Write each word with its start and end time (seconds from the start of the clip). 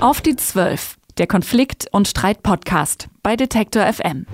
Auf 0.00 0.20
die 0.20 0.36
12, 0.36 0.96
der 1.18 1.26
Konflikt- 1.26 1.88
und 1.90 2.06
Streit-Podcast 2.06 3.08
bei 3.24 3.34
Detektor 3.34 3.84
FM. 3.92 4.26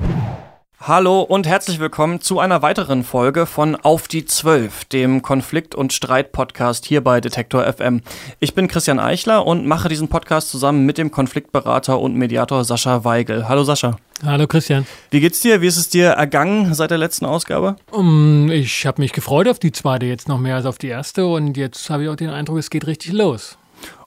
Hallo 0.79 1.23
und 1.23 1.47
herzlich 1.47 1.81
willkommen 1.81 2.21
zu 2.21 2.39
einer 2.39 2.61
weiteren 2.61 3.03
Folge 3.03 3.47
von 3.47 3.75
Auf 3.75 4.07
die 4.07 4.27
12, 4.27 4.85
dem 4.85 5.23
Konflikt- 5.23 5.75
und 5.75 5.95
Streit-Podcast 5.95 6.85
hier 6.85 7.03
bei 7.03 7.23
Detektor 7.23 7.65
FM. 7.65 8.03
Ich 8.41 8.55
bin 8.55 8.69
Christian 8.69 8.99
Eichler 8.99 9.47
und 9.47 9.65
mache 9.67 9.89
diesen 9.89 10.09
Podcast 10.09 10.51
zusammen 10.51 10.85
mit 10.85 10.99
dem 10.99 11.11
Konfliktberater 11.11 11.99
und 11.99 12.15
Mediator 12.15 12.63
Sascha 12.65 13.05
Weigel. 13.05 13.49
Hallo 13.49 13.65
Sascha. 13.65 13.97
Hallo 14.23 14.47
Christian. 14.47 14.87
Wie 15.11 15.21
geht's 15.21 15.41
dir? 15.41 15.63
Wie 15.63 15.67
ist 15.67 15.79
es 15.79 15.89
dir 15.89 16.09
ergangen 16.09 16.75
seit 16.75 16.91
der 16.91 16.99
letzten 16.99 17.25
Ausgabe? 17.25 17.77
Um, 17.91 18.51
ich 18.51 18.85
habe 18.85 19.01
mich 19.01 19.13
gefreut 19.15 19.49
auf 19.49 19.59
die 19.59 19.73
zweite, 19.73 20.05
jetzt 20.05 20.29
noch 20.29 20.39
mehr 20.39 20.57
als 20.57 20.67
auf 20.67 20.77
die 20.77 20.89
erste 20.89 21.27
und 21.27 21.57
jetzt 21.57 21.89
habe 21.89 22.03
ich 22.03 22.11
auch 22.11 22.17
den 22.17 22.29
Eindruck, 22.29 22.59
es 22.59 22.69
geht 22.69 22.87
richtig 22.87 23.13
los. 23.13 23.57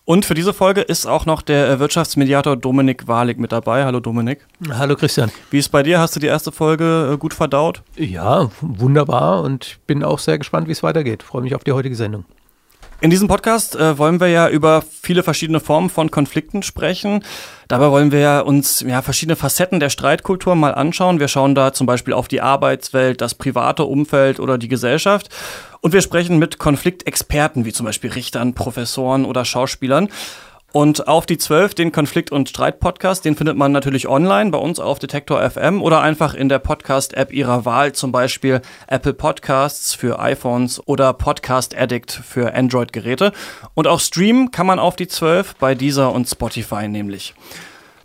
Und 0.09 0.23
für 0.23 0.35
diese 0.35 0.53
Folge 0.53 0.79
ist 0.79 1.05
auch 1.05 1.25
noch 1.25 1.41
der 1.41 1.79
Wirtschaftsmediator 1.79 2.55
Dominik 2.55 3.09
Walig 3.09 3.37
mit 3.39 3.51
dabei. 3.51 3.83
Hallo 3.83 3.99
Dominik. 3.99 4.39
Hallo 4.69 4.95
Christian. 4.95 5.29
Wie 5.51 5.57
ist 5.57 5.67
bei 5.67 5.83
dir? 5.83 5.99
Hast 5.99 6.15
du 6.15 6.21
die 6.21 6.27
erste 6.27 6.53
Folge 6.53 7.11
äh, 7.11 7.17
gut 7.17 7.33
verdaut? 7.33 7.81
Ja, 7.97 8.49
wunderbar 8.61 9.43
und 9.43 9.79
bin 9.85 10.05
auch 10.05 10.19
sehr 10.19 10.37
gespannt, 10.37 10.69
wie 10.69 10.71
es 10.71 10.81
weitergeht. 10.81 11.23
Freue 11.23 11.41
mich 11.41 11.55
auf 11.55 11.65
die 11.65 11.73
heutige 11.73 11.97
Sendung. 11.97 12.23
In 12.99 13.11
diesem 13.11 13.27
Podcast 13.27 13.75
äh, 13.75 13.99
wollen 13.99 14.19
wir 14.19 14.27
ja 14.27 14.49
über 14.49 14.81
viele 14.81 15.21
verschiedene 15.21 15.59
Formen 15.59 15.91
von 15.91 16.09
Konflikten 16.09 16.63
sprechen. 16.63 17.23
Dabei 17.67 17.91
wollen 17.91 18.11
wir 18.11 18.43
uns 18.47 18.79
ja, 18.79 19.03
verschiedene 19.03 19.35
Facetten 19.35 19.79
der 19.79 19.91
Streitkultur 19.91 20.55
mal 20.55 20.73
anschauen. 20.73 21.19
Wir 21.19 21.27
schauen 21.27 21.53
da 21.53 21.73
zum 21.73 21.85
Beispiel 21.85 22.15
auf 22.15 22.27
die 22.27 22.41
Arbeitswelt, 22.41 23.21
das 23.21 23.35
private 23.35 23.83
Umfeld 23.83 24.39
oder 24.39 24.57
die 24.57 24.67
Gesellschaft. 24.67 25.29
Und 25.81 25.93
wir 25.93 26.01
sprechen 26.01 26.39
mit 26.39 26.57
Konfliktexperten, 26.57 27.65
wie 27.65 27.71
zum 27.71 27.85
Beispiel 27.85 28.11
Richtern, 28.11 28.55
Professoren 28.55 29.25
oder 29.25 29.45
Schauspielern. 29.45 30.09
Und 30.73 31.07
auf 31.07 31.25
die 31.25 31.37
12, 31.37 31.75
den 31.75 31.91
Konflikt- 31.93 32.31
und 32.31 32.49
Streit-Podcast, 32.49 33.23
den 33.23 33.37
findet 33.37 33.55
man 33.55 33.71
natürlich 33.71 34.07
online 34.07 34.51
bei 34.51 34.57
uns 34.57 34.79
auf 34.79 34.99
Detektor 34.99 35.41
FM 35.49 35.81
oder 35.81 36.01
einfach 36.01 36.33
in 36.33 36.49
der 36.49 36.59
Podcast-App 36.59 37.31
Ihrer 37.31 37.63
Wahl, 37.63 37.93
zum 37.93 38.11
Beispiel 38.11 38.61
Apple 38.87 39.13
Podcasts 39.13 39.93
für 39.93 40.19
iPhones 40.19 40.85
oder 40.85 41.13
Podcast 41.13 41.75
Addict 41.75 42.11
für 42.11 42.53
Android-Geräte. 42.53 43.31
Und 43.75 43.87
auch 43.87 44.01
streamen 44.01 44.51
kann 44.51 44.67
man 44.67 44.77
auf 44.77 44.97
die 44.97 45.07
12 45.07 45.55
bei 45.55 45.73
dieser 45.73 46.11
und 46.11 46.27
Spotify 46.27 46.89
nämlich. 46.89 47.33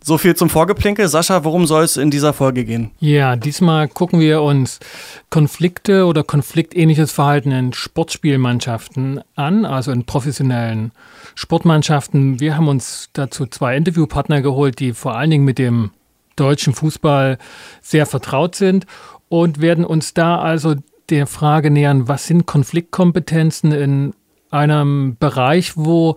So 0.05 0.19
viel 0.19 0.35
zum 0.35 0.51
Vorgeplinkel. 0.51 1.07
Sascha, 1.07 1.45
worum 1.45 1.67
soll 1.67 1.85
es 1.85 1.97
in 1.97 2.11
dieser 2.11 2.33
Folge 2.33 2.65
gehen? 2.65 2.91
Ja, 2.99 3.37
diesmal 3.37 3.87
gucken 3.87 4.19
wir 4.19 4.43
uns 4.43 4.81
Konflikte 5.31 6.07
oder 6.07 6.25
konfliktähnliches 6.25 7.13
Verhalten 7.13 7.53
in 7.53 7.73
Sportspielmannschaften 7.73 9.21
an, 9.37 9.65
also 9.65 9.93
in 9.93 10.05
professionellen 10.05 10.91
Sportmannschaften. 11.35 12.41
Wir 12.41 12.57
haben 12.57 12.69
uns 12.69 13.11
dazu 13.13 13.47
zwei 13.47 13.77
Interviewpartner 13.77 14.43
geholt, 14.43 14.79
die 14.81 14.93
vor 14.93 15.17
allen 15.17 15.31
Dingen 15.31 15.45
mit 15.45 15.59
dem 15.59 15.91
deutschen 16.37 16.75
Fußball 16.75 17.39
sehr 17.81 18.07
vertraut 18.07 18.55
sind 18.55 18.87
und 19.29 19.61
werden 19.61 19.85
uns 19.85 20.15
da 20.15 20.39
also 20.41 20.75
der 21.11 21.27
Frage 21.27 21.71
nähern, 21.71 22.09
was 22.09 22.27
sind 22.27 22.47
Konfliktkompetenzen 22.47 23.73
in 23.73 24.15
einem 24.51 25.17
Bereich, 25.19 25.77
wo 25.77 26.17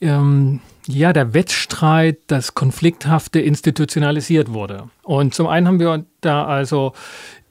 ähm, 0.00 0.60
ja, 0.86 1.12
der 1.12 1.34
Wettstreit, 1.34 2.18
das 2.28 2.54
Konflikthafte 2.54 3.40
institutionalisiert 3.40 4.52
wurde. 4.52 4.88
Und 5.02 5.34
zum 5.34 5.46
einen 5.46 5.66
haben 5.66 5.80
wir 5.80 6.04
da 6.20 6.46
also 6.46 6.92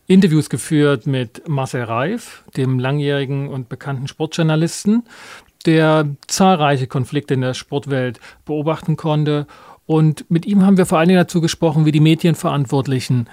Interviews 0.07 0.49
geführt 0.49 1.07
mit 1.07 1.47
Marcel 1.47 1.83
Reif, 1.83 2.43
dem 2.55 2.79
langjährigen 2.79 3.49
und 3.49 3.69
bekannten 3.69 4.07
Sportjournalisten, 4.07 5.03
der 5.65 6.07
zahlreiche 6.27 6.87
Konflikte 6.87 7.33
in 7.33 7.41
der 7.41 7.53
Sportwelt 7.53 8.19
beobachten 8.45 8.97
konnte. 8.97 9.47
Und 9.85 10.29
mit 10.29 10.45
ihm 10.45 10.65
haben 10.65 10.77
wir 10.77 10.85
vor 10.85 10.97
allen 10.97 11.09
Dingen 11.09 11.19
dazu 11.19 11.41
gesprochen, 11.41 11.85
wie 11.85 11.91
die 11.91 11.99
Medienverantwortlichen 11.99 13.29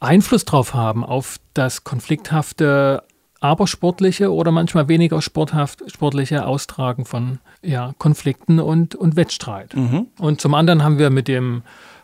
Einfluss 0.00 0.44
drauf 0.44 0.74
haben 0.74 1.04
auf 1.04 1.36
das 1.52 1.84
konflikthafte 1.84 3.02
aber 3.40 3.66
sportliche 3.66 4.32
oder 4.32 4.50
manchmal 4.52 4.88
weniger 4.88 5.22
sporthaft, 5.22 5.82
sportliche 5.90 6.46
Austragen 6.46 7.06
von 7.06 7.38
ja, 7.62 7.94
Konflikten 7.98 8.60
und, 8.60 8.94
und 8.94 9.16
Wettstreit. 9.16 9.74
Mhm. 9.74 10.08
Und 10.18 10.42
zum 10.42 10.54
anderen 10.54 10.84
haben 10.84 10.98
wir 10.98 11.08
mit 11.08 11.26
dem 11.26 11.62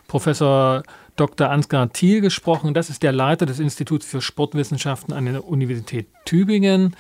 Professor 0.09 0.83
Dr. 1.17 1.51
Ansgar 1.51 1.93
Thiel 1.93 2.23
gesprochen. 2.23 2.73
Das 2.75 2.89
ist 2.89 3.03
der 3.03 3.13
Leiter 3.13 3.45
des 3.45 3.59
Instituts 3.59 4.07
für 4.07 4.23
Sportwissenschaften 4.23 5.13
an 5.13 5.27
der 5.27 5.47
Universität 5.47 6.07
Tübingen. 6.25 6.97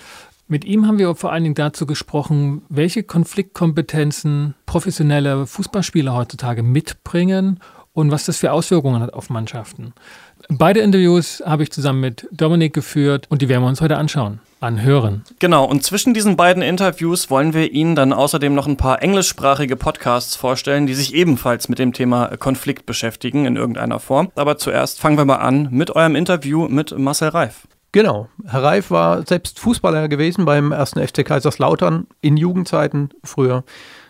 Mit 0.48 0.64
ihm 0.64 0.86
haben 0.86 1.00
wir 1.00 1.12
vor 1.16 1.32
allen 1.32 1.42
Dingen 1.42 1.56
dazu 1.56 1.86
gesprochen, 1.86 2.62
welche 2.68 3.02
Konfliktkompetenzen 3.02 4.54
professionelle 4.64 5.44
Fußballspieler 5.44 6.14
heutzutage 6.14 6.62
mitbringen 6.62 7.58
und 7.92 8.12
was 8.12 8.26
das 8.26 8.36
für 8.36 8.52
Auswirkungen 8.52 9.02
hat 9.02 9.12
auf 9.12 9.28
Mannschaften. 9.28 9.92
Beide 10.48 10.80
Interviews 10.80 11.42
habe 11.44 11.64
ich 11.64 11.72
zusammen 11.72 12.00
mit 12.00 12.28
Dominik 12.30 12.74
geführt 12.74 13.26
und 13.28 13.42
die 13.42 13.48
werden 13.48 13.62
wir 13.62 13.68
uns 13.68 13.80
heute 13.80 13.96
anschauen, 13.96 14.38
anhören. 14.60 15.24
Genau, 15.40 15.64
und 15.64 15.82
zwischen 15.82 16.14
diesen 16.14 16.36
beiden 16.36 16.62
Interviews 16.62 17.28
wollen 17.28 17.52
wir 17.52 17.72
Ihnen 17.72 17.96
dann 17.96 18.12
außerdem 18.12 18.54
noch 18.54 18.68
ein 18.68 18.76
paar 18.76 19.02
englischsprachige 19.02 19.74
Podcasts 19.74 20.36
vorstellen, 20.36 20.86
die 20.86 20.94
sich 20.94 21.12
ebenfalls 21.12 21.68
mit 21.68 21.80
dem 21.80 21.92
Thema 21.92 22.36
Konflikt 22.36 22.86
beschäftigen 22.86 23.46
in 23.46 23.56
irgendeiner 23.56 23.98
Form. 23.98 24.30
Aber 24.36 24.58
zuerst 24.58 25.00
fangen 25.00 25.18
wir 25.18 25.24
mal 25.24 25.36
an 25.36 25.68
mit 25.72 25.90
eurem 25.90 26.14
Interview 26.14 26.68
mit 26.68 26.96
Marcel 26.96 27.30
Reif. 27.30 27.66
Genau. 27.92 28.28
Herr 28.46 28.62
Reif 28.62 28.90
war 28.90 29.26
selbst 29.26 29.58
Fußballer 29.58 30.08
gewesen 30.08 30.44
beim 30.44 30.72
ersten 30.72 31.06
FC 31.06 31.24
Kaiserslautern 31.24 32.06
in 32.20 32.36
Jugendzeiten 32.36 33.10
früher. 33.22 33.64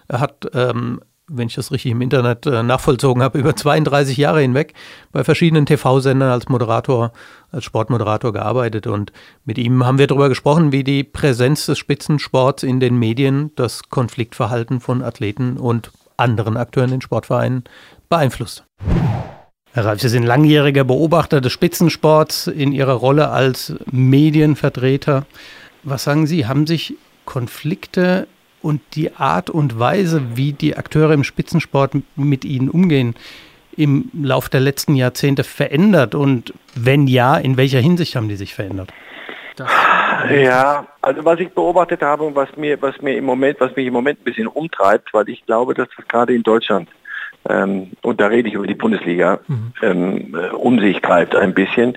Er 0.08 0.20
hat 0.20 0.48
ähm, 0.54 1.00
wenn 1.28 1.48
ich 1.48 1.54
das 1.54 1.72
richtig 1.72 1.92
im 1.92 2.00
Internet 2.02 2.46
äh, 2.46 2.62
nachvollzogen 2.62 3.22
habe, 3.22 3.38
über 3.38 3.56
32 3.56 4.16
Jahre 4.16 4.40
hinweg 4.40 4.74
bei 5.12 5.24
verschiedenen 5.24 5.66
TV-Sendern 5.66 6.30
als 6.30 6.48
Moderator, 6.48 7.12
als 7.50 7.64
Sportmoderator 7.64 8.32
gearbeitet. 8.32 8.86
Und 8.86 9.12
mit 9.44 9.58
ihm 9.58 9.84
haben 9.84 9.98
wir 9.98 10.06
darüber 10.06 10.28
gesprochen, 10.28 10.72
wie 10.72 10.84
die 10.84 11.04
Präsenz 11.04 11.66
des 11.66 11.78
Spitzensports 11.78 12.62
in 12.62 12.80
den 12.80 12.98
Medien 12.98 13.50
das 13.56 13.88
Konfliktverhalten 13.88 14.80
von 14.80 15.02
Athleten 15.02 15.56
und 15.56 15.90
anderen 16.16 16.56
Akteuren 16.56 16.92
in 16.92 17.00
Sportvereinen 17.00 17.64
beeinflusst. 18.08 18.64
Herr 19.76 19.84
Reif, 19.84 20.00
Sie 20.00 20.08
sind 20.08 20.22
langjähriger 20.22 20.84
Beobachter 20.84 21.42
des 21.42 21.52
Spitzensports 21.52 22.46
in 22.46 22.72
Ihrer 22.72 22.94
Rolle 22.94 23.28
als 23.28 23.74
Medienvertreter. 23.92 25.26
Was 25.82 26.04
sagen 26.04 26.26
Sie, 26.26 26.46
haben 26.46 26.66
sich 26.66 26.94
Konflikte 27.26 28.26
und 28.62 28.80
die 28.94 29.14
Art 29.16 29.50
und 29.50 29.78
Weise, 29.78 30.34
wie 30.34 30.54
die 30.54 30.78
Akteure 30.78 31.12
im 31.12 31.24
Spitzensport 31.24 31.92
mit 32.14 32.46
ihnen 32.46 32.70
umgehen, 32.70 33.16
im 33.76 34.10
Laufe 34.14 34.48
der 34.48 34.60
letzten 34.60 34.94
Jahrzehnte 34.94 35.44
verändert? 35.44 36.14
Und 36.14 36.54
wenn 36.74 37.06
ja, 37.06 37.36
in 37.36 37.58
welcher 37.58 37.80
Hinsicht 37.80 38.16
haben 38.16 38.30
die 38.30 38.36
sich 38.36 38.54
verändert? 38.54 38.94
Ja, 40.30 40.86
also 41.02 41.22
was 41.22 41.38
ich 41.38 41.50
beobachtet 41.50 42.00
habe 42.00 42.24
und 42.24 42.34
was 42.34 42.48
mir, 42.56 42.80
was 42.80 42.98
mir 43.02 43.18
im 43.18 43.26
Moment, 43.26 43.60
was 43.60 43.76
mich 43.76 43.86
im 43.86 43.92
Moment 43.92 44.20
ein 44.20 44.24
bisschen 44.24 44.46
umtreibt, 44.46 45.12
weil 45.12 45.28
ich 45.28 45.44
glaube, 45.44 45.74
dass 45.74 45.88
das 45.94 46.08
gerade 46.08 46.34
in 46.34 46.42
Deutschland 46.42 46.88
ähm, 47.48 47.92
und 48.02 48.20
da 48.20 48.26
rede 48.26 48.48
ich 48.48 48.54
über 48.54 48.66
die 48.66 48.74
Bundesliga, 48.74 49.40
mhm. 49.46 49.72
ähm, 49.82 50.34
äh, 50.34 50.48
um 50.54 50.78
sich 50.80 51.00
treibt 51.00 51.34
ein 51.34 51.54
bisschen. 51.54 51.96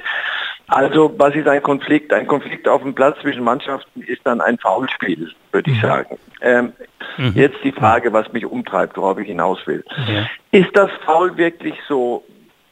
Also 0.67 1.13
was 1.17 1.33
ist 1.35 1.47
ein 1.47 1.63
Konflikt? 1.63 2.13
Ein 2.13 2.27
Konflikt 2.27 2.67
auf 2.67 2.83
dem 2.83 2.93
Platz 2.93 3.19
zwischen 3.21 3.43
Mannschaften 3.43 4.01
ist 4.01 4.21
dann 4.23 4.39
ein 4.39 4.57
Foulspiel, 4.59 5.31
würde 5.51 5.71
ich 5.71 5.77
mhm. 5.77 5.87
sagen. 5.87 6.19
Ähm, 6.41 6.73
mhm. 7.17 7.33
Jetzt 7.33 7.57
die 7.63 7.71
Frage, 7.71 8.13
was 8.13 8.31
mich 8.33 8.45
umtreibt, 8.45 8.95
worauf 8.97 9.17
ich 9.17 9.27
hinaus 9.27 9.65
will. 9.65 9.83
Ja. 10.07 10.27
Ist 10.51 10.75
das 10.75 10.91
Foul 11.05 11.35
wirklich 11.37 11.75
so 11.87 12.23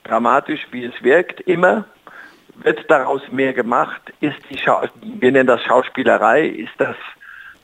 dramatisch, 0.03 0.67
wie 0.71 0.85
es 0.85 0.93
wirkt, 1.03 1.41
immer? 1.41 1.85
Wird 2.63 2.89
daraus 2.89 3.21
mehr 3.31 3.53
gemacht? 3.53 4.01
Ist 4.19 4.37
die 4.49 4.57
Schau 4.57 4.81
wir 5.01 5.31
nennen 5.31 5.47
das 5.47 5.61
Schauspielerei, 5.63 6.47
ist 6.47 6.73
das 6.77 6.95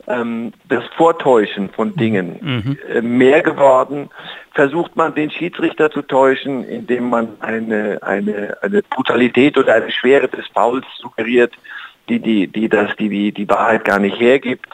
das 0.06 0.84
Vortäuschen 0.98 1.70
von 1.70 1.96
Dingen 1.96 2.40
mhm. 2.42 2.78
äh, 2.90 3.02
mehr 3.02 3.42
geworden. 3.42 4.10
Versucht 4.54 4.96
man 4.96 5.16
den 5.16 5.32
Schiedsrichter 5.32 5.90
zu 5.90 6.02
täuschen, 6.02 6.64
indem 6.66 7.10
man 7.10 7.30
eine, 7.40 8.00
eine, 8.02 8.58
eine 8.62 8.82
Brutalität 8.84 9.58
oder 9.58 9.76
eine 9.76 9.92
Schwere 9.92 10.28
des 10.28 10.46
Fouls 10.48 10.86
suggeriert, 11.00 11.54
die, 12.10 12.20
die, 12.20 12.48
die 12.48 12.70
das 12.70 12.96
die, 12.98 13.10
die, 13.10 13.32
die 13.32 13.50
Wahrheit 13.50 13.86
gar 13.86 14.00
nicht 14.00 14.20
hergibt. 14.20 14.68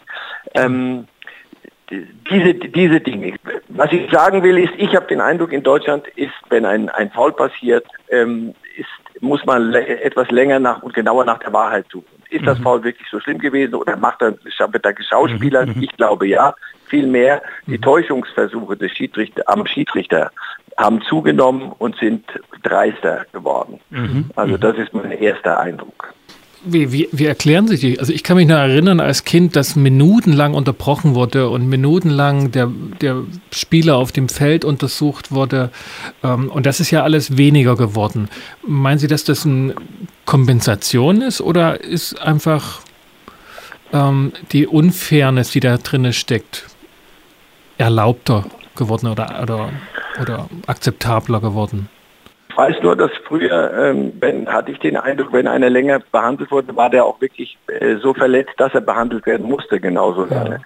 Ähm, 0.55 1.07
diese, 1.89 2.53
diese 2.53 2.99
Dinge. 2.99 3.35
Was 3.69 3.91
ich 3.91 4.11
sagen 4.11 4.43
will, 4.43 4.57
ist, 4.57 4.73
ich 4.77 4.95
habe 4.95 5.07
den 5.07 5.21
Eindruck, 5.21 5.51
in 5.51 5.63
Deutschland 5.63 6.07
ist, 6.15 6.33
wenn 6.49 6.65
ein, 6.65 6.89
ein 6.89 7.09
Foul 7.11 7.31
passiert, 7.31 7.85
ähm, 8.09 8.53
muss 9.21 9.45
man 9.45 9.73
etwas 9.73 10.29
länger 10.31 10.59
nach 10.59 10.81
und 10.81 10.93
genauer 10.93 11.25
nach 11.25 11.39
der 11.39 11.53
Wahrheit 11.53 11.85
suchen. 11.91 12.07
Ist 12.29 12.45
das 12.45 12.59
mhm. 12.59 12.63
Foul 12.63 12.83
wirklich 12.83 13.07
so 13.09 13.19
schlimm 13.19 13.39
gewesen 13.39 13.75
oder 13.75 13.97
macht 13.97 14.21
er, 14.21 14.33
wird 14.33 14.85
er 14.85 14.93
geschauspielert? 14.93 15.75
Mhm. 15.75 15.83
Ich 15.83 15.91
glaube 15.97 16.27
ja. 16.27 16.53
Vielmehr, 16.85 17.41
die 17.67 17.77
mhm. 17.77 17.81
Täuschungsversuche 17.81 18.75
des 18.77 18.91
Schiedsrichter, 18.91 19.43
am 19.45 19.65
Schiedsrichter 19.65 20.31
haben 20.77 21.01
zugenommen 21.01 21.71
und 21.77 21.95
sind 21.97 22.25
dreister 22.63 23.25
geworden. 23.31 23.79
Also 24.35 24.57
das 24.57 24.77
ist 24.77 24.93
mein 24.93 25.11
erster 25.11 25.59
Eindruck. 25.59 26.13
Wie, 26.63 26.91
wie, 26.91 27.09
wie 27.11 27.25
erklären 27.25 27.67
sich 27.67 27.79
die? 27.79 27.99
Also 27.99 28.13
ich 28.13 28.23
kann 28.23 28.37
mich 28.37 28.47
noch 28.47 28.57
erinnern 28.57 28.99
als 28.99 29.23
Kind, 29.23 29.55
dass 29.55 29.75
minutenlang 29.75 30.53
unterbrochen 30.53 31.15
wurde 31.15 31.49
und 31.49 31.67
minutenlang 31.67 32.51
der, 32.51 32.71
der 33.01 33.23
Spieler 33.51 33.97
auf 33.97 34.11
dem 34.11 34.29
Feld 34.29 34.65
untersucht 34.65 35.31
wurde. 35.31 35.71
Ähm, 36.23 36.49
und 36.49 36.65
das 36.65 36.79
ist 36.79 36.91
ja 36.91 37.03
alles 37.03 37.37
weniger 37.37 37.75
geworden. 37.75 38.29
Meinen 38.65 38.99
Sie, 38.99 39.07
dass 39.07 39.23
das 39.23 39.45
eine 39.45 39.75
Kompensation 40.25 41.21
ist 41.21 41.41
oder 41.41 41.81
ist 41.81 42.19
einfach 42.21 42.81
ähm, 43.93 44.33
die 44.51 44.67
Unfairness, 44.67 45.51
die 45.51 45.59
da 45.61 45.77
drin 45.77 46.11
steckt, 46.13 46.65
erlaubter 47.77 48.45
geworden 48.75 49.07
oder, 49.07 49.41
oder, 49.41 49.69
oder 50.21 50.49
akzeptabler 50.67 51.39
geworden? 51.39 51.89
Ich 52.59 52.75
weiß 52.75 52.83
nur, 52.83 52.95
dass 52.95 53.11
früher, 53.25 53.73
ähm, 53.73 54.13
wenn, 54.19 54.47
hatte 54.51 54.71
ich 54.71 54.79
den 54.79 54.97
Eindruck, 54.97 55.31
wenn 55.31 55.47
einer 55.47 55.69
länger 55.69 55.99
behandelt 56.11 56.51
wurde, 56.51 56.75
war 56.75 56.89
der 56.89 57.05
auch 57.05 57.21
wirklich 57.21 57.57
äh, 57.67 57.95
so 57.97 58.13
verletzt, 58.13 58.53
dass 58.57 58.73
er 58.73 58.81
behandelt 58.81 59.25
werden 59.25 59.47
musste, 59.47 59.79
genauso 59.79 60.25
lange. 60.25 60.55
Ja. 60.55 60.61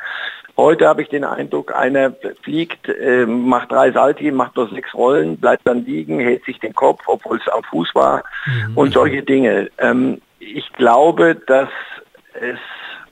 Heute 0.57 0.87
habe 0.87 1.01
ich 1.01 1.09
den 1.09 1.23
Eindruck, 1.23 1.75
einer 1.75 2.13
fliegt, 2.41 2.89
äh, 2.89 3.25
macht 3.25 3.71
drei 3.71 3.91
Salti, 3.91 4.31
macht 4.31 4.55
nur 4.55 4.69
sechs 4.69 4.93
Rollen, 4.93 5.37
bleibt 5.37 5.67
dann 5.67 5.85
liegen, 5.85 6.19
hält 6.19 6.45
sich 6.45 6.59
den 6.59 6.73
Kopf, 6.73 7.03
obwohl 7.05 7.37
es 7.37 7.47
am 7.47 7.63
Fuß 7.63 7.93
war 7.93 8.23
mhm. 8.45 8.77
und 8.77 8.93
solche 8.93 9.21
Dinge. 9.21 9.69
Ähm, 9.77 10.21
ich 10.39 10.71
glaube, 10.73 11.35
dass 11.35 11.69
es 12.33 12.59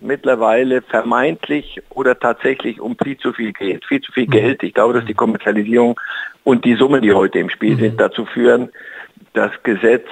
mittlerweile 0.01 0.81
vermeintlich 0.81 1.81
oder 1.89 2.19
tatsächlich 2.19 2.81
um 2.81 2.97
viel 3.01 3.17
zu 3.17 3.33
viel 3.33 3.53
geht, 3.53 3.85
viel 3.85 4.01
zu 4.01 4.11
viel 4.11 4.25
mhm. 4.25 4.31
Geld. 4.31 4.63
Ich 4.63 4.73
glaube, 4.73 4.93
dass 4.93 5.05
die 5.05 5.13
Kommerzialisierung 5.13 5.99
und 6.43 6.65
die 6.65 6.75
Summen, 6.75 7.01
die 7.01 7.13
heute 7.13 7.39
im 7.39 7.49
Spiel 7.49 7.75
mhm. 7.75 7.79
sind, 7.79 8.01
dazu 8.01 8.25
führen, 8.25 8.69
dass 9.33 9.51
Gesetz 9.63 10.07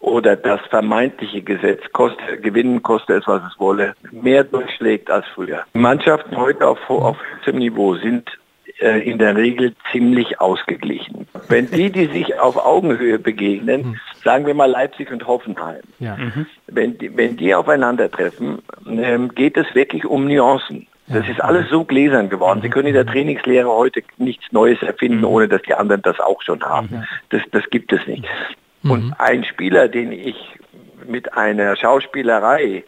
oder 0.00 0.36
das 0.36 0.60
vermeintliche 0.68 1.40
Gesetz, 1.40 1.80
koste, 1.92 2.38
gewinnen 2.40 2.82
koste 2.82 3.14
es, 3.14 3.26
was 3.26 3.42
es 3.42 3.58
wolle, 3.58 3.94
mehr 4.10 4.44
durchschlägt 4.44 5.10
als 5.10 5.24
früher. 5.34 5.64
Mannschaften 5.72 6.36
heute 6.36 6.66
auf, 6.66 6.78
auf 6.90 7.16
höchstem 7.36 7.56
Niveau 7.56 7.94
sind 7.94 8.30
in 8.78 9.18
der 9.18 9.36
Regel 9.36 9.74
ziemlich 9.92 10.40
ausgeglichen. 10.40 11.26
Wenn 11.48 11.70
die, 11.70 11.90
die 11.90 12.06
sich 12.06 12.38
auf 12.38 12.56
Augenhöhe 12.56 13.18
begegnen, 13.18 13.82
mhm. 13.82 14.00
sagen 14.22 14.46
wir 14.46 14.54
mal 14.54 14.70
Leipzig 14.70 15.10
und 15.12 15.26
Hoffenheim, 15.26 15.82
ja. 16.00 16.16
mhm. 16.16 16.46
wenn, 16.66 16.98
die, 16.98 17.16
wenn 17.16 17.36
die 17.36 17.54
aufeinandertreffen, 17.54 18.58
ähm, 18.86 19.34
geht 19.34 19.56
es 19.56 19.72
wirklich 19.74 20.04
um 20.04 20.26
Nuancen. 20.26 20.86
Das 21.06 21.28
ist 21.28 21.40
alles 21.40 21.68
so 21.68 21.84
gläsern 21.84 22.30
geworden. 22.30 22.62
Sie 22.62 22.70
können 22.70 22.88
in 22.88 22.94
der 22.94 23.04
Trainingslehre 23.04 23.68
heute 23.68 24.02
nichts 24.16 24.44
Neues 24.52 24.82
erfinden, 24.82 25.18
mhm. 25.18 25.26
ohne 25.26 25.48
dass 25.48 25.60
die 25.62 25.74
anderen 25.74 26.00
das 26.02 26.18
auch 26.18 26.40
schon 26.42 26.62
haben. 26.62 27.06
Das, 27.28 27.42
das 27.52 27.68
gibt 27.70 27.92
es 27.92 28.06
nicht. 28.06 28.24
Und 28.82 29.14
ein 29.18 29.44
Spieler, 29.44 29.88
den 29.88 30.12
ich 30.12 30.36
mit 31.06 31.34
einer 31.34 31.76
Schauspielerei 31.76 32.84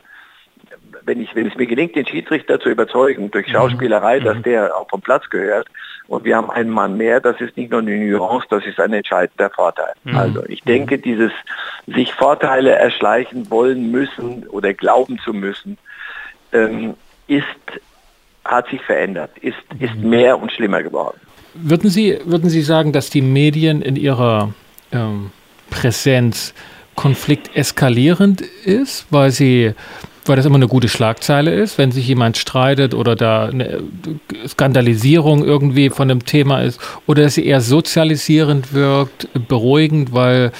wenn, 1.06 1.20
ich, 1.20 1.34
wenn 1.34 1.46
es 1.46 1.54
mir 1.56 1.66
gelingt, 1.66 1.94
den 1.94 2.06
Schiedsrichter 2.06 2.60
zu 2.60 2.68
überzeugen 2.68 3.30
durch 3.30 3.48
Schauspielerei, 3.48 4.20
dass 4.20 4.42
der 4.42 4.76
auch 4.76 4.88
vom 4.88 5.00
Platz 5.00 5.30
gehört 5.30 5.68
und 6.08 6.24
wir 6.24 6.36
haben 6.36 6.50
einen 6.50 6.70
Mann 6.70 6.96
mehr, 6.96 7.20
das 7.20 7.40
ist 7.40 7.56
nicht 7.56 7.70
nur 7.70 7.80
eine 7.80 7.96
Nuance, 7.96 8.46
das 8.50 8.64
ist 8.66 8.78
ein 8.80 8.92
entscheidender 8.92 9.50
Vorteil. 9.50 9.92
Mhm. 10.04 10.16
Also 10.16 10.44
ich 10.48 10.62
denke, 10.62 10.98
dieses 10.98 11.32
sich 11.86 12.12
Vorteile 12.12 12.72
erschleichen 12.72 13.50
wollen 13.50 13.90
müssen 13.90 14.46
oder 14.48 14.74
glauben 14.74 15.18
zu 15.24 15.32
müssen, 15.32 15.78
ähm, 16.52 16.94
ist 17.26 17.44
hat 18.44 18.68
sich 18.68 18.80
verändert, 18.82 19.30
ist, 19.40 19.56
ist 19.80 19.96
mhm. 19.96 20.10
mehr 20.10 20.40
und 20.40 20.52
schlimmer 20.52 20.80
geworden. 20.82 21.18
Würden 21.54 21.90
Sie, 21.90 22.18
würden 22.24 22.48
Sie 22.48 22.62
sagen, 22.62 22.92
dass 22.92 23.10
die 23.10 23.22
Medien 23.22 23.82
in 23.82 23.96
ihrer 23.96 24.54
ähm, 24.92 25.32
Präsenz 25.70 26.54
konflikteskalierend 26.94 28.40
ist, 28.40 29.06
weil 29.10 29.30
sie 29.30 29.74
weil 30.28 30.36
das 30.36 30.46
immer 30.46 30.56
eine 30.56 30.68
gute 30.68 30.88
Schlagzeile 30.88 31.52
ist, 31.52 31.78
wenn 31.78 31.92
sich 31.92 32.06
jemand 32.06 32.36
streitet 32.36 32.94
oder 32.94 33.16
da 33.16 33.46
eine 33.46 33.82
Skandalisierung 34.46 35.44
irgendwie 35.44 35.90
von 35.90 36.10
einem 36.10 36.24
Thema 36.24 36.62
ist, 36.62 36.80
oder 37.06 37.22
dass 37.22 37.34
sie 37.34 37.46
eher 37.46 37.60
sozialisierend 37.60 38.72
wirkt, 38.72 39.28
beruhigend, 39.48 40.12
weil 40.12 40.52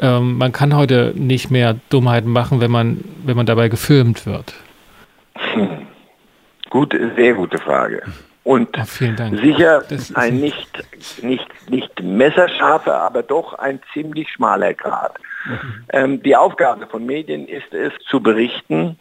ähm, 0.00 0.38
man 0.38 0.52
kann 0.52 0.76
heute 0.76 1.12
nicht 1.16 1.50
mehr 1.50 1.76
Dummheiten 1.88 2.30
machen, 2.30 2.60
wenn 2.60 2.70
man, 2.70 3.04
wenn 3.24 3.36
man 3.36 3.46
dabei 3.46 3.68
gefilmt 3.68 4.26
wird. 4.26 4.54
Hm. 5.54 5.68
Gute, 6.70 7.12
sehr 7.16 7.34
gute 7.34 7.58
Frage. 7.58 8.02
Und 8.44 8.76
oh, 8.76 8.84
sicher 8.84 9.82
ein 10.14 10.40
nicht, 10.40 10.68
nicht, 11.22 11.70
nicht 11.70 12.02
messerscharfer, 12.02 13.00
aber 13.00 13.22
doch 13.22 13.54
ein 13.54 13.80
ziemlich 13.92 14.28
schmaler 14.30 14.74
Grad. 14.74 15.14
Mhm. 15.46 15.84
Ähm, 15.92 16.22
die 16.22 16.36
Aufgabe 16.36 16.86
von 16.86 17.06
Medien 17.06 17.48
ist 17.48 17.72
es, 17.72 17.92
zu 18.08 18.20
berichten 18.20 18.98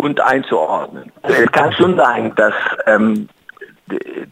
und 0.00 0.20
einzuordnen. 0.20 1.12
Es 1.22 1.50
kann 1.52 1.72
schon 1.72 1.96
sein, 1.96 2.34
dass 2.34 2.54
ähm, 2.86 3.28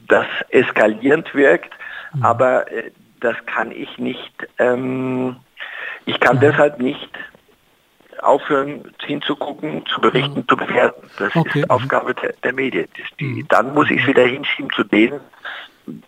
das 0.09 0.27
eskalierend 0.49 1.35
wirkt, 1.35 1.73
mhm. 2.15 2.25
aber 2.25 2.71
äh, 2.73 2.91
das 3.21 3.37
kann 3.47 3.71
ich 3.73 3.99
nicht, 3.99 4.33
ähm, 4.59 5.37
ich 6.07 6.19
kann 6.21 6.37
mhm. 6.37 6.41
deshalb 6.41 6.81
nicht 6.81 7.11
aufhören 8.21 8.83
hinzugucken, 9.05 9.85
zu 9.87 10.01
berichten, 10.01 10.41
mhm. 10.41 10.49
zu 10.49 10.57
bewerten. 10.57 11.09
Das 11.19 11.37
okay. 11.37 11.61
ist 11.61 11.71
Aufgabe 11.71 12.15
der, 12.15 12.35
der 12.43 12.53
Medien. 12.53 12.89
Die, 13.21 13.25
mhm. 13.25 13.49
dann 13.49 13.75
muss 13.75 13.91
ich 13.91 14.01
es 14.01 14.07
wieder 14.07 14.25
hinschieben 14.25 14.71
zu 14.75 14.85
denen, 14.85 15.21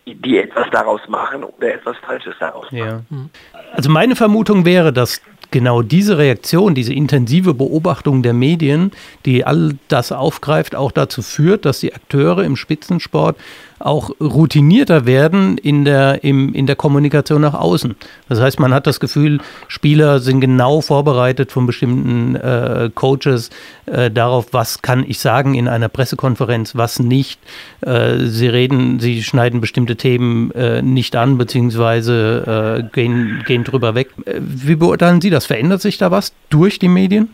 die 0.06 0.38
etwas 0.38 0.68
daraus 0.70 1.00
machen 1.08 1.44
oder 1.44 1.74
etwas 1.74 1.96
Falsches 1.98 2.34
daraus 2.40 2.70
machen. 2.72 3.06
Ja. 3.10 3.60
Also 3.72 3.90
meine 3.90 4.16
Vermutung 4.16 4.64
wäre, 4.64 4.92
dass 4.92 5.22
genau 5.50 5.82
diese 5.82 6.18
Reaktion, 6.18 6.74
diese 6.74 6.92
intensive 6.92 7.54
Beobachtung 7.54 8.22
der 8.22 8.32
Medien, 8.32 8.92
die 9.26 9.44
all 9.44 9.74
das 9.88 10.12
aufgreift, 10.12 10.74
auch 10.74 10.92
dazu 10.92 11.22
führt, 11.22 11.64
dass 11.64 11.80
die 11.80 11.94
Akteure 11.94 12.44
im 12.44 12.56
Spitzensport 12.56 13.36
auch 13.80 14.10
routinierter 14.20 15.06
werden 15.06 15.58
in 15.58 15.84
der, 15.84 16.22
im, 16.22 16.54
in 16.54 16.66
der 16.66 16.76
Kommunikation 16.76 17.40
nach 17.40 17.54
außen. 17.54 17.96
Das 18.28 18.40
heißt, 18.40 18.60
man 18.60 18.74
hat 18.74 18.86
das 18.86 19.00
Gefühl, 19.00 19.40
Spieler 19.68 20.20
sind 20.20 20.40
genau 20.40 20.80
vorbereitet 20.80 21.50
von 21.50 21.66
bestimmten 21.66 22.36
äh, 22.36 22.90
Coaches 22.94 23.50
äh, 23.86 24.10
darauf, 24.10 24.48
was 24.52 24.82
kann 24.82 25.04
ich 25.08 25.18
sagen 25.18 25.54
in 25.54 25.66
einer 25.66 25.88
Pressekonferenz, 25.88 26.76
was 26.76 26.98
nicht. 27.00 27.40
Äh, 27.80 28.26
sie 28.26 28.48
reden, 28.48 29.00
sie 29.00 29.22
schneiden 29.22 29.60
bestimmte 29.60 29.96
Themen 29.96 30.50
äh, 30.52 30.82
nicht 30.82 31.16
an, 31.16 31.38
beziehungsweise 31.38 32.82
äh, 32.84 32.94
gehen, 32.94 33.42
gehen 33.46 33.64
drüber 33.64 33.94
weg. 33.94 34.10
Äh, 34.26 34.40
wie 34.40 34.76
beurteilen 34.76 35.20
Sie 35.20 35.30
das? 35.30 35.46
Verändert 35.46 35.80
sich 35.80 35.96
da 35.96 36.10
was 36.10 36.32
durch 36.50 36.78
die 36.78 36.88
Medien? 36.88 37.30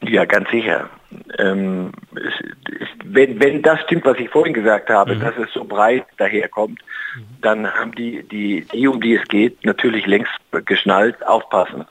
Ja, 0.00 0.24
ganz 0.24 0.48
sicher. 0.50 0.88
Ähm, 1.38 1.92
es, 2.14 2.34
es, 2.80 2.88
wenn, 3.04 3.40
wenn 3.40 3.62
das 3.62 3.80
stimmt, 3.82 4.04
was 4.04 4.18
ich 4.18 4.28
vorhin 4.28 4.54
gesagt 4.54 4.90
habe, 4.90 5.16
mhm. 5.16 5.20
dass 5.20 5.36
es 5.36 5.52
so 5.52 5.64
breit 5.64 6.06
daherkommt, 6.18 6.80
mhm. 7.16 7.24
dann 7.40 7.74
haben 7.74 7.92
die, 7.94 8.22
die, 8.22 8.64
die, 8.72 8.86
um 8.86 9.00
die 9.00 9.14
es 9.14 9.26
geht, 9.28 9.64
natürlich 9.64 10.06
längst 10.06 10.32
geschnallt, 10.66 11.26
aufpassen. 11.26 11.84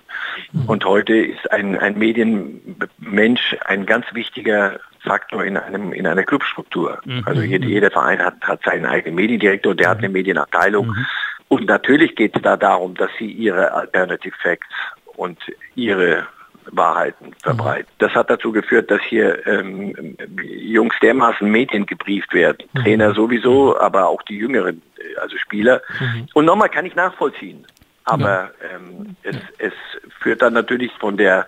Mhm. 0.51 0.65
Und 0.69 0.85
heute 0.85 1.15
ist 1.15 1.51
ein, 1.51 1.77
ein 1.77 1.97
Medienmensch 1.97 3.57
ein 3.65 3.85
ganz 3.85 4.05
wichtiger 4.13 4.79
Faktor 5.01 5.43
in, 5.43 5.57
einem, 5.57 5.91
in 5.91 6.07
einer 6.07 6.23
Clubstruktur. 6.23 6.99
Mhm. 7.03 7.23
Also 7.25 7.41
jeder, 7.41 7.67
jeder 7.67 7.91
Verein 7.91 8.19
hat, 8.19 8.41
hat 8.41 8.61
seinen 8.63 8.85
eigenen 8.85 9.15
Mediendirektor, 9.15 9.75
der 9.75 9.89
hat 9.89 9.97
eine 9.97 10.07
mhm. 10.07 10.13
Medienabteilung. 10.13 10.87
Mhm. 10.87 11.05
Und 11.49 11.67
natürlich 11.67 12.15
geht 12.15 12.35
es 12.35 12.41
da 12.41 12.57
darum, 12.57 12.95
dass 12.95 13.09
sie 13.17 13.29
ihre 13.31 13.73
Alternative 13.73 14.35
Facts 14.41 14.67
und 15.15 15.39
ihre 15.75 16.27
Wahrheiten 16.71 17.33
verbreitet. 17.41 17.87
Mhm. 17.87 17.95
Das 17.99 18.13
hat 18.13 18.29
dazu 18.29 18.51
geführt, 18.51 18.91
dass 18.91 19.01
hier 19.01 19.45
ähm, 19.47 20.17
Jungs 20.43 20.95
dermaßen 21.01 21.49
Medien 21.49 21.85
gebrieft 21.85 22.33
werden. 22.33 22.67
Mhm. 22.73 22.79
Trainer 22.79 23.13
sowieso, 23.13 23.79
aber 23.79 24.07
auch 24.07 24.21
die 24.23 24.37
jüngeren, 24.37 24.81
äh, 24.97 25.19
also 25.19 25.37
Spieler. 25.37 25.81
Mhm. 25.99 26.27
Und 26.33 26.45
nochmal 26.45 26.69
kann 26.69 26.85
ich 26.85 26.95
nachvollziehen. 26.95 27.65
Aber 28.05 28.51
ähm, 28.73 29.15
es, 29.23 29.35
es 29.57 29.73
führt 30.21 30.41
dann 30.41 30.53
natürlich 30.53 30.91
von 30.93 31.17
der, 31.17 31.47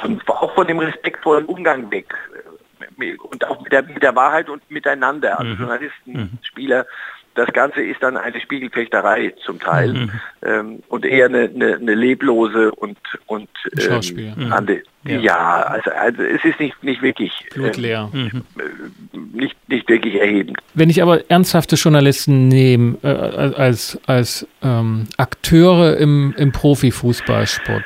von, 0.00 0.20
auch 0.26 0.54
von 0.54 0.66
dem 0.66 0.78
respektvollen 0.78 1.46
Umgang 1.46 1.90
weg 1.90 2.14
äh, 2.98 3.16
und 3.16 3.44
auch 3.44 3.60
mit 3.60 3.72
der, 3.72 3.82
mit 3.82 4.02
der 4.02 4.14
Wahrheit 4.14 4.48
und 4.48 4.68
miteinander. 4.70 5.38
Also 5.38 5.52
mhm. 5.52 5.58
Journalisten, 5.58 6.12
mhm. 6.12 6.38
Spieler 6.42 6.86
das 7.34 7.52
Ganze 7.52 7.82
ist 7.82 8.02
dann 8.02 8.16
eine 8.16 8.40
Spiegelfechterei 8.40 9.32
zum 9.44 9.58
Teil 9.58 9.92
mhm. 9.92 10.10
ähm, 10.42 10.82
und 10.88 11.04
eher 11.04 11.26
eine, 11.26 11.50
eine, 11.54 11.76
eine, 11.76 11.94
leblose 11.94 12.72
und 12.72 12.98
und 13.26 13.48
ähm, 13.78 14.34
mhm. 14.44 14.52
ja. 15.04 15.18
ja, 15.18 15.62
also, 15.62 15.90
also 15.90 16.22
es 16.22 16.44
ist 16.44 16.60
nicht 16.60 16.82
nicht 16.82 17.02
wirklich 17.02 17.32
blutleer, 17.54 18.10
ähm, 18.12 18.30
mhm. 18.32 18.44
Äh, 18.60 19.18
nicht 19.38 19.56
nicht 19.68 19.88
wirklich 19.88 20.16
erhebend. 20.16 20.58
Wenn 20.74 20.90
ich 20.90 21.02
aber 21.02 21.30
ernsthafte 21.30 21.76
Journalisten 21.76 22.48
nehme 22.48 22.98
äh, 23.02 23.06
als 23.06 23.98
als 24.06 24.46
ähm, 24.62 25.06
Akteure 25.16 25.96
im 25.96 26.34
im 26.36 26.52
Profifußballsport 26.52 27.84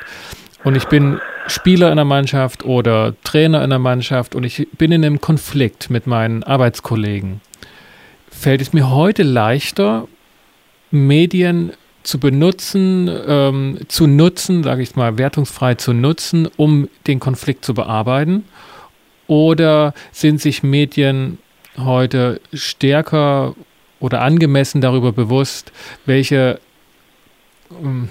und 0.63 0.75
ich 0.75 0.85
bin 0.85 1.19
Spieler 1.47 1.89
in 1.91 1.95
der 1.95 2.05
Mannschaft 2.05 2.65
oder 2.65 3.15
Trainer 3.23 3.63
in 3.63 3.69
der 3.69 3.79
Mannschaft 3.79 4.35
und 4.35 4.43
ich 4.43 4.67
bin 4.77 4.91
in 4.91 5.05
einem 5.05 5.21
Konflikt 5.21 5.89
mit 5.89 6.05
meinen 6.05 6.43
Arbeitskollegen 6.43 7.39
fällt 8.37 8.61
es 8.61 8.73
mir 8.73 8.91
heute 8.91 9.23
leichter, 9.23 10.07
Medien 10.91 11.73
zu 12.03 12.19
benutzen, 12.19 13.09
ähm, 13.27 13.79
zu 13.89 14.07
nutzen, 14.07 14.63
sage 14.63 14.81
ich 14.81 14.95
mal, 14.95 15.17
wertungsfrei 15.17 15.75
zu 15.75 15.91
nutzen, 15.93 16.47
um 16.55 16.87
den 17.05 17.19
Konflikt 17.19 17.65
zu 17.65 17.73
bearbeiten? 17.73 18.45
Oder 19.27 19.93
sind 20.13 20.39
sich 20.39 20.63
Medien 20.63 21.39
heute 21.77 22.39
stärker 22.53 23.55
oder 23.99 24.21
angemessen 24.21 24.79
darüber 24.79 25.11
bewusst, 25.11 25.73
welche 26.05 26.59
ähm, 27.83 28.07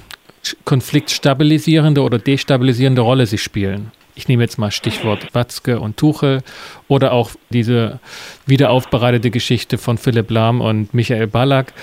konfliktstabilisierende 0.65 2.03
oder 2.03 2.19
destabilisierende 2.19 3.01
Rolle 3.01 3.27
sie 3.27 3.39
spielen? 3.39 3.93
Ich 4.17 4.29
nehme 4.29 4.43
jetzt 4.43 4.59
mal 4.59 4.71
Stichwort 4.71 5.35
Watzke 5.35 5.79
und 5.79 5.99
Tuchel 5.99 6.43
oder 6.89 7.13
auch 7.13 7.31
diese 7.51 8.01
wiederaufbereitete 8.47 9.31
Geschichte 9.31 9.77
von 9.77 9.99
Philipp 9.99 10.31
Lahm 10.31 10.63
und 10.63 10.95
Michael 10.95 11.27
Ballack, 11.27 11.75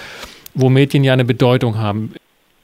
wo 0.55 0.69
Medien 0.69 1.03
ja 1.03 1.13
eine 1.13 1.25
Bedeutung 1.25 1.77
haben. 1.77 2.13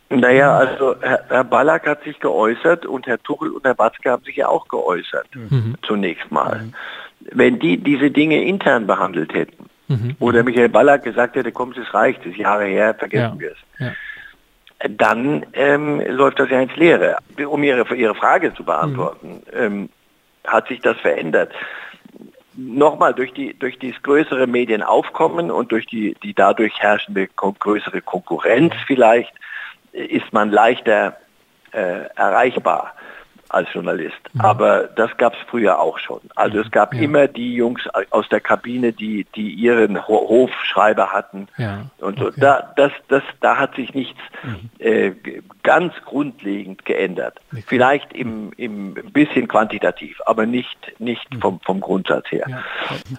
Naja, 0.09 0.57
also 0.57 0.95
Herr, 1.01 1.23
Herr 1.29 1.43
Ballack 1.43 1.85
hat 1.85 2.03
sich 2.03 2.19
geäußert 2.19 2.87
und 2.87 3.05
Herr 3.05 3.21
Tuchel 3.21 3.51
und 3.51 3.63
Herr 3.63 3.77
Watzke 3.77 4.09
haben 4.09 4.23
sich 4.23 4.37
ja 4.37 4.47
auch 4.47 4.67
geäußert, 4.67 5.27
mhm. 5.35 5.75
zunächst 5.83 6.31
mal. 6.31 6.63
Mhm. 6.63 6.73
Wenn 7.31 7.59
die 7.59 7.77
diese 7.77 8.09
Dinge 8.09 8.43
intern 8.43 8.87
behandelt 8.87 9.35
hätten, 9.35 9.69
mhm. 9.87 10.15
oder 10.19 10.41
Michael 10.41 10.69
Ballack 10.69 11.03
gesagt 11.03 11.35
hätte, 11.35 11.51
komm, 11.51 11.73
es 11.73 11.93
reicht, 11.93 12.21
es 12.21 12.31
ist 12.31 12.37
Jahre 12.37 12.65
her, 12.65 12.95
vergessen 12.95 13.35
ja. 13.35 13.39
wir 13.39 13.51
es. 13.51 13.57
Ja 13.79 13.91
dann 14.87 15.45
ähm, 15.53 16.01
läuft 16.07 16.39
das 16.39 16.49
ja 16.49 16.61
ins 16.61 16.75
Leere. 16.75 17.17
Um 17.47 17.63
Ihre, 17.63 17.93
Ihre 17.95 18.15
Frage 18.15 18.53
zu 18.53 18.63
beantworten, 18.63 19.41
mhm. 19.51 19.59
ähm, 19.59 19.89
hat 20.47 20.67
sich 20.67 20.79
das 20.81 20.97
verändert. 20.97 21.53
Nochmal, 22.55 23.13
durch, 23.13 23.33
die, 23.33 23.57
durch 23.57 23.77
dieses 23.79 24.01
größere 24.01 24.47
Medienaufkommen 24.47 25.51
und 25.51 25.71
durch 25.71 25.85
die, 25.85 26.15
die 26.23 26.33
dadurch 26.33 26.79
herrschende 26.79 27.27
größere 27.27 28.01
Konkurrenz 28.01 28.73
vielleicht, 28.85 29.33
ist 29.91 30.31
man 30.33 30.51
leichter 30.51 31.17
äh, 31.71 32.05
erreichbar 32.15 32.93
als 33.49 33.67
Journalist. 33.73 34.17
Mhm. 34.33 34.41
Aber 34.41 34.83
das 34.95 35.15
gab 35.17 35.33
es 35.33 35.39
früher 35.49 35.79
auch 35.79 35.97
schon. 35.99 36.21
Also 36.35 36.59
es 36.59 36.71
gab 36.71 36.93
ja. 36.93 37.01
immer 37.01 37.27
die 37.27 37.55
Jungs 37.55 37.81
aus 38.11 38.29
der 38.29 38.39
Kabine, 38.39 38.93
die, 38.93 39.25
die 39.35 39.51
ihren 39.51 40.07
Hofschreiber 40.07 41.07
hatten. 41.07 41.47
Ja. 41.57 41.85
Und 41.99 42.21
okay. 42.21 42.39
da, 42.39 42.73
das, 42.75 42.91
das, 43.07 43.23
da 43.41 43.57
hat 43.57 43.75
sich 43.75 43.93
nichts 43.93 44.19
mhm. 44.43 44.69
äh, 44.79 45.11
ganz 45.63 45.93
grundlegend 46.05 46.85
geändert. 46.85 47.39
Okay. 47.51 47.63
Vielleicht 47.67 48.13
im, 48.13 48.51
im 48.57 48.93
bisschen 49.11 49.47
quantitativ, 49.47 50.19
aber 50.25 50.45
nicht, 50.45 50.77
nicht 50.99 51.33
mhm. 51.33 51.41
vom, 51.41 51.59
vom 51.65 51.79
Grundsatz 51.79 52.31
her. 52.31 52.45
Ja. 52.47 52.63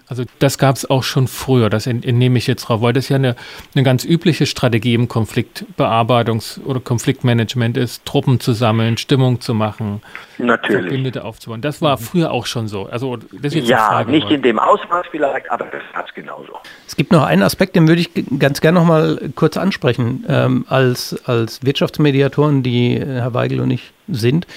Also 0.07 0.23
das 0.39 0.57
gab 0.57 0.75
es 0.75 0.89
auch 0.89 1.03
schon 1.03 1.27
früher, 1.27 1.69
das 1.69 1.87
entnehme 1.87 2.37
ich 2.37 2.47
jetzt 2.47 2.63
drauf, 2.63 2.81
weil 2.81 2.93
das 2.93 3.09
ja 3.09 3.17
eine, 3.17 3.35
eine 3.75 3.83
ganz 3.83 4.05
übliche 4.05 4.45
Strategie 4.45 4.93
im 4.93 5.07
Konfliktbearbeitungs- 5.07 6.63
oder 6.63 6.79
Konfliktmanagement 6.79 7.77
ist, 7.77 8.05
Truppen 8.05 8.39
zu 8.39 8.53
sammeln, 8.53 8.97
Stimmung 8.97 9.41
zu 9.41 9.53
machen. 9.53 10.01
Natürlich. 10.37 10.81
Verbündete 10.81 11.23
aufzubauen. 11.23 11.61
Das 11.61 11.81
war 11.81 11.97
früher 11.97 12.31
auch 12.31 12.45
schon 12.45 12.67
so. 12.67 12.85
Also, 12.85 13.17
ja, 13.41 13.77
Frage, 13.77 14.11
nicht 14.11 14.29
in 14.29 14.41
dem 14.41 14.59
Ausmaß 14.59 15.05
vielleicht, 15.11 15.49
aber 15.51 15.65
das 15.65 15.83
hat 15.93 16.09
es 16.09 16.13
genauso. 16.13 16.53
Es 16.87 16.95
gibt 16.95 17.11
noch 17.11 17.23
einen 17.23 17.43
Aspekt, 17.43 17.75
den 17.75 17.87
würde 17.87 18.01
ich 18.01 18.11
ganz 18.39 18.61
gerne 18.61 18.79
noch 18.79 18.85
mal 18.85 19.31
kurz 19.35 19.57
ansprechen. 19.57 20.25
Ähm, 20.27 20.65
als, 20.69 21.21
als 21.25 21.63
Wirtschaftsmediatoren, 21.63 22.63
die 22.63 22.99
Herr 22.99 23.33
Weigel 23.33 23.61
und 23.61 23.71
ich 23.71 23.91
sind, 24.07 24.47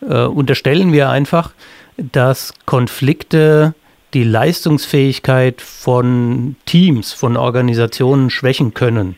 äh, 0.00 0.24
unterstellen 0.24 0.92
wir 0.92 1.10
einfach, 1.10 1.52
dass 1.96 2.54
Konflikte 2.66 3.74
die 4.14 4.24
Leistungsfähigkeit 4.24 5.62
von 5.62 6.56
Teams, 6.66 7.12
von 7.12 7.36
Organisationen 7.36 8.30
schwächen 8.30 8.74
können. 8.74 9.16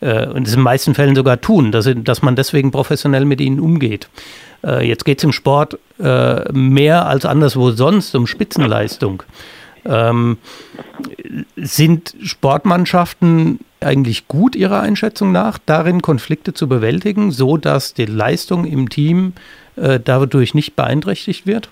Äh, 0.00 0.26
und 0.26 0.46
es 0.46 0.54
in 0.54 0.60
den 0.60 0.64
meisten 0.64 0.94
Fällen 0.94 1.14
sogar 1.14 1.40
tun, 1.40 1.72
dass, 1.72 1.88
dass 1.94 2.22
man 2.22 2.36
deswegen 2.36 2.70
professionell 2.70 3.24
mit 3.24 3.40
ihnen 3.40 3.60
umgeht. 3.60 4.08
Äh, 4.64 4.86
jetzt 4.86 5.04
geht 5.04 5.18
es 5.18 5.24
im 5.24 5.32
Sport 5.32 5.78
äh, 5.98 6.52
mehr 6.52 7.06
als 7.06 7.24
anderswo 7.24 7.70
sonst 7.70 8.14
um 8.14 8.26
Spitzenleistung. 8.26 9.22
Ähm, 9.84 10.38
sind 11.56 12.14
Sportmannschaften 12.22 13.60
eigentlich 13.80 14.28
gut 14.28 14.56
Ihrer 14.56 14.80
Einschätzung 14.80 15.32
nach, 15.32 15.58
darin 15.64 16.02
Konflikte 16.02 16.52
zu 16.52 16.68
bewältigen, 16.68 17.30
so 17.30 17.56
dass 17.56 17.94
die 17.94 18.06
Leistung 18.06 18.64
im 18.64 18.88
Team 18.88 19.34
äh, 19.76 20.00
dadurch 20.00 20.54
nicht 20.54 20.74
beeinträchtigt 20.74 21.46
wird? 21.46 21.70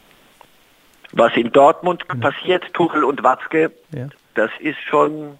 Was 1.12 1.36
in 1.36 1.50
Dortmund 1.52 2.04
ja. 2.08 2.14
passiert, 2.14 2.64
Tuchel 2.74 3.04
und 3.04 3.22
Watzke, 3.22 3.72
ja. 3.94 4.08
das 4.34 4.50
ist 4.60 4.78
schon 4.88 5.38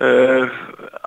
äh, 0.00 0.48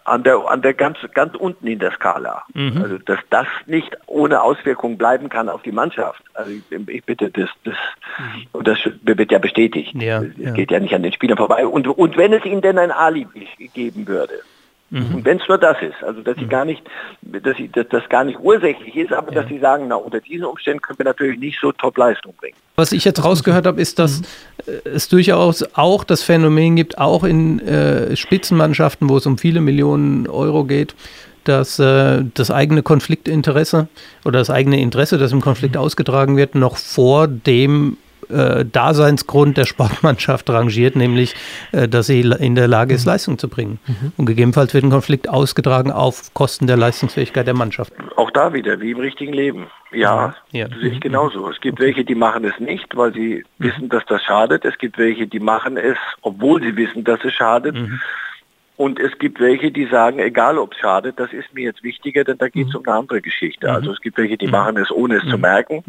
an 0.05 0.23
der, 0.23 0.38
an 0.47 0.62
der 0.62 0.73
ganz, 0.73 0.97
ganz 1.13 1.35
unten 1.35 1.65
in 1.67 1.79
der 1.79 1.91
Skala. 1.91 2.43
Mhm. 2.53 2.81
Also 2.81 2.97
dass 3.00 3.19
das 3.29 3.47
nicht 3.65 3.97
ohne 4.05 4.41
Auswirkung 4.41 4.97
bleiben 4.97 5.29
kann 5.29 5.50
auf 5.50 5.63
die 5.63 5.71
Mannschaft. 5.71 6.23
Also 6.33 6.51
ich, 6.51 6.63
ich 6.88 7.03
bitte, 7.03 7.31
das, 7.31 7.50
das, 7.63 7.75
mhm. 8.19 8.63
das 8.63 8.77
wird 9.01 9.31
ja 9.31 9.39
bestätigt. 9.39 9.95
Ja, 9.95 10.21
es 10.21 10.31
ja. 10.38 10.51
geht 10.51 10.71
ja 10.71 10.79
nicht 10.79 10.93
an 10.93 11.03
den 11.03 11.13
Spielern 11.13 11.38
vorbei. 11.38 11.65
Und, 11.65 11.88
und 11.88 12.17
wenn 12.17 12.33
es 12.33 12.45
ihnen 12.45 12.62
denn 12.62 12.77
ein 12.77 12.91
Alibi 12.91 13.47
geben 13.73 14.07
würde, 14.07 14.41
Mhm. 14.93 15.15
Und 15.15 15.25
wenn 15.25 15.39
es 15.39 15.47
nur 15.47 15.57
das 15.57 15.75
ist, 15.81 16.03
also 16.03 16.21
dass 16.21 16.35
sie 16.35 16.45
mhm. 16.45 16.50
gar 16.50 16.65
nicht, 16.65 16.83
dass 17.23 17.57
sie 17.57 17.67
dass 17.67 17.88
das 17.89 18.07
gar 18.09 18.23
nicht 18.23 18.38
ursächlich 18.39 18.95
ist, 18.95 19.12
aber 19.12 19.33
ja. 19.33 19.41
dass 19.41 19.50
sie 19.50 19.57
sagen, 19.57 19.88
na 19.88 19.95
unter 19.95 20.19
diesen 20.19 20.45
Umständen 20.45 20.81
können 20.81 21.00
wir 21.00 21.05
natürlich 21.05 21.39
nicht 21.39 21.59
so 21.59 21.71
Top-Leistung 21.71 22.35
bringen. 22.39 22.55
Was 22.75 22.91
ich 22.91 23.03
jetzt 23.03 23.25
rausgehört 23.25 23.65
habe, 23.65 23.81
ist, 23.81 23.97
dass 23.97 24.21
mhm. 24.21 24.73
es 24.85 25.09
durchaus 25.09 25.65
auch 25.73 26.03
das 26.03 26.21
Phänomen 26.21 26.75
gibt, 26.75 27.00
auch 27.00 27.23
in 27.23 27.59
äh, 27.62 28.15
Spitzenmannschaften, 28.15 29.09
wo 29.09 29.17
es 29.17 29.25
um 29.25 29.39
viele 29.39 29.62
Millionen 29.62 30.27
Euro 30.27 30.63
geht, 30.63 30.93
dass 31.43 31.79
äh, 31.79 32.23
das 32.35 32.51
eigene 32.51 32.83
Konfliktinteresse 32.83 33.88
oder 34.25 34.38
das 34.38 34.51
eigene 34.51 34.79
Interesse, 34.79 35.17
das 35.17 35.31
im 35.31 35.41
Konflikt 35.41 35.73
mhm. 35.73 35.81
ausgetragen 35.81 36.38
wird, 36.38 36.53
noch 36.53 36.77
vor 36.77 37.27
dem 37.27 37.97
äh, 38.30 38.65
Daseinsgrund 38.65 39.58
der 39.58 39.65
Sportmannschaft 39.65 40.50
rangiert, 40.50 40.96
nämlich, 40.96 41.36
äh, 41.72 41.88
dass 41.88 42.08
sie 42.08 42.22
in 42.22 42.56
der 42.56 42.68
Lage 42.68 42.94
ist, 42.94 43.06
mhm. 43.06 43.12
Leistung 43.12 43.38
zu 43.38 43.48
bringen. 43.48 43.80
Mhm. 43.88 44.13
Und 44.18 44.25
gegebenenfalls 44.25 44.74
wird 44.74 44.84
ein 44.84 44.89
Konflikt 44.89 45.30
ausgetragen 45.30 45.92
auf 45.92 46.34
Kosten 46.34 46.68
der 46.68 46.77
Leistungsfähigkeit 46.77 47.48
der 47.48 47.53
Mannschaft. 47.53 47.94
Auch 48.15 48.32
da 48.32 48.53
wieder, 48.53 48.80
wie 48.80 48.92
im 48.92 49.00
richtigen 49.00 49.34
Leben. 49.34 49.68
Ja, 49.92 50.36
ja. 50.51 50.68
das 50.68 50.80
sehe 50.80 50.89
ich 50.89 50.96
mhm. 50.96 51.01
genauso. 51.01 51.50
Es 51.50 51.62
gibt 51.62 51.80
welche, 51.80 52.03
die 52.03 52.15
machen 52.15 52.44
es 52.46 52.60
nicht, 52.60 52.96
weil 52.96 53.13
sie 53.13 53.44
mhm. 53.58 53.65
wissen, 53.65 53.89
dass 53.89 54.03
das 54.08 54.24
schadet. 54.24 54.65
Es 54.65 54.77
gibt 54.77 54.98
welche, 54.98 55.27
die 55.27 55.39
machen 55.39 55.77
es, 55.77 55.98
obwohl 56.22 56.62
sie 56.62 56.75
wissen, 56.75 57.03
dass 57.03 57.24
es 57.24 57.34
schadet. 57.34 57.75
Mhm. 57.75 58.01
Und 58.75 59.00
es 59.00 59.18
gibt 59.20 59.39
welche, 59.39 59.72
die 59.72 59.86
sagen, 59.86 60.20
egal 60.20 60.58
ob 60.58 60.74
es 60.74 60.80
schadet, 60.80 61.20
das 61.20 61.32
ist 61.32 61.53
mir 61.53 61.65
jetzt 61.65 61.84
wichtiger, 61.84 62.24
denn 62.24 62.38
da 62.38 62.50
geht 62.50 62.68
es 62.68 62.74
mhm. 62.74 62.80
um 62.80 62.88
eine 62.88 62.96
andere 63.00 63.22
Geschichte. 63.22 63.72
Also 63.72 63.92
es 63.92 64.01
gibt 64.01 64.18
welche, 64.18 64.38
die 64.38 64.48
machen 64.48 64.77
es, 64.77 64.89
ohne 64.89 65.18
es 65.18 65.30
zu 65.30 65.38
merken. 65.38 65.84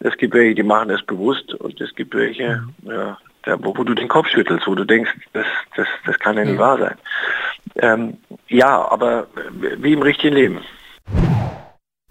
Es 0.00 0.16
gibt 0.16 0.34
welche, 0.34 0.54
die 0.54 0.62
machen 0.62 0.90
es 0.90 1.02
bewusst 1.02 1.54
und 1.54 1.80
es 1.80 1.94
gibt 1.94 2.14
welche, 2.14 2.62
mhm. 2.82 2.90
ja, 2.90 3.18
wo, 3.60 3.76
wo, 3.76 3.84
du 3.84 3.94
den 3.94 4.08
Kopf 4.08 4.28
schüttelst, 4.28 4.66
wo 4.66 4.74
du 4.74 4.84
denkst, 4.84 5.10
das, 5.32 5.46
das, 5.76 5.86
das 6.06 6.18
kann 6.18 6.36
ja 6.36 6.44
nicht 6.44 6.58
wahr 6.58 6.78
sein. 6.78 6.96
Ähm, 7.76 8.18
ja, 8.48 8.90
aber 8.90 9.28
wie 9.78 9.92
im 9.92 10.02
richtigen 10.02 10.34
Leben. 10.34 10.60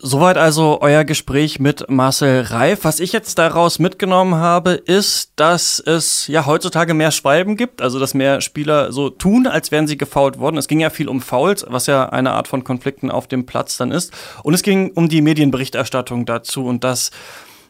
Soweit 0.10 0.38
also 0.38 0.78
euer 0.80 1.04
Gespräch 1.04 1.60
mit 1.60 1.90
Marcel 1.90 2.44
Reif. 2.44 2.86
Was 2.86 3.02
ich 3.02 3.12
jetzt 3.12 3.38
daraus 3.38 3.78
mitgenommen 3.78 4.36
habe, 4.36 4.72
ist, 4.72 5.34
dass 5.36 5.82
es 5.82 6.28
ja 6.28 6.46
heutzutage 6.46 6.94
mehr 6.94 7.12
Schwalben 7.12 7.58
gibt, 7.58 7.82
also 7.82 8.00
dass 8.00 8.14
mehr 8.14 8.40
Spieler 8.40 8.94
so 8.94 9.10
tun, 9.10 9.48
als 9.48 9.70
wären 9.70 9.86
sie 9.86 9.98
gefault 9.98 10.40
worden. 10.40 10.56
Es 10.56 10.70
ging 10.70 10.80
ja 10.80 10.92
viel 10.92 11.10
um 11.10 11.20
Fouls, 11.20 11.66
was 11.68 11.88
ja 11.88 12.08
eine 12.08 12.32
Art 12.32 12.48
von 12.48 12.64
Konflikten 12.64 13.12
auf 13.12 13.28
dem 13.28 13.46
Platz 13.46 13.76
dann 13.76 13.92
ist. 13.92 14.14
Und 14.44 14.54
es 14.54 14.64
ging 14.64 14.92
um 14.96 15.10
die 15.10 15.22
Medienberichterstattung 15.22 16.26
dazu 16.26 16.66
und 16.66 16.86
dass 16.86 17.12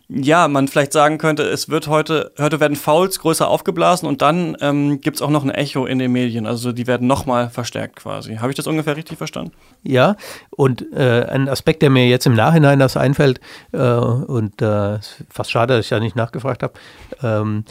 ja, 0.09 0.47
man 0.47 0.69
vielleicht 0.69 0.93
sagen 0.93 1.17
könnte, 1.17 1.43
es 1.43 1.67
wird 1.67 1.87
heute, 1.87 2.31
heute 2.39 2.61
werden 2.61 2.77
Fouls 2.77 3.19
größer 3.19 3.47
aufgeblasen 3.47 4.07
und 4.07 4.21
dann 4.21 4.55
ähm, 4.61 5.01
gibt 5.01 5.17
es 5.17 5.21
auch 5.21 5.29
noch 5.29 5.43
ein 5.43 5.49
Echo 5.49 5.85
in 5.85 5.99
den 5.99 6.13
Medien. 6.13 6.45
Also 6.45 6.71
die 6.71 6.87
werden 6.87 7.07
nochmal 7.07 7.49
verstärkt 7.49 7.97
quasi. 7.97 8.35
Habe 8.37 8.49
ich 8.49 8.55
das 8.55 8.67
ungefähr 8.67 8.95
richtig 8.95 9.17
verstanden? 9.17 9.51
Ja, 9.83 10.15
und 10.49 10.85
äh, 10.93 11.25
ein 11.25 11.49
Aspekt, 11.49 11.81
der 11.81 11.89
mir 11.89 12.07
jetzt 12.07 12.25
im 12.25 12.35
Nachhinein 12.35 12.79
das 12.79 12.95
einfällt, 12.95 13.41
äh, 13.73 13.77
und 13.77 14.61
äh, 14.61 14.99
fast 15.29 15.51
schade, 15.51 15.75
dass 15.75 15.85
ich 15.85 15.89
da 15.89 15.99
nicht 15.99 16.15
nachgefragt 16.15 16.63
habe, 16.63 16.73
ähm, 17.21 17.65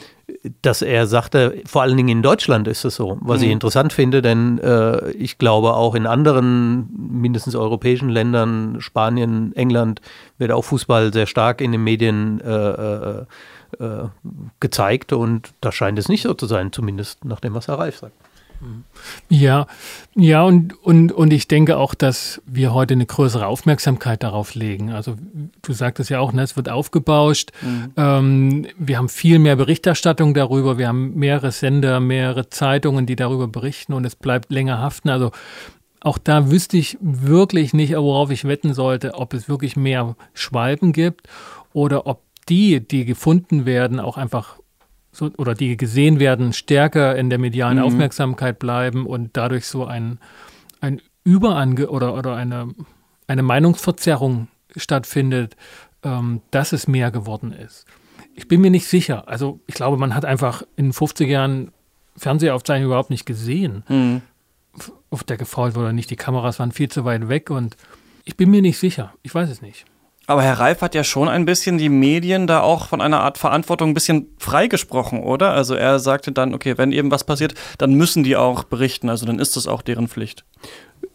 dass 0.61 0.81
er 0.81 1.07
sagte, 1.07 1.61
vor 1.65 1.81
allen 1.83 1.95
Dingen 1.95 2.09
in 2.09 2.21
Deutschland 2.21 2.67
ist 2.67 2.83
es 2.83 2.95
so, 2.95 3.17
was 3.21 3.39
mhm. 3.39 3.45
ich 3.45 3.51
interessant 3.51 3.93
finde, 3.93 4.21
denn 4.21 4.59
äh, 4.59 5.11
ich 5.11 5.37
glaube 5.37 5.73
auch 5.73 5.95
in 5.95 6.05
anderen, 6.05 6.89
mindestens 6.97 7.55
europäischen 7.55 8.09
Ländern, 8.09 8.81
Spanien, 8.81 9.55
England, 9.55 10.01
wird 10.37 10.51
auch 10.51 10.63
Fußball 10.63 11.13
sehr 11.13 11.27
stark 11.27 11.61
in 11.61 11.71
den 11.71 11.83
Medien 11.83 12.41
äh, 12.41 12.69
äh, 12.69 13.25
äh 13.79 14.07
gezeigt 14.59 15.13
und 15.13 15.53
da 15.61 15.71
scheint 15.71 15.97
es 15.97 16.09
nicht 16.09 16.23
so 16.23 16.33
zu 16.33 16.45
sein, 16.45 16.71
zumindest 16.71 17.23
nach 17.23 17.39
dem, 17.39 17.53
was 17.53 17.67
Herr 17.67 17.79
Reif 17.79 17.97
sagt. 17.97 18.13
Ja, 19.29 19.67
ja, 20.15 20.43
und, 20.43 20.73
und, 20.83 21.11
und 21.11 21.31
ich 21.31 21.47
denke 21.47 21.77
auch, 21.77 21.93
dass 21.93 22.41
wir 22.45 22.73
heute 22.73 22.93
eine 22.93 23.05
größere 23.05 23.45
Aufmerksamkeit 23.45 24.23
darauf 24.23 24.55
legen. 24.55 24.91
Also 24.91 25.15
du 25.61 25.73
sagtest 25.73 26.09
ja 26.09 26.19
auch, 26.19 26.33
ne, 26.33 26.41
es 26.41 26.55
wird 26.55 26.69
aufgebauscht. 26.69 27.51
Mhm. 27.61 27.91
Ähm, 27.97 28.67
wir 28.77 28.97
haben 28.97 29.09
viel 29.09 29.39
mehr 29.39 29.55
Berichterstattung 29.55 30.33
darüber. 30.33 30.77
Wir 30.77 30.87
haben 30.87 31.15
mehrere 31.15 31.51
Sender, 31.51 31.99
mehrere 31.99 32.49
Zeitungen, 32.49 33.05
die 33.05 33.15
darüber 33.15 33.47
berichten 33.47 33.93
und 33.93 34.05
es 34.05 34.15
bleibt 34.15 34.51
länger 34.51 34.79
haften. 34.79 35.09
Also 35.09 35.31
auch 36.01 36.17
da 36.17 36.49
wüsste 36.49 36.77
ich 36.77 36.97
wirklich 37.01 37.73
nicht, 37.73 37.95
worauf 37.95 38.31
ich 38.31 38.45
wetten 38.45 38.73
sollte, 38.73 39.15
ob 39.15 39.33
es 39.33 39.49
wirklich 39.49 39.75
mehr 39.75 40.15
Schwalben 40.33 40.93
gibt 40.93 41.27
oder 41.73 42.07
ob 42.07 42.21
die, 42.49 42.79
die 42.79 43.05
gefunden 43.05 43.65
werden, 43.65 43.99
auch 43.99 44.17
einfach 44.17 44.57
so, 45.17 45.31
oder 45.37 45.55
die 45.55 45.77
gesehen 45.77 46.19
werden, 46.19 46.53
stärker 46.53 47.15
in 47.15 47.31
der 47.31 47.39
medialen 47.39 47.79
mhm. 47.79 47.85
Aufmerksamkeit 47.85 48.59
bleiben 48.59 49.07
und 49.07 49.35
dadurch 49.35 49.65
so 49.65 49.85
ein, 49.85 50.19
ein 50.79 51.01
Überange 51.23 51.89
oder, 51.89 52.13
oder 52.13 52.35
eine, 52.35 52.69
eine 53.25 53.41
Meinungsverzerrung 53.41 54.47
stattfindet, 54.75 55.57
ähm, 56.03 56.41
dass 56.51 56.71
es 56.71 56.87
mehr 56.87 57.09
geworden 57.09 57.51
ist. 57.51 57.85
Ich 58.35 58.47
bin 58.47 58.61
mir 58.61 58.69
nicht 58.69 58.85
sicher. 58.85 59.27
Also 59.27 59.59
ich 59.65 59.73
glaube, 59.73 59.97
man 59.97 60.13
hat 60.13 60.23
einfach 60.23 60.61
in 60.75 60.85
den 60.85 60.93
50er 60.93 61.25
Jahren 61.25 61.71
Fernsehaufzeichnungen 62.15 62.89
überhaupt 62.91 63.09
nicht 63.09 63.25
gesehen, 63.25 63.83
mhm. 63.89 64.21
auf 65.09 65.23
der 65.23 65.37
gefault 65.37 65.73
wurde 65.73 65.85
oder 65.85 65.93
nicht. 65.93 66.11
Die 66.11 66.15
Kameras 66.15 66.59
waren 66.59 66.71
viel 66.71 66.89
zu 66.89 67.05
weit 67.05 67.27
weg 67.27 67.49
und 67.49 67.75
ich 68.23 68.37
bin 68.37 68.51
mir 68.51 68.61
nicht 68.61 68.77
sicher. 68.77 69.13
Ich 69.23 69.33
weiß 69.33 69.49
es 69.49 69.63
nicht. 69.63 69.85
Aber 70.29 70.43
Herr 70.43 70.59
Reif 70.59 70.81
hat 70.81 70.93
ja 70.93 71.05
schon 71.05 71.29
ein 71.29 71.45
bisschen 71.45 71.77
die 71.77 71.87
Medien 71.87 72.47
da 72.47 72.59
auch 72.59 72.89
von 72.89 72.99
einer 72.99 73.21
Art 73.21 73.37
Verantwortung 73.37 73.91
ein 73.91 73.93
bisschen 73.93 74.27
freigesprochen, 74.37 75.23
oder? 75.23 75.51
Also 75.51 75.73
er 75.73 75.99
sagte 75.99 76.33
dann, 76.33 76.53
okay, 76.53 76.77
wenn 76.77 76.91
eben 76.91 77.09
was 77.11 77.23
passiert, 77.23 77.53
dann 77.77 77.93
müssen 77.93 78.25
die 78.25 78.35
auch 78.35 78.65
berichten, 78.65 79.09
also 79.09 79.25
dann 79.25 79.39
ist 79.39 79.55
das 79.55 79.67
auch 79.67 79.81
deren 79.81 80.09
Pflicht. 80.09 80.43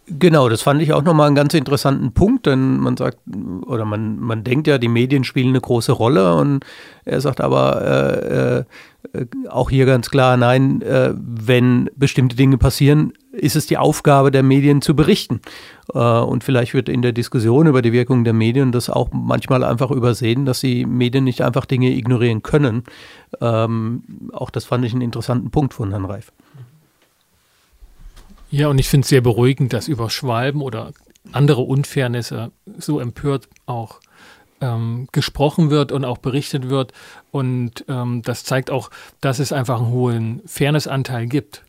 Genau, 0.07 0.49
das 0.49 0.63
fand 0.63 0.83
ich 0.83 0.93
auch 0.93 1.03
nochmal 1.03 1.29
einen 1.29 1.37
ganz 1.37 1.55
interessanten 1.55 2.13
Punkt, 2.13 2.47
denn 2.47 2.79
man 2.79 2.97
sagt, 2.97 3.19
oder 3.67 3.85
man, 3.85 4.19
man 4.19 4.43
denkt 4.43 4.67
ja, 4.67 4.79
die 4.79 4.89
Medien 4.89 5.23
spielen 5.23 5.51
eine 5.51 5.61
große 5.61 5.93
Rolle 5.93 6.35
und 6.35 6.65
er 7.05 7.21
sagt 7.21 7.41
aber 7.41 7.83
äh, 7.83 8.65
äh, 9.17 9.27
auch 9.49 9.71
hier 9.71 9.87
ganz 9.87 10.11
klar, 10.11 10.37
nein, 10.37 10.83
äh, 10.83 11.13
wenn 11.15 11.89
bestimmte 11.95 12.35
Dinge 12.35 12.59
passieren, 12.59 13.13
ist 13.33 13.55
es 13.55 13.67
die 13.67 13.79
Aufgabe 13.79 14.33
der 14.33 14.43
Medien 14.43 14.83
zu 14.83 14.97
berichten. 14.97 15.41
Äh, 15.95 15.99
und 15.99 16.43
vielleicht 16.43 16.75
wird 16.75 16.89
in 16.89 17.03
der 17.03 17.13
Diskussion 17.13 17.69
über 17.69 17.81
die 17.81 17.93
Wirkung 17.93 18.25
der 18.25 18.33
Medien 18.33 18.73
das 18.73 18.91
auch 18.91 19.11
manchmal 19.13 19.63
einfach 19.63 19.93
übersehen, 19.93 20.47
dass 20.47 20.61
die 20.61 20.85
Medien 20.85 21.23
nicht 21.23 21.43
einfach 21.43 21.65
Dinge 21.65 21.91
ignorieren 21.91 22.43
können. 22.43 22.83
Ähm, 23.41 24.03
auch 24.33 24.51
das 24.51 24.65
fand 24.65 24.85
ich 24.85 24.93
einen 24.93 25.03
interessanten 25.03 25.53
Punkt 25.53 25.75
von 25.75 25.91
Herrn 25.91 26.05
Reif. 26.07 26.33
Ja, 28.53 28.69
und 28.69 28.79
ich 28.79 28.89
finde 28.89 29.07
es 29.07 29.09
sehr 29.09 29.23
beruhigend, 29.23 29.73
dass 29.73 29.89
über 29.89 30.11
Schwalben 30.11 30.61
oder 30.61 30.93
andere 31.33 31.63
Unfairnisse 31.63 32.53
so 32.77 33.01
empört 33.01 33.49
auch 33.65 33.99
ähm, 34.61 35.09
gesprochen 35.11 35.71
wird 35.71 35.91
und 35.91 36.05
auch 36.05 36.19
berichtet 36.19 36.69
wird. 36.69 36.93
Und 37.31 37.87
ähm, 37.89 38.21
das 38.21 38.45
zeigt 38.45 38.71
auch, 38.71 38.91
dass 39.23 39.39
es 39.39 39.55
einfach 39.55 39.79
einen 39.79 39.89
hohen 39.89 40.43
Fairnessanteil 40.45 41.29
gibt. 41.29 41.65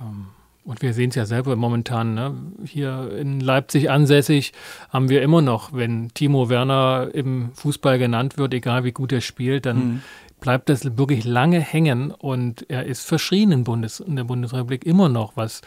Ähm, 0.00 0.28
und 0.64 0.80
wir 0.80 0.94
sehen 0.94 1.10
es 1.10 1.14
ja 1.14 1.26
selber 1.26 1.56
momentan, 1.56 2.14
ne? 2.14 2.34
hier 2.64 3.14
in 3.18 3.40
Leipzig 3.40 3.90
ansässig 3.90 4.54
haben 4.88 5.10
wir 5.10 5.20
immer 5.20 5.42
noch, 5.42 5.74
wenn 5.74 6.08
Timo 6.14 6.48
Werner 6.48 7.10
im 7.12 7.52
Fußball 7.52 7.98
genannt 7.98 8.38
wird, 8.38 8.54
egal 8.54 8.82
wie 8.82 8.92
gut 8.92 9.12
er 9.12 9.20
spielt, 9.20 9.66
dann 9.66 9.76
mhm. 9.76 10.02
bleibt 10.40 10.70
das 10.70 10.96
wirklich 10.96 11.24
lange 11.24 11.60
hängen 11.60 12.12
und 12.12 12.64
er 12.70 12.86
ist 12.86 13.06
verschrien 13.06 13.52
in, 13.52 13.64
Bundes, 13.64 14.00
in 14.00 14.16
der 14.16 14.24
Bundesrepublik 14.24 14.86
immer 14.86 15.10
noch, 15.10 15.36
was 15.36 15.60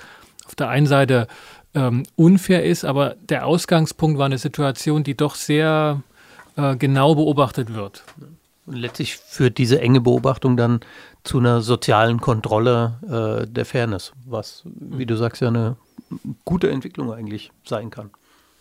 auf 0.48 0.56
der 0.56 0.70
einen 0.70 0.88
Seite 0.88 1.28
ähm, 1.76 2.04
unfair 2.16 2.64
ist, 2.64 2.86
aber 2.86 3.16
der 3.30 3.46
Ausgangspunkt 3.46 4.18
war 4.18 4.26
eine 4.26 4.38
Situation, 4.38 5.04
die 5.04 5.16
doch 5.16 5.36
sehr 5.36 6.02
äh, 6.56 6.76
genau 6.76 7.16
beobachtet 7.16 7.74
wird. 7.74 8.04
Und 8.66 8.76
letztlich 8.76 9.18
führt 9.18 9.58
diese 9.58 9.80
enge 9.80 10.02
Beobachtung 10.02 10.58
dann 10.58 10.80
zu 11.24 11.40
einer 11.40 11.62
sozialen 11.62 12.20
Kontrolle 12.20 13.44
äh, 13.44 13.48
der 13.48 13.66
Fairness, 13.66 14.14
was, 14.26 14.64
wie 14.66 15.06
du 15.06 15.16
sagst, 15.16 15.42
ja 15.42 15.50
eine 15.50 15.76
gute 16.46 16.70
Entwicklung 16.70 17.14
eigentlich 17.14 17.52
sein 17.64 17.90
kann 17.90 18.10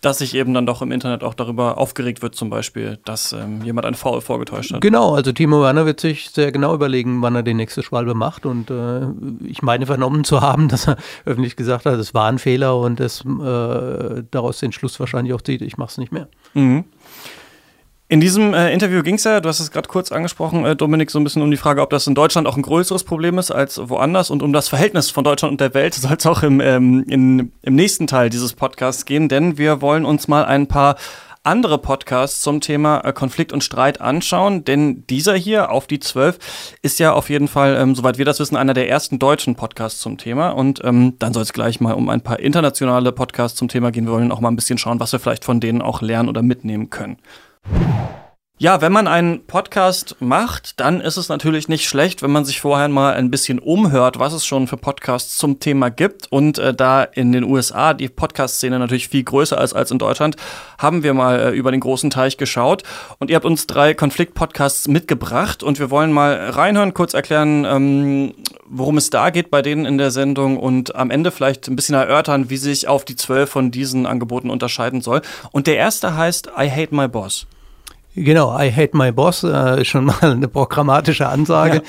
dass 0.07 0.19
sich 0.19 0.35
eben 0.35 0.55
dann 0.55 0.67
doch 0.67 0.83
im 0.83 0.93
Internet 0.93 1.25
auch 1.25 1.35
darüber 1.35 1.79
aufgeregt 1.79 2.23
wird, 2.23 2.37
zum 2.37 2.49
Beispiel, 2.49 2.99
dass 3.05 3.33
ähm, 3.33 3.63
jemand 3.65 3.87
ein 3.87 3.95
Foul 3.95 4.21
vorgetäuscht 4.21 4.73
hat. 4.73 4.81
Genau, 4.81 5.15
also 5.15 5.33
Timo 5.33 5.61
Werner 5.61 5.85
wird 5.85 5.99
sich 5.99 6.31
sehr 6.31 6.53
genau 6.53 6.75
überlegen, 6.75 7.23
wann 7.23 7.35
er 7.35 7.43
die 7.43 7.55
nächste 7.55 7.83
Schwalbe 7.83 8.15
macht. 8.15 8.47
Und 8.47 8.71
äh, 8.71 9.01
ich 9.45 9.63
meine 9.63 9.85
vernommen 9.85 10.23
zu 10.23 10.41
haben, 10.41 10.69
dass 10.69 10.87
er 10.87 10.97
öffentlich 11.25 11.57
gesagt 11.57 11.87
hat, 11.87 11.95
es 11.95 12.15
war 12.15 12.29
ein 12.29 12.39
Fehler 12.39 12.79
und 12.79 13.01
es 13.01 13.23
äh, 13.23 14.23
daraus 14.31 14.61
den 14.61 14.71
Schluss 14.71 15.01
wahrscheinlich 15.01 15.35
auch 15.35 15.43
zieht, 15.43 15.61
ich 15.61 15.77
mache 15.77 15.91
es 15.91 15.99
nicht 15.99 16.13
mehr. 16.13 16.29
Mhm. 16.55 16.85
In 18.09 18.21
diesem 18.21 18.55
äh, 18.55 18.73
Interview 18.73 19.03
ging 19.03 19.17
es 19.17 19.25
ja, 19.25 19.41
du 19.41 19.49
hast 19.49 19.59
es 19.59 19.73
gerade 19.73 19.89
kurz 19.89 20.13
angesprochen, 20.13 20.65
äh, 20.65 20.77
Dominik, 20.77 21.11
so 21.11 21.19
ein 21.19 21.25
bisschen 21.25 21.43
um 21.43 21.51
die 21.51 21.57
Frage, 21.57 21.83
ob 21.83 21.91
das 21.91 22.07
in 22.07 22.15
Deutschland 22.15 22.47
auch 22.47 22.57
ein 22.57 22.63
größeres 22.63 23.03
Problem 23.03 23.37
ist 23.37 23.51
als 23.51 23.81
woanders 23.89 24.31
und 24.31 24.45
um 24.45 24.53
das 24.53 24.69
Verhältnis 24.69 25.11
von 25.11 25.25
Deutschland 25.25 25.51
und 25.51 25.61
der 25.61 25.75
Welt 25.75 25.95
soll 25.95 26.15
es 26.17 26.25
auch 26.25 26.45
im, 26.45 26.61
ähm, 26.61 27.05
in, 27.09 27.51
im 27.63 27.75
nächsten 27.75 28.07
Teil 28.07 28.31
dieses 28.31 28.53
Podcasts 28.53 29.07
gehen, 29.07 29.29
denn 29.29 29.59
wir 29.59 29.81
wollen 29.81 30.05
uns 30.05 30.29
mal 30.29 30.45
ein 30.45 30.69
paar 30.69 30.95
andere 31.43 31.79
Podcasts 31.79 32.43
zum 32.43 32.61
Thema 32.61 33.01
äh, 33.01 33.13
Konflikt 33.13 33.53
und 33.53 33.65
Streit 33.65 34.01
anschauen, 34.01 34.65
denn 34.65 35.05
dieser 35.09 35.35
hier 35.35 35.73
auf 35.73 35.89
die 35.89 35.99
12 35.99 36.39
ist 36.83 37.01
ja 37.01 37.13
auf 37.13 37.29
jeden 37.29 37.49
Fall, 37.49 37.77
ähm, 37.77 37.97
soweit 37.97 38.19
wir 38.19 38.25
das 38.25 38.39
wissen, 38.39 38.55
einer 38.55 38.75
der 38.75 38.89
ersten 38.89 39.19
deutschen 39.19 39.57
Podcasts 39.57 40.01
zum 40.01 40.17
Thema 40.17 40.51
und 40.51 40.81
ähm, 40.85 41.15
dann 41.19 41.33
soll 41.33 41.43
es 41.43 41.53
gleich 41.53 41.81
mal 41.81 41.95
um 41.95 42.09
ein 42.09 42.21
paar 42.21 42.39
internationale 42.39 43.11
Podcasts 43.11 43.59
zum 43.59 43.67
Thema 43.67 43.91
gehen. 43.91 44.07
Wir 44.07 44.13
wollen 44.13 44.31
auch 44.31 44.41
mal 44.41 44.51
ein 44.51 44.57
bisschen 44.57 44.79
schauen, 44.79 45.01
was 45.01 45.11
wir 45.11 45.19
vielleicht 45.19 45.45
von 45.45 45.59
denen 45.59 45.83
auch 45.83 46.03
lernen 46.03 46.29
oder 46.29 46.43
mitnehmen 46.43 46.89
können. 46.89 47.19
Ja, 48.59 48.81
wenn 48.81 48.91
man 48.91 49.07
einen 49.07 49.47
Podcast 49.47 50.17
macht, 50.21 50.81
dann 50.81 51.03
ist 51.03 51.19
es 51.19 51.29
natürlich 51.29 51.69
nicht 51.69 51.87
schlecht, 51.87 52.23
wenn 52.23 52.31
man 52.31 52.47
sich 52.47 52.63
vorher 52.63 52.89
mal 52.89 53.13
ein 53.13 53.31
bisschen 53.31 53.59
umhört, 53.59 54.19
was 54.19 54.33
es 54.33 54.47
schon 54.47 54.67
für 54.67 54.79
Podcasts 54.79 55.37
zum 55.37 55.61
Thema 55.61 55.91
gibt. 55.91 56.33
Und 56.33 56.59
äh, 56.59 56.73
da 56.73 57.03
in 57.03 57.33
den 57.33 57.45
USA 57.45 57.93
die 57.93 58.09
Podcast-Szene 58.09 58.79
natürlich 58.79 59.09
viel 59.09 59.25
größer 59.25 59.63
ist 59.63 59.75
als 59.75 59.91
in 59.91 59.99
Deutschland, 59.99 60.37
haben 60.79 61.03
wir 61.03 61.13
mal 61.13 61.39
äh, 61.39 61.51
über 61.51 61.71
den 61.71 61.81
großen 61.81 62.09
Teich 62.09 62.39
geschaut. 62.39 62.83
Und 63.19 63.29
ihr 63.29 63.37
habt 63.37 63.45
uns 63.45 63.67
drei 63.67 63.93
Konflikt-Podcasts 63.93 64.89
mitgebracht 64.89 65.63
und 65.63 65.79
wir 65.79 65.91
wollen 65.91 66.11
mal 66.11 66.49
reinhören, 66.49 66.95
kurz 66.95 67.13
erklären, 67.13 67.67
ähm, 67.67 68.33
worum 68.65 68.97
es 68.97 69.11
da 69.11 69.29
geht 69.29 69.51
bei 69.51 69.61
denen 69.61 69.85
in 69.85 69.99
der 69.99 70.11
Sendung 70.11 70.57
und 70.59 70.97
am 70.97 71.11
Ende 71.11 71.31
vielleicht 71.31 71.69
ein 71.69 71.77
bisschen 71.77 71.95
erörtern, 71.95 72.49
wie 72.49 72.57
sich 72.57 72.89
auf 72.89 73.05
die 73.05 73.17
zwölf 73.17 73.51
von 73.51 73.71
diesen 73.71 74.07
Angeboten 74.07 74.49
unterscheiden 74.49 75.03
soll. 75.03 75.21
Und 75.53 75.67
der 75.67 75.77
erste 75.77 76.17
heißt 76.17 76.53
I 76.59 76.71
Hate 76.71 76.95
My 76.95 77.07
Boss. 77.07 77.47
Genau, 78.17 78.59
I 78.59 78.73
hate 78.73 78.97
my 78.97 79.13
boss, 79.13 79.45
äh, 79.45 79.85
schon 79.85 80.05
mal 80.07 80.19
eine 80.23 80.49
programmatische 80.49 81.29
Ansage. 81.29 81.83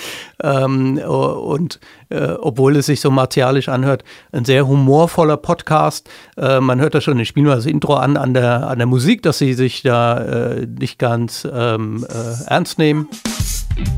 Ja. 0.44 0.66
Ähm, 0.66 0.98
und 0.98 1.80
äh, 2.10 2.34
obwohl 2.42 2.76
es 2.76 2.88
sich 2.88 3.00
so 3.00 3.10
martialisch 3.10 3.70
anhört, 3.70 4.04
ein 4.34 4.44
sehr 4.44 4.68
humorvoller 4.68 5.38
Podcast. 5.38 6.10
Äh, 6.38 6.60
man 6.60 6.82
hört 6.82 6.96
da 6.96 7.02
schon, 7.02 7.18
ich 7.20 7.30
spiele 7.30 7.48
mal 7.48 7.56
das 7.56 7.66
Intro 7.66 7.96
an, 7.96 8.18
an 8.18 8.34
der, 8.34 8.68
an 8.68 8.78
der 8.78 8.88
Musik, 8.88 9.24
dass 9.24 9.38
sie 9.38 9.54
sich 9.54 9.84
da 9.84 10.18
äh, 10.20 10.68
nicht 10.68 11.00
ganz 11.00 11.48
ähm, 11.52 12.06
äh, 12.10 12.50
ernst 12.50 12.78
nehmen. 12.78 13.08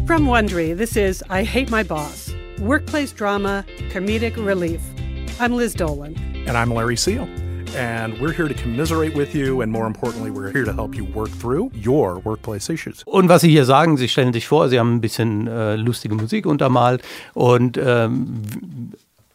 From 0.05 0.27
Wondery, 0.27 0.75
this 0.75 0.95
is 0.95 1.23
I 1.31 1.43
Hate 1.43 1.71
My 1.71 1.83
Boss, 1.83 2.33
workplace 2.59 3.11
drama, 3.11 3.63
comedic 3.91 4.37
relief. 4.37 4.81
I'm 5.39 5.55
Liz 5.55 5.73
Dolan. 5.73 6.15
And 6.47 6.55
I'm 6.55 6.71
Larry 6.71 6.97
Seal. 6.97 7.27
And 7.75 8.19
we're 8.19 8.33
here 8.33 8.47
to 8.47 8.53
commiserate 8.53 9.15
with 9.15 9.33
you 9.35 9.61
and 9.61 9.71
more 9.71 9.87
importantly, 9.87 10.31
we're 10.31 10.51
here 10.51 10.65
to 10.65 10.73
help 10.73 10.95
you 10.95 11.05
work 11.05 11.29
through 11.29 11.71
your 11.73 12.19
workplace 12.19 12.69
issues. 12.69 13.03
Und 13.05 13.29
was 13.29 13.41
Sie 13.41 13.49
hier 13.49 13.65
sagen, 13.65 13.97
Sie 13.97 14.07
stellen 14.07 14.33
sich 14.33 14.47
vor, 14.47 14.69
Sie 14.69 14.79
haben 14.79 14.95
ein 14.95 15.01
bisschen 15.01 15.47
äh, 15.47 15.75
lustige 15.75 16.15
Musik 16.15 16.45
untermalt 16.45 17.01
und 17.33 17.77
ähm, 17.77 18.43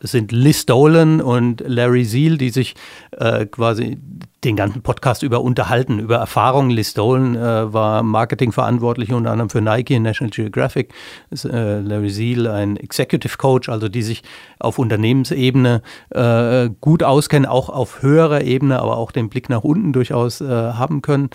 es 0.04 0.10
sind 0.10 0.32
Liz 0.32 0.66
Dolan 0.66 1.22
und 1.22 1.64
Larry 1.66 2.04
Seal, 2.04 2.36
die 2.36 2.50
sich 2.50 2.74
äh, 3.12 3.46
quasi 3.46 3.98
den 4.44 4.54
ganzen 4.54 4.82
Podcast 4.82 5.22
über 5.22 5.40
unterhalten, 5.40 5.98
über 5.98 6.16
Erfahrungen. 6.16 6.70
Liz 6.70 6.92
Dolan 6.92 7.34
äh, 7.34 7.72
war 7.72 8.02
Marketingverantwortlich 8.02 9.14
unter 9.14 9.30
anderem 9.30 9.48
für 9.48 9.62
Nike 9.62 9.96
und 9.96 10.02
National 10.02 10.30
Geographic. 10.30 10.92
Ist, 11.30 11.46
äh, 11.46 11.80
Larry 11.80 12.10
Seal 12.10 12.46
ein 12.46 12.76
Executive 12.76 13.38
Coach, 13.38 13.70
also 13.70 13.88
die 13.88 14.02
sich 14.02 14.22
auf 14.58 14.78
Unternehmensebene 14.78 15.80
äh, 16.10 16.68
gut 16.82 17.02
auskennen, 17.02 17.48
auch 17.48 17.70
auf 17.70 18.02
höherer 18.02 18.42
Ebene, 18.42 18.80
aber 18.80 18.98
auch 18.98 19.10
den 19.10 19.30
Blick 19.30 19.48
nach 19.48 19.64
unten 19.64 19.94
durchaus 19.94 20.42
äh, 20.42 20.44
haben 20.44 21.00
können. 21.00 21.30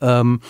Ähm, 0.00 0.40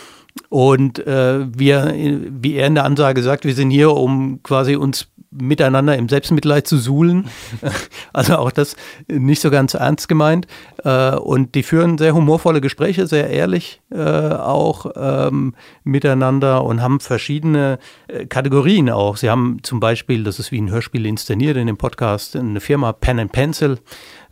und 0.49 1.05
äh, 1.07 1.47
wir, 1.57 1.93
wie 1.95 2.55
er 2.55 2.67
in 2.67 2.75
der 2.75 2.85
Ansage 2.85 3.23
sagt, 3.23 3.45
wir 3.45 3.55
sind 3.55 3.71
hier, 3.71 3.93
um 3.93 4.43
quasi 4.43 4.77
uns 4.77 5.09
miteinander 5.35 5.97
im 5.97 6.09
Selbstmitleid 6.09 6.67
zu 6.67 6.79
suhlen. 6.79 7.29
Also 8.13 8.37
auch 8.37 8.53
das 8.53 8.77
nicht 9.09 9.41
so 9.41 9.51
ganz 9.51 9.75
ernst 9.75 10.09
gemeint. 10.09 10.47
Äh, 10.85 11.17
und 11.17 11.55
die 11.55 11.63
führen 11.63 11.99
sehr 11.99 12.15
humorvolle 12.15 12.61
Gespräche, 12.61 13.07
sehr 13.07 13.31
ehrlich 13.31 13.81
äh, 13.91 13.99
auch 13.99 14.87
ähm, 14.97 15.55
miteinander 15.83 16.65
und 16.65 16.83
haben 16.83 17.01
verschiedene 17.01 17.79
äh, 18.09 18.27
Kategorien 18.27 18.91
auch. 18.91 19.17
Sie 19.17 19.31
haben 19.31 19.59
zum 19.63 19.81
Beispiel, 19.81 20.25
das 20.25 20.39
ist 20.39 20.53
wie 20.53 20.61
ein 20.61 20.71
Hörspiel 20.71 21.07
inszeniert 21.07 21.57
in 21.57 21.67
dem 21.67 21.77
Podcast, 21.77 22.37
eine 22.37 22.61
Firma 22.61 22.93
Pen 22.93 23.19
and 23.19 23.33
Pencil 23.33 23.79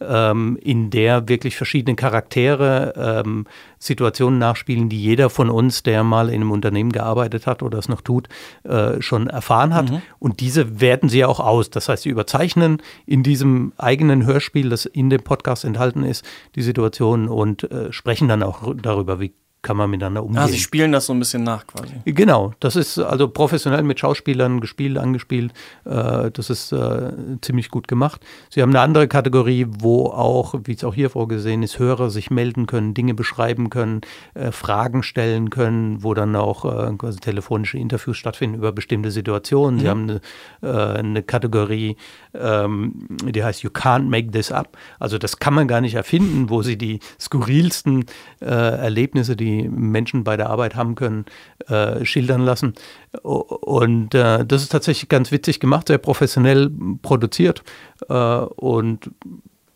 ähm, 0.09 0.59
in 0.61 0.91
der 0.91 1.29
wirklich 1.29 1.57
verschiedene 1.57 1.97
Charaktere 1.97 3.23
ähm, 3.25 3.47
Situationen 3.79 4.39
nachspielen, 4.39 4.89
die 4.89 5.01
jeder 5.01 5.31
von 5.31 5.51
uns, 5.51 5.83
der 5.83 6.05
mal 6.05 6.29
in 6.29 6.37
einem 6.37 6.51
Unternehmen 6.53 6.93
gearbeitet 6.93 7.47
hat 7.47 7.63
oder 7.63 7.79
es 7.79 7.89
noch 7.89 8.01
tut, 8.01 8.29
äh, 8.65 9.01
schon 9.01 9.27
erfahren 9.27 9.75
hat. 9.75 9.91
Mhm. 9.91 10.03
Und 10.19 10.41
diese 10.41 10.81
werten 10.81 11.09
sie 11.09 11.25
auch 11.25 11.41
aus. 11.41 11.71
Das 11.71 11.89
heißt, 11.89 12.05
sie 12.05 12.09
überzeichnen 12.09 12.81
in 13.07 13.23
diesem 13.23 13.73
eigenen 13.79 14.25
Hörspiel, 14.25 14.69
das 14.69 14.87
in 14.87 15.11
dem 15.11 15.23
Podcast 15.23 15.65
enthalten 15.65 16.05
ist, 16.05 16.25
die 16.55 16.63
Situation 16.63 17.29
und 17.29 17.71
äh, 17.71 17.93
sprechen 17.93 18.29
dann 18.29 18.43
auch 18.43 18.75
darüber, 18.77 19.21
wie 19.21 19.35
kann 19.63 19.77
man 19.77 19.89
miteinander 19.89 20.25
umgehen. 20.25 20.43
Ah, 20.43 20.49
Sie 20.49 20.59
spielen 20.59 20.91
das 20.91 21.07
so 21.07 21.13
ein 21.13 21.21
bisschen 21.21 21.45
nach 21.45 21.65
quasi. 21.69 21.95
Genau, 22.05 22.53
das 22.59 22.75
ist 22.75 22.99
also 22.99 23.29
professionell 23.29 23.85
mit 23.85 24.01
Schauspielern 24.01 24.61
gespielt, 24.61 24.99
angespielt. 24.99 25.53
Äh, 25.85 26.33
das 26.33 26.51
ist 26.51 26.73
äh, 26.73 27.13
ziemlich 27.41 27.71
gut 27.71 27.87
gemacht. 27.87 28.21
Sie 28.51 28.61
haben 28.61 28.71
eine 28.71 28.81
andere 28.81 29.07
Kategorie, 29.07 29.67
wo 29.69 30.07
auch, 30.07 30.55
wie 30.65 30.73
es 30.73 30.83
auch 30.83 30.95
hier 30.95 31.11
vorgesehen 31.11 31.63
ist, 31.63 31.79
Hörer 31.79 32.11
sich 32.11 32.31
melden 32.31 32.67
können, 32.67 32.93
Dinge 32.93 33.15
beschreiben 33.15 33.71
können, 33.71 34.01
äh, 34.35 34.51
Fragen 34.51 35.05
stellen 35.05 35.49
können, 35.51 36.03
wo 36.03 36.13
dann 36.13 36.35
auch 36.35 36.65
äh, 36.65 36.93
quasi 36.97 37.21
telefonische 37.21 37.79
Interviews 37.79 38.17
stattfinden 38.17 38.57
über 38.57 38.73
bestimmte 38.73 39.13
Situationen. 39.13 39.79
Sie 39.79 39.87
mhm. 39.87 39.91
haben 39.91 40.11
eine, 40.11 40.21
äh, 40.63 40.99
eine 40.99 41.23
Kategorie, 41.23 41.97
ähm, 42.35 43.07
die 43.25 43.45
heißt 43.45 43.63
You 43.63 43.71
Can't 43.71 44.09
Make 44.09 44.33
This 44.33 44.51
Up. 44.51 44.77
Also 44.99 45.19
das 45.19 45.39
kann 45.39 45.55
man 45.55 45.69
gar 45.69 45.81
nicht 45.81 45.95
erfinden, 45.95 46.51
wo 46.51 46.63
Sie 46.63 46.77
die 46.77 46.99
skurrilsten 47.21 48.07
äh, 48.41 48.47
Erlebnisse, 48.47 49.37
die 49.37 49.52
Menschen 49.69 50.25
bei 50.25 50.37
der 50.37 50.51
Arbeit 50.51 50.75
haben 50.75 50.95
können, 50.95 51.27
äh, 51.69 52.05
schildern 52.05 52.43
lassen. 52.43 52.75
Und 53.23 54.15
äh, 54.15 54.45
das 54.45 54.63
ist 54.63 54.73
tatsächlich 54.73 55.09
ganz 55.09 55.33
witzig 55.33 55.61
gemacht, 55.61 55.89
sehr 55.89 55.99
professionell 55.99 56.71
produziert 57.03 57.63
äh, 58.09 58.15
und 58.15 59.11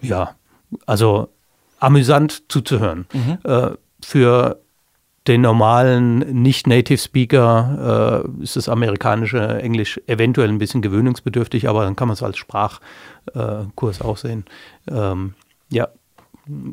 ja, 0.00 0.34
also 0.86 1.28
amüsant 1.78 2.44
zuzuhören. 2.48 3.06
Mhm. 3.12 3.38
Äh, 3.44 3.70
für 4.02 4.60
den 5.26 5.40
normalen 5.40 6.18
Nicht-Native-Speaker 6.42 8.24
äh, 8.38 8.42
ist 8.42 8.56
das 8.56 8.68
amerikanische 8.68 9.60
Englisch 9.60 10.00
eventuell 10.06 10.48
ein 10.48 10.58
bisschen 10.58 10.82
gewöhnungsbedürftig, 10.82 11.68
aber 11.68 11.84
dann 11.84 11.96
kann 11.96 12.08
man 12.08 12.14
es 12.14 12.22
als 12.22 12.36
Sprachkurs 12.36 14.00
auch 14.00 14.16
sehen. 14.16 14.44
Ähm, 14.88 15.34
ja, 15.68 15.88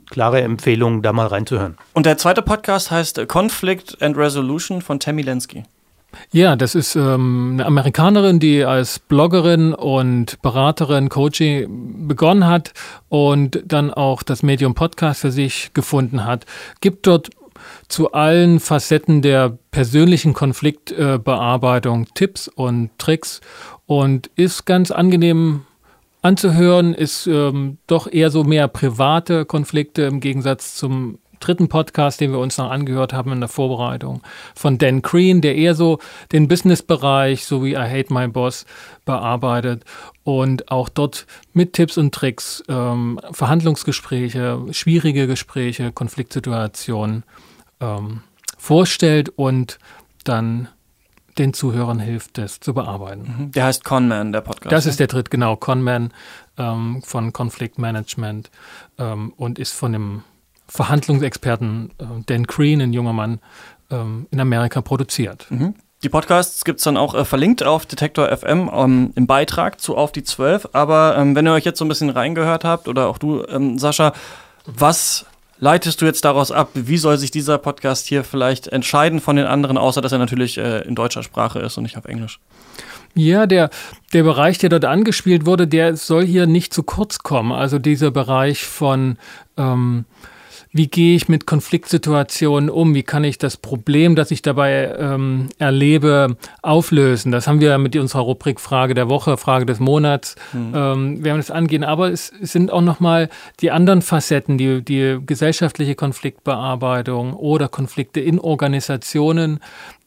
klare 0.09 0.41
Empfehlung, 0.41 1.01
da 1.01 1.13
mal 1.13 1.27
reinzuhören. 1.27 1.77
Und 1.93 2.05
der 2.05 2.17
zweite 2.17 2.41
Podcast 2.41 2.91
heißt 2.91 3.27
Conflict 3.27 4.01
and 4.01 4.17
Resolution 4.17 4.81
von 4.81 4.99
Tammy 4.99 5.21
Lensky. 5.21 5.63
Ja, 6.31 6.55
das 6.55 6.75
ist 6.75 6.95
ähm, 6.95 7.51
eine 7.53 7.65
Amerikanerin, 7.65 8.39
die 8.39 8.63
als 8.63 8.99
Bloggerin 8.99 9.73
und 9.73 10.41
Beraterin, 10.41 11.09
Coaching 11.09 12.07
begonnen 12.07 12.45
hat 12.45 12.73
und 13.09 13.63
dann 13.65 13.91
auch 13.91 14.23
das 14.23 14.43
Medium 14.43 14.75
Podcast 14.75 15.21
für 15.21 15.31
sich 15.31 15.71
gefunden 15.73 16.25
hat. 16.25 16.45
Gibt 16.81 17.07
dort 17.07 17.29
zu 17.87 18.11
allen 18.11 18.59
Facetten 18.59 19.21
der 19.21 19.57
persönlichen 19.71 20.33
Konfliktbearbeitung 20.33 22.03
äh, 22.03 22.07
Tipps 22.13 22.47
und 22.47 22.91
Tricks 22.97 23.41
und 23.85 24.29
ist 24.35 24.65
ganz 24.65 24.91
angenehm 24.91 25.65
anzuhören, 26.23 26.93
ist 26.95 27.27
ähm, 27.27 27.77
doch 27.85 28.11
eher 28.11 28.31
so 28.31 28.43
mehr 28.43 28.67
private 28.67 29.45
Konflikte 29.45 30.03
im 30.03 30.19
Gegensatz 30.19 30.75
zum 30.75 31.19
dritten 31.43 31.67
Podcast, 31.67 32.21
den 32.21 32.31
wir 32.31 32.39
uns 32.39 32.57
noch 32.57 32.71
angehört 32.71 33.11
haben 33.11 33.33
in 33.33 33.41
der 33.41 33.49
Vorbereitung 33.49 34.21
von 34.55 34.77
Dan 34.77 35.01
Green, 35.01 35.41
der 35.41 35.55
eher 35.55 35.75
so 35.75 35.99
den 36.31 36.47
Business-Bereich 36.47 37.45
so 37.45 37.63
wie 37.65 37.73
I 37.73 37.75
Hate 37.75 38.13
My 38.13 38.27
Boss 38.29 38.65
bearbeitet 39.03 39.83
und 40.23 40.71
auch 40.71 40.87
dort 40.87 41.27
mit 41.51 41.73
Tipps 41.73 41.97
und 41.97 42.15
Tricks 42.15 42.63
ähm, 42.69 43.19
Verhandlungsgespräche, 43.31 44.65
schwierige 44.71 45.27
Gespräche, 45.27 45.91
Konfliktsituationen 45.91 47.23
ähm, 47.81 48.21
vorstellt 48.57 49.29
und 49.35 49.79
dann 50.23 50.69
den 51.37 51.53
Zuhörern 51.53 51.99
hilft, 51.99 52.37
das 52.37 52.59
zu 52.59 52.73
bearbeiten. 52.73 53.35
Mhm. 53.37 53.51
Der 53.51 53.65
heißt 53.65 53.83
Conman, 53.83 54.31
der 54.31 54.41
Podcast. 54.41 54.71
Das 54.71 54.85
ist 54.85 54.99
der 54.99 55.07
dritte, 55.07 55.29
genau, 55.29 55.55
Conman 55.55 56.11
ähm, 56.57 57.01
von 57.03 57.33
Conflict 57.33 57.79
Management 57.79 58.51
ähm, 58.97 59.33
und 59.35 59.59
ist 59.59 59.73
von 59.73 59.93
dem 59.93 60.23
Verhandlungsexperten 60.67 61.91
äh, 61.97 62.03
Dan 62.25 62.43
Green, 62.43 62.81
ein 62.81 62.93
junger 62.93 63.13
Mann, 63.13 63.39
ähm, 63.91 64.27
in 64.31 64.39
Amerika 64.39 64.81
produziert. 64.81 65.47
Mhm. 65.49 65.75
Die 66.03 66.09
Podcasts 66.09 66.65
gibt 66.65 66.79
es 66.79 66.83
dann 66.83 66.97
auch 66.97 67.15
äh, 67.15 67.23
verlinkt 67.23 67.63
auf 67.63 67.85
Detektor 67.85 68.35
FM 68.35 68.69
ähm, 68.73 69.13
im 69.15 69.25
Beitrag 69.25 69.79
zu 69.79 69.95
Auf 69.95 70.11
die 70.11 70.23
12. 70.23 70.69
Aber 70.73 71.15
ähm, 71.17 71.35
wenn 71.35 71.47
ihr 71.47 71.53
euch 71.53 71.63
jetzt 71.63 71.79
so 71.79 71.85
ein 71.85 71.87
bisschen 71.87 72.09
reingehört 72.09 72.65
habt, 72.65 72.87
oder 72.87 73.07
auch 73.07 73.17
du, 73.17 73.45
ähm, 73.47 73.79
Sascha, 73.79 74.13
was 74.65 75.25
leitest 75.59 76.01
du 76.01 76.05
jetzt 76.05 76.25
daraus 76.25 76.51
ab? 76.51 76.69
Wie 76.73 76.97
soll 76.97 77.17
sich 77.17 77.31
dieser 77.31 77.57
Podcast 77.57 78.07
hier 78.07 78.23
vielleicht 78.23 78.67
entscheiden 78.67 79.19
von 79.19 79.35
den 79.35 79.45
anderen, 79.45 79.77
außer 79.77 80.01
dass 80.01 80.11
er 80.11 80.17
natürlich 80.19 80.57
äh, 80.57 80.81
in 80.81 80.95
deutscher 80.95 81.23
Sprache 81.23 81.59
ist 81.59 81.77
und 81.77 81.83
nicht 81.83 81.97
auf 81.97 82.05
Englisch? 82.05 82.39
Ja, 83.15 83.45
der, 83.45 83.69
der 84.11 84.23
Bereich, 84.23 84.57
der 84.57 84.69
dort 84.69 84.85
angespielt 84.85 85.45
wurde, 85.45 85.67
der 85.67 85.95
soll 85.95 86.25
hier 86.25 86.47
nicht 86.47 86.73
zu 86.73 86.81
kurz 86.81 87.19
kommen. 87.19 87.51
Also 87.51 87.77
dieser 87.77 88.09
Bereich 88.09 88.63
von 88.63 89.17
ähm, 89.57 90.05
wie 90.73 90.87
gehe 90.87 91.15
ich 91.15 91.29
mit 91.29 91.45
Konfliktsituationen 91.45 92.69
um? 92.69 92.95
Wie 92.95 93.03
kann 93.03 93.23
ich 93.23 93.37
das 93.37 93.57
Problem, 93.57 94.15
das 94.15 94.31
ich 94.31 94.41
dabei 94.41 94.93
ähm, 94.97 95.49
erlebe, 95.59 96.35
auflösen? 96.63 97.31
Das 97.31 97.47
haben 97.47 97.61
wir 97.61 97.77
mit 97.77 97.95
unserer 97.95 98.23
Rubrik 98.23 98.59
Frage 98.59 98.95
der 98.95 99.07
Woche, 99.07 99.37
Frage 99.37 99.67
des 99.67 99.79
Monats. 99.79 100.35
Mhm. 100.51 100.73
Ähm, 100.75 101.23
werden 101.23 101.37
das 101.37 101.51
angehen. 101.51 101.83
Aber 101.83 102.11
es, 102.11 102.33
sind 102.41 102.71
auch 102.71 102.81
nochmal 102.81 103.29
die 103.61 103.69
anderen 103.69 104.01
Facetten, 104.01 104.57
die, 104.57 104.83
die 104.83 105.19
gesellschaftliche 105.23 105.93
Konfliktbearbeitung 105.93 107.33
oder 107.33 107.67
Konflikte 107.67 108.19
in 108.19 108.39
Organisationen, 108.39 109.59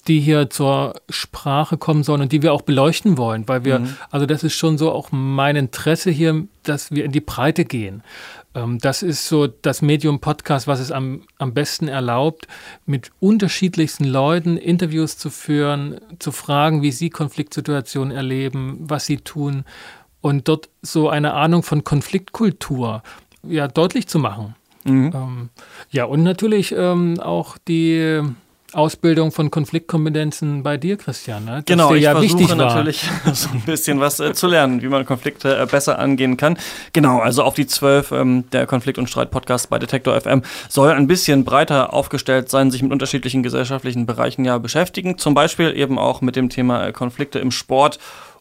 die 0.09 0.21
hier 0.21 0.51
zur 0.51 0.95
Sprache 1.09 1.77
kommen 1.77 2.03
sollen 2.03 2.23
und 2.23 2.33
die 2.33 2.42
wir 2.42 2.53
auch 2.53 2.62
beleuchten 2.62 3.19
wollen, 3.19 3.49
weil 3.49 3.64
wir, 3.64 3.81
mhm. 3.81 3.97
also 4.11 4.27
das 4.27 4.45
ist 4.45 4.55
schon 4.55 4.79
so 4.79 4.92
auch 4.92 5.09
mein 5.11 5.57
Interesse 5.57 6.11
hier, 6.11 6.47
dass 6.62 6.90
wir 6.90 7.05
in 7.05 7.12
die 7.12 7.21
Breite 7.21 7.64
gehen. 7.64 8.03
Ähm, 8.55 8.79
das 8.79 9.03
ist 9.03 9.29
so 9.29 9.47
das 9.47 9.83
Medium 9.83 10.21
Podcast, 10.21 10.66
was 10.66 10.81
es 10.81 10.90
am, 10.90 11.23
am 11.38 11.55
besten 11.55 11.88
erlaubt, 11.88 12.49
mit 12.87 13.11
unterschiedlichsten 13.21 14.05
Leuten 14.05 14.57
Interviews 14.57 15.19
zu 15.19 15.31
führen, 15.31 16.01
zu 16.19 16.33
fragen, 16.33 16.83
wie 16.83 16.92
sie 16.92 17.11
Konfliktsituationen 17.11 18.16
erleben, 18.16 18.79
was 18.81 19.07
sie 19.07 19.19
tun 19.19 19.64
und 20.21 20.49
dort 20.49 20.69
so 20.83 21.09
eine 21.09 21.35
Ahnung 21.35 21.62
von 21.62 21.85
Konfliktkultur 21.85 23.03
ja, 23.42 23.69
deutlich 23.69 24.09
zu 24.09 24.19
machen. 24.19 24.55
Mhm. 24.85 25.12
Ähm, 25.14 25.49
ja, 25.90 26.05
und 26.05 26.23
natürlich 26.23 26.73
ähm, 26.73 27.21
auch 27.21 27.59
die 27.59 28.23
Ausbildung 28.72 29.33
von 29.33 29.50
Konfliktkompetenzen 29.50 30.62
bei 30.62 30.76
dir, 30.76 30.96
Christian. 30.96 31.44
Ne? 31.44 31.62
genau, 31.64 31.94
ich 31.94 32.02
ja 32.02 32.12
versuche 32.12 32.57
natürlich 32.57 33.02
so 33.33 33.48
ein 33.50 33.62
bisschen 33.62 34.00
was 34.00 34.20
äh, 34.20 34.35
zu 34.35 34.46
lernen, 34.46 34.83
wie 34.83 34.88
man 34.88 35.07
Konflikte 35.07 35.57
äh, 35.57 35.66
besser 35.66 35.98
angehen 35.98 36.37
kann. 36.37 36.59
Genau, 36.92 37.20
also 37.20 37.42
auf 37.42 37.55
die 37.55 37.66
zwölf 37.66 38.12
ähm, 38.12 38.44
der 38.50 38.66
Konflikt- 38.66 38.98
und 38.98 39.09
Streit-Podcast 39.09 39.70
bei 39.70 39.79
Detektor 39.79 40.20
FM 40.20 40.42
soll 40.68 40.90
ein 40.90 41.07
bisschen 41.07 41.44
breiter 41.44 41.92
aufgestellt 41.92 42.50
sein, 42.50 42.70
sich 42.70 42.83
mit 42.83 42.92
unterschiedlichen 42.92 43.42
gesellschaftlichen 43.42 44.05
Bereichen 44.05 44.44
ja 44.44 44.59
beschäftigen. 44.59 45.16
Zum 45.16 45.35
Beispiel 45.35 45.76
eben 45.76 45.98
auch 45.98 46.20
mit 46.20 46.37
dem 46.37 46.48
Thema 46.48 46.87
äh, 46.87 46.92
Konflikte 46.92 47.38
im 47.38 47.50
Sport 47.50 47.98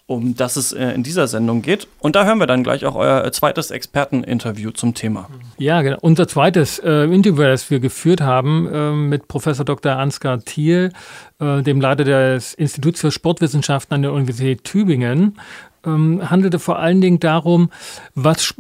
um 0.08 0.36
das 0.36 0.56
es 0.56 0.72
äh, 0.72 0.92
in 0.92 1.04
dieser 1.04 1.28
Sendung 1.28 1.62
geht. 1.62 1.88
Und 2.00 2.16
da 2.16 2.26
hören 2.26 2.38
wir 2.38 2.46
dann 2.46 2.64
gleich 2.64 2.86
auch 2.86 2.96
euer 2.96 3.26
äh, 3.26 3.32
zweites 3.32 3.72
Experteninterview 3.72 4.72
zum 4.72 4.94
Thema. 4.94 5.30
Ja, 5.58 5.82
genau. 5.82 5.98
Unser 6.02 6.28
zweites 6.28 6.80
äh, 6.80 7.06
Interview, 7.06 7.44
das 7.44 7.72
wir 7.72 7.80
geführt 7.80 8.22
haben 8.22 8.68
äh, 8.72 8.92
mit 8.92 9.28
Professor 9.28 9.66
Dr. 9.66 9.94
Ansgar 9.94 10.40
Thiel, 10.42 10.92
äh, 11.40 11.64
dem 11.64 11.82
Leiter 11.82 12.04
des 12.04 12.54
Instituts 12.54 13.02
für 13.02 13.12
Sportwissenschaften 13.12 13.96
an 13.96 14.02
der 14.04 14.14
Universität 14.14 14.64
Tübingen, 14.64 15.40
ähm, 15.86 16.30
handelte 16.30 16.60
vor 16.60 16.78
allen 16.78 17.02
Dingen 17.02 17.20
darum, 17.20 17.72
was 18.14 18.54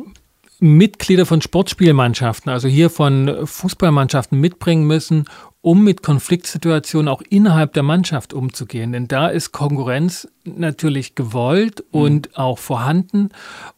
Mitglieder 0.59 1.25
von 1.25 1.41
Sportspielmannschaften, 1.41 2.51
also 2.51 2.67
hier 2.67 2.89
von 2.89 3.45
Fußballmannschaften 3.45 4.39
mitbringen 4.39 4.87
müssen, 4.87 5.25
um 5.65 5.83
mit 5.83 6.03
Konfliktsituationen 6.03 7.07
auch 7.07 7.23
innerhalb 7.27 7.73
der 7.73 7.81
Mannschaft 7.81 8.35
umzugehen. 8.35 8.91
Denn 8.91 9.07
da 9.07 9.29
ist 9.29 9.51
Konkurrenz 9.51 10.27
natürlich 10.43 11.15
gewollt 11.15 11.83
mhm. 11.91 12.01
und 12.01 12.37
auch 12.37 12.59
vorhanden. 12.59 13.29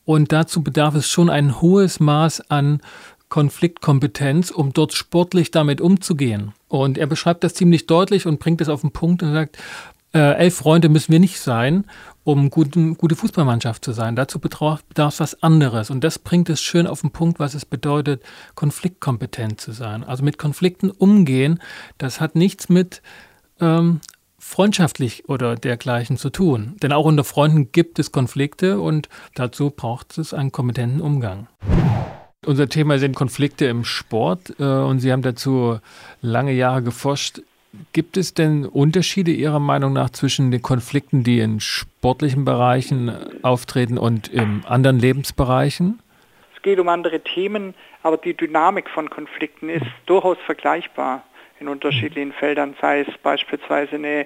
Und 0.04 0.34
dazu 0.34 0.62
bedarf 0.62 0.96
es 0.96 1.10
schon 1.10 1.30
ein 1.30 1.62
hohes 1.62 2.02
Maß 2.02 2.52
an 2.52 2.82
Konfliktkompetenz, 3.30 4.52
um 4.52 4.74
dort 4.74 4.96
sportlich 4.96 5.50
damit 5.52 5.80
umzugehen. 5.80 6.52
Und 6.68 6.98
er 6.98 7.08
beschreibt 7.08 7.46
das 7.46 7.54
ziemlich 7.54 7.88
deutlich 7.88 8.26
und 8.26 8.42
bringt 8.42 8.60
es 8.60 8.68
auf 8.68 8.82
den 8.82 8.92
Punkt 8.92 9.24
und 9.24 9.32
sagt, 9.32 9.58
äh, 10.14 10.34
elf 10.36 10.56
Freunde 10.56 10.90
müssen 10.90 11.12
wir 11.12 11.20
nicht 11.20 11.40
sein, 11.40 11.86
um 12.24 12.50
guten, 12.50 12.98
gute 12.98 13.16
Fußballmannschaft 13.16 13.86
zu 13.86 13.94
sein. 13.94 14.16
Dazu 14.16 14.40
bedarf 14.40 14.84
es 14.96 15.20
was 15.20 15.44
anderes. 15.44 15.90
Und 15.90 16.04
das 16.04 16.20
bringt 16.20 16.50
es 16.50 16.62
schön 16.62 16.88
auf 16.88 17.02
den 17.02 17.12
Punkt, 17.12 17.40
was 17.40 17.54
es 17.54 17.66
bedeutet, 17.66 18.22
konfliktkompetent 18.56 19.62
zu 19.62 19.72
sein. 19.72 20.04
Also 20.04 20.24
mit 20.24 20.38
Konflikten 20.38 20.92
umgehen, 20.92 21.60
das 21.98 22.20
hat 22.20 22.36
nichts 22.36 22.68
mit 22.70 23.02
ähm, 23.62 24.02
freundschaftlich 24.40 25.30
oder 25.30 25.56
dergleichen 25.56 26.18
zu 26.18 26.30
tun. 26.30 26.76
Denn 26.82 26.92
auch 26.92 27.06
unter 27.06 27.24
Freunden 27.24 27.72
gibt 27.72 28.00
es 28.00 28.12
Konflikte 28.12 28.80
und 28.80 29.10
dazu 29.36 29.72
braucht 29.72 30.18
es 30.18 30.34
einen 30.34 30.52
kompetenten 30.52 31.02
Umgang. 31.02 31.48
Unser 32.46 32.70
Thema 32.70 33.00
sind 33.00 33.16
Konflikte 33.16 33.66
im 33.66 33.84
Sport 33.84 34.54
äh, 34.60 34.64
und 34.64 35.00
Sie 35.00 35.12
haben 35.12 35.22
dazu 35.22 35.80
lange 36.22 36.54
Jahre 36.54 36.84
geforscht. 36.84 37.42
Gibt 37.94 38.18
es 38.18 38.34
denn 38.34 38.66
Unterschiede 38.66 39.32
Ihrer 39.32 39.60
Meinung 39.60 39.94
nach 39.94 40.10
zwischen 40.10 40.52
den 40.52 40.62
Konflikten, 40.62 41.24
die 41.24 41.40
in 41.40 41.60
sportlichen 41.60 42.46
Bereichen 42.46 43.12
auftreten 43.44 43.98
und 43.98 44.28
in 44.28 44.64
anderen 44.66 45.00
Lebensbereichen? 45.00 46.00
Es 46.56 46.62
geht 46.62 46.80
um 46.80 46.90
andere 46.90 47.22
Themen, 47.22 47.74
aber 48.04 48.18
die 48.18 48.34
Dynamik 48.34 48.90
von 48.90 49.10
Konflikten 49.10 49.70
ist 49.70 49.86
durchaus 50.06 50.38
vergleichbar 50.46 51.24
in 51.60 51.68
unterschiedlichen 51.68 52.34
Feldern, 52.34 52.76
sei 52.82 53.02
es 53.02 53.08
beispielsweise 53.24 53.96
eine 53.96 54.26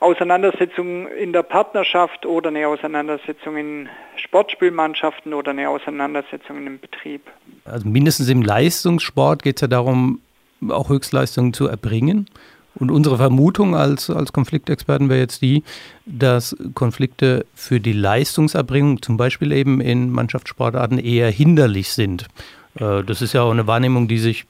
Auseinandersetzung 0.00 1.08
in 1.08 1.32
der 1.32 1.42
Partnerschaft 1.42 2.26
oder 2.26 2.48
eine 2.48 2.66
Auseinandersetzung 2.68 3.56
in 3.56 3.88
Sportspielmannschaften 4.16 5.32
oder 5.32 5.52
eine 5.52 5.68
Auseinandersetzung 5.68 6.58
in 6.58 6.66
einem 6.66 6.80
Betrieb. 6.80 7.22
Also 7.64 7.88
mindestens 7.88 8.28
im 8.28 8.42
Leistungssport 8.42 9.42
geht 9.42 9.56
es 9.56 9.62
ja 9.62 9.68
darum, 9.68 10.20
auch 10.68 10.88
Höchstleistungen 10.88 11.52
zu 11.52 11.68
erbringen. 11.68 12.28
Und 12.76 12.90
unsere 12.90 13.16
Vermutung 13.16 13.76
als, 13.76 14.10
als 14.10 14.32
Konfliktexperten 14.32 15.08
wäre 15.08 15.20
jetzt 15.20 15.42
die, 15.42 15.62
dass 16.06 16.56
Konflikte 16.74 17.46
für 17.54 17.80
die 17.80 17.92
Leistungserbringung, 17.92 19.00
zum 19.00 19.16
Beispiel 19.16 19.52
eben 19.52 19.80
in 19.80 20.10
Mannschaftssportarten, 20.10 20.98
eher 20.98 21.30
hinderlich 21.30 21.92
sind. 21.92 22.26
Äh, 22.74 23.04
das 23.04 23.22
ist 23.22 23.32
ja 23.32 23.42
auch 23.42 23.52
eine 23.52 23.66
Wahrnehmung, 23.66 24.08
die 24.08 24.18
sich, 24.18 24.44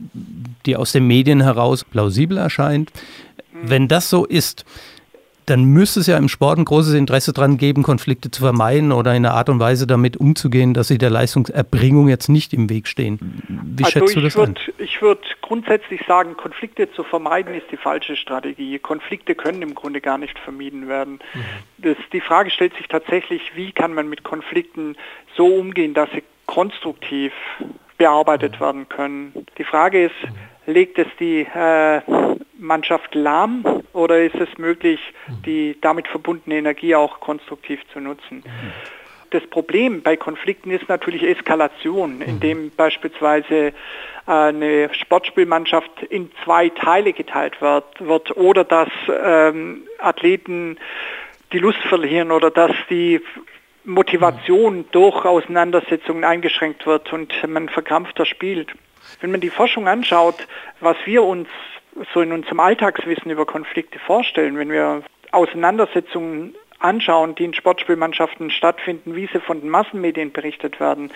die 0.66 0.76
aus 0.76 0.92
den 0.92 1.06
Medien 1.06 1.42
heraus 1.42 1.84
plausibel 1.84 2.38
erscheint. 2.38 2.90
Wenn 3.62 3.88
das 3.88 4.10
so 4.10 4.24
ist, 4.24 4.64
dann 5.46 5.64
müsste 5.64 6.00
es 6.00 6.06
ja 6.06 6.16
im 6.16 6.28
Sport 6.28 6.58
ein 6.58 6.64
großes 6.64 6.94
Interesse 6.94 7.32
daran 7.32 7.56
geben, 7.56 7.82
Konflikte 7.82 8.30
zu 8.30 8.42
vermeiden 8.42 8.92
oder 8.92 9.12
in 9.12 9.24
einer 9.24 9.34
Art 9.34 9.48
und 9.48 9.60
Weise 9.60 9.86
damit 9.86 10.16
umzugehen, 10.16 10.74
dass 10.74 10.88
sie 10.88 10.98
der 10.98 11.10
Leistungserbringung 11.10 12.08
jetzt 12.08 12.28
nicht 12.28 12.52
im 12.52 12.70
Weg 12.70 12.88
stehen. 12.88 13.18
Wie 13.48 13.84
also 13.84 13.98
schätzt 13.98 14.16
du 14.16 14.20
das 14.20 14.36
würd, 14.36 14.48
an? 14.48 14.74
Ich 14.78 15.02
würde 15.02 15.20
grundsätzlich 15.42 16.02
sagen, 16.06 16.36
Konflikte 16.36 16.90
zu 16.92 17.04
vermeiden 17.04 17.54
ist 17.54 17.66
die 17.70 17.76
falsche 17.76 18.16
Strategie. 18.16 18.78
Konflikte 18.78 19.34
können 19.34 19.62
im 19.62 19.74
Grunde 19.74 20.00
gar 20.00 20.18
nicht 20.18 20.38
vermieden 20.38 20.88
werden. 20.88 21.20
Mhm. 21.34 21.40
Das, 21.78 21.96
die 22.12 22.20
Frage 22.20 22.50
stellt 22.50 22.74
sich 22.76 22.88
tatsächlich, 22.88 23.42
wie 23.54 23.72
kann 23.72 23.94
man 23.94 24.08
mit 24.08 24.22
Konflikten 24.24 24.96
so 25.36 25.46
umgehen, 25.46 25.94
dass 25.94 26.10
sie 26.12 26.22
konstruktiv 26.46 27.32
bearbeitet 27.98 28.56
mhm. 28.56 28.60
werden 28.60 28.88
können. 28.88 29.46
Die 29.58 29.64
Frage 29.64 30.06
ist, 30.06 30.14
legt 30.66 30.98
es 30.98 31.06
die 31.18 31.40
äh, 31.40 32.00
Mannschaft 32.58 33.14
lahm 33.14 33.64
oder 33.92 34.22
ist 34.22 34.36
es 34.36 34.58
möglich, 34.58 35.00
die 35.44 35.76
damit 35.80 36.08
verbundene 36.08 36.56
Energie 36.56 36.94
auch 36.94 37.20
konstruktiv 37.20 37.80
zu 37.92 38.00
nutzen? 38.00 38.42
Das 39.30 39.44
Problem 39.48 40.02
bei 40.02 40.16
Konflikten 40.16 40.70
ist 40.70 40.88
natürlich 40.88 41.24
Eskalation, 41.24 42.20
indem 42.20 42.70
beispielsweise 42.70 43.66
äh, 43.66 43.72
eine 44.26 44.94
Sportspielmannschaft 44.94 46.04
in 46.04 46.30
zwei 46.44 46.68
Teile 46.68 47.12
geteilt 47.12 47.60
wird, 47.60 47.84
wird 47.98 48.36
oder 48.36 48.62
dass 48.62 48.88
ähm, 49.08 49.88
Athleten 49.98 50.78
die 51.52 51.58
Lust 51.58 51.80
verlieren 51.88 52.30
oder 52.30 52.52
dass 52.52 52.70
die 52.88 53.20
Motivation 53.84 54.84
durch 54.92 55.24
Auseinandersetzungen 55.24 56.22
eingeschränkt 56.22 56.86
wird 56.86 57.12
und 57.12 57.32
man 57.48 57.68
verkrampfter 57.68 58.26
spielt. 58.26 58.70
Wenn 59.20 59.32
man 59.32 59.40
die 59.40 59.50
Forschung 59.50 59.88
anschaut, 59.88 60.46
was 60.80 60.96
wir 61.04 61.24
uns 61.24 61.48
so 62.12 62.20
in 62.20 62.32
unserem 62.32 62.60
Alltagswissen 62.60 63.30
über 63.30 63.46
Konflikte 63.46 63.98
vorstellen, 63.98 64.58
wenn 64.58 64.70
wir 64.70 65.02
Auseinandersetzungen 65.32 66.54
anschauen, 66.84 67.34
die 67.34 67.44
in 67.44 67.54
Sportspielmannschaften 67.54 68.50
stattfinden, 68.50 69.16
wie 69.16 69.28
sie 69.32 69.40
von 69.40 69.60
den 69.60 69.70
Massenmedien 69.70 70.32
berichtet 70.32 70.78
werden, 70.80 71.10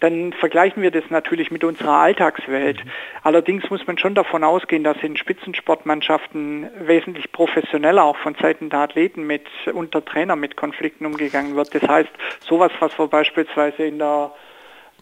dann 0.00 0.32
vergleichen 0.32 0.82
wir 0.82 0.90
das 0.90 1.04
natürlich 1.10 1.50
mit 1.50 1.64
unserer 1.64 1.98
Alltagswelt. 1.98 2.84
Mhm. 2.84 2.90
Allerdings 3.22 3.70
muss 3.70 3.86
man 3.86 3.98
schon 3.98 4.14
davon 4.14 4.42
ausgehen, 4.42 4.82
dass 4.82 4.96
in 5.02 5.16
Spitzensportmannschaften 5.16 6.68
wesentlich 6.80 7.30
professioneller 7.30 8.02
auch 8.02 8.16
von 8.16 8.34
Seiten 8.34 8.68
der 8.68 8.80
Athleten 8.80 9.26
mit 9.26 9.46
unter 9.72 10.04
Trainer 10.04 10.34
mit 10.34 10.56
Konflikten 10.56 11.06
umgegangen 11.06 11.54
wird. 11.54 11.74
Das 11.74 11.88
heißt, 11.88 12.10
sowas, 12.40 12.72
was 12.80 12.98
wir 12.98 13.06
beispielsweise 13.06 13.84
in 13.84 13.98
der 13.98 14.32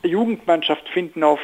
Jugendmannschaft 0.03 0.89
finden 0.89 1.23
auf 1.23 1.41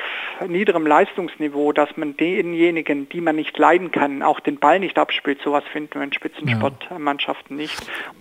niederem 0.47 0.87
Leistungsniveau, 0.87 1.73
dass 1.73 1.97
man 1.97 2.16
denjenigen, 2.16 3.09
die 3.09 3.21
man 3.21 3.37
nicht 3.37 3.57
leiden 3.59 3.90
kann, 3.90 4.23
auch 4.23 4.40
den 4.40 4.59
Ball 4.59 4.81
nicht 4.81 4.99
abspielt. 4.99 5.40
Sowas 5.42 5.64
finden 5.73 5.95
wir 5.95 6.03
in 6.03 6.12
Spitzensportmannschaften 6.12 7.57
nicht. 7.57 7.77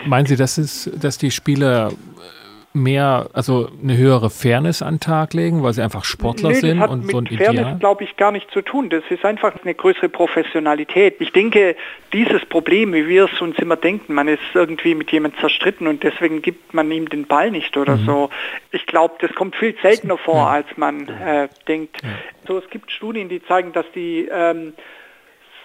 Meinen 0.06 0.26
Sie, 0.26 0.36
dass, 0.36 0.58
es, 0.58 0.92
dass 0.96 1.18
die 1.18 1.32
Spieler 1.32 1.92
mehr, 2.76 3.30
also 3.34 3.70
eine 3.82 3.98
höhere 3.98 4.30
Fairness 4.30 4.82
an 4.82 4.96
den 4.96 5.00
Tag 5.00 5.34
legen, 5.34 5.64
weil 5.64 5.74
sie 5.74 5.82
einfach 5.82 6.04
Sportler 6.04 6.50
nee, 6.50 6.56
sind 6.56 6.82
und 6.82 7.10
so 7.10 7.18
ein 7.18 7.26
Ideal? 7.26 7.56
Fairness, 7.56 7.80
glaube 7.80 8.04
ich, 8.04 8.18
gar 8.18 8.32
nicht 8.32 8.52
zu 8.52 8.62
tun. 8.62 8.90
Das 8.90 9.04
ist 9.10 9.26
einfach 9.26 9.54
eine 9.64 9.74
größere 9.74 10.10
Professionalität. 10.10 11.16
Ich 11.20 11.32
denke, 11.32 11.76
dieses 12.14 12.46
Problem, 12.46 12.94
wie 12.94 13.08
wir 13.08 13.30
es 13.32 13.42
uns 13.42 13.58
immer 13.60 13.76
denken, 13.76 14.14
man 14.14 14.28
ist 14.28 14.42
irgendwie 14.54 14.96
mit 14.96 15.12
jemandem 15.12 15.40
zerstritten 15.40 15.88
und 15.88 16.04
deswegen 16.04 16.42
gibt 16.42 16.74
man 16.74 16.92
ihm 16.92 17.10
den 17.10 17.26
Ball 17.26 17.52
nicht 17.52 17.78
oder 17.78 17.96
mhm. 17.96 18.06
so. 18.06 18.30
Ich 18.72 18.86
glaube, 18.86 19.16
das 19.20 19.34
kommt 19.34 19.56
viel 19.56 19.76
seltener 19.82 20.18
vor, 20.18 20.36
ja. 20.36 20.48
als 20.48 20.68
man 20.76 21.08
äh, 21.08 21.48
denkt. 21.68 21.98
Ja. 22.04 22.10
So, 22.48 22.58
es 22.58 22.70
gibt 22.70 22.92
Studien, 22.92 23.30
die 23.30 23.44
zeigen, 23.44 23.74
dass 23.74 23.86
die 23.94 24.30
ähm, 24.32 24.74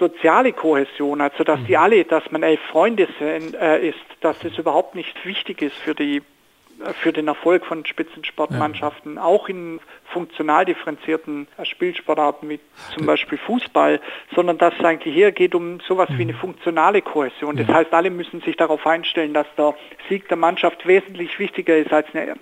soziale 0.01 0.53
Kohäsion, 0.53 1.21
also 1.21 1.45
dass 1.45 1.61
die 1.67 1.73
mhm. 1.73 1.83
alle, 1.83 2.05
dass 2.05 2.31
man 2.31 2.43
elf 2.43 2.61
Freunde 2.73 3.07
sind, 3.21 3.55
äh, 3.55 3.89
ist, 3.89 3.99
dass 4.21 4.39
das 4.41 4.59
überhaupt 4.59 4.95
nicht 4.95 5.25
wichtig 5.25 5.63
ist 5.63 5.77
für 5.77 5.95
die 5.95 6.23
für 7.01 7.13
den 7.13 7.29
Erfolg 7.29 7.65
von 7.67 7.85
Spitzensportmannschaften, 7.85 9.17
ja. 9.17 9.23
auch 9.23 9.49
in 9.49 9.81
funktional 10.13 10.65
differenzierten 10.65 11.47
Spielsportarten 11.63 12.49
wie 12.49 12.61
zum 12.95 13.07
Beispiel 13.07 13.39
Fußball, 13.39 14.01
sondern 14.35 14.59
dass 14.59 14.75
es 14.79 14.85
eigentlich 14.85 15.15
hier 15.15 15.33
geht 15.33 15.55
um 15.55 15.81
sowas 15.81 16.09
wie 16.11 16.23
eine 16.23 16.33
mhm. 16.33 16.39
funktionale 16.39 17.03
Kohäsion. 17.03 17.57
Das 17.57 17.69
heißt, 17.69 17.93
alle 17.93 18.11
müssen 18.11 18.41
sich 18.41 18.57
darauf 18.57 18.87
einstellen, 18.87 19.35
dass 19.35 19.47
der 19.57 19.75
Sieg 20.09 20.29
der 20.29 20.37
Mannschaft 20.37 20.87
wesentlich 20.87 21.39
wichtiger 21.39 21.77
ist 21.77 21.93
als 21.93 22.13
eine. 22.15 22.37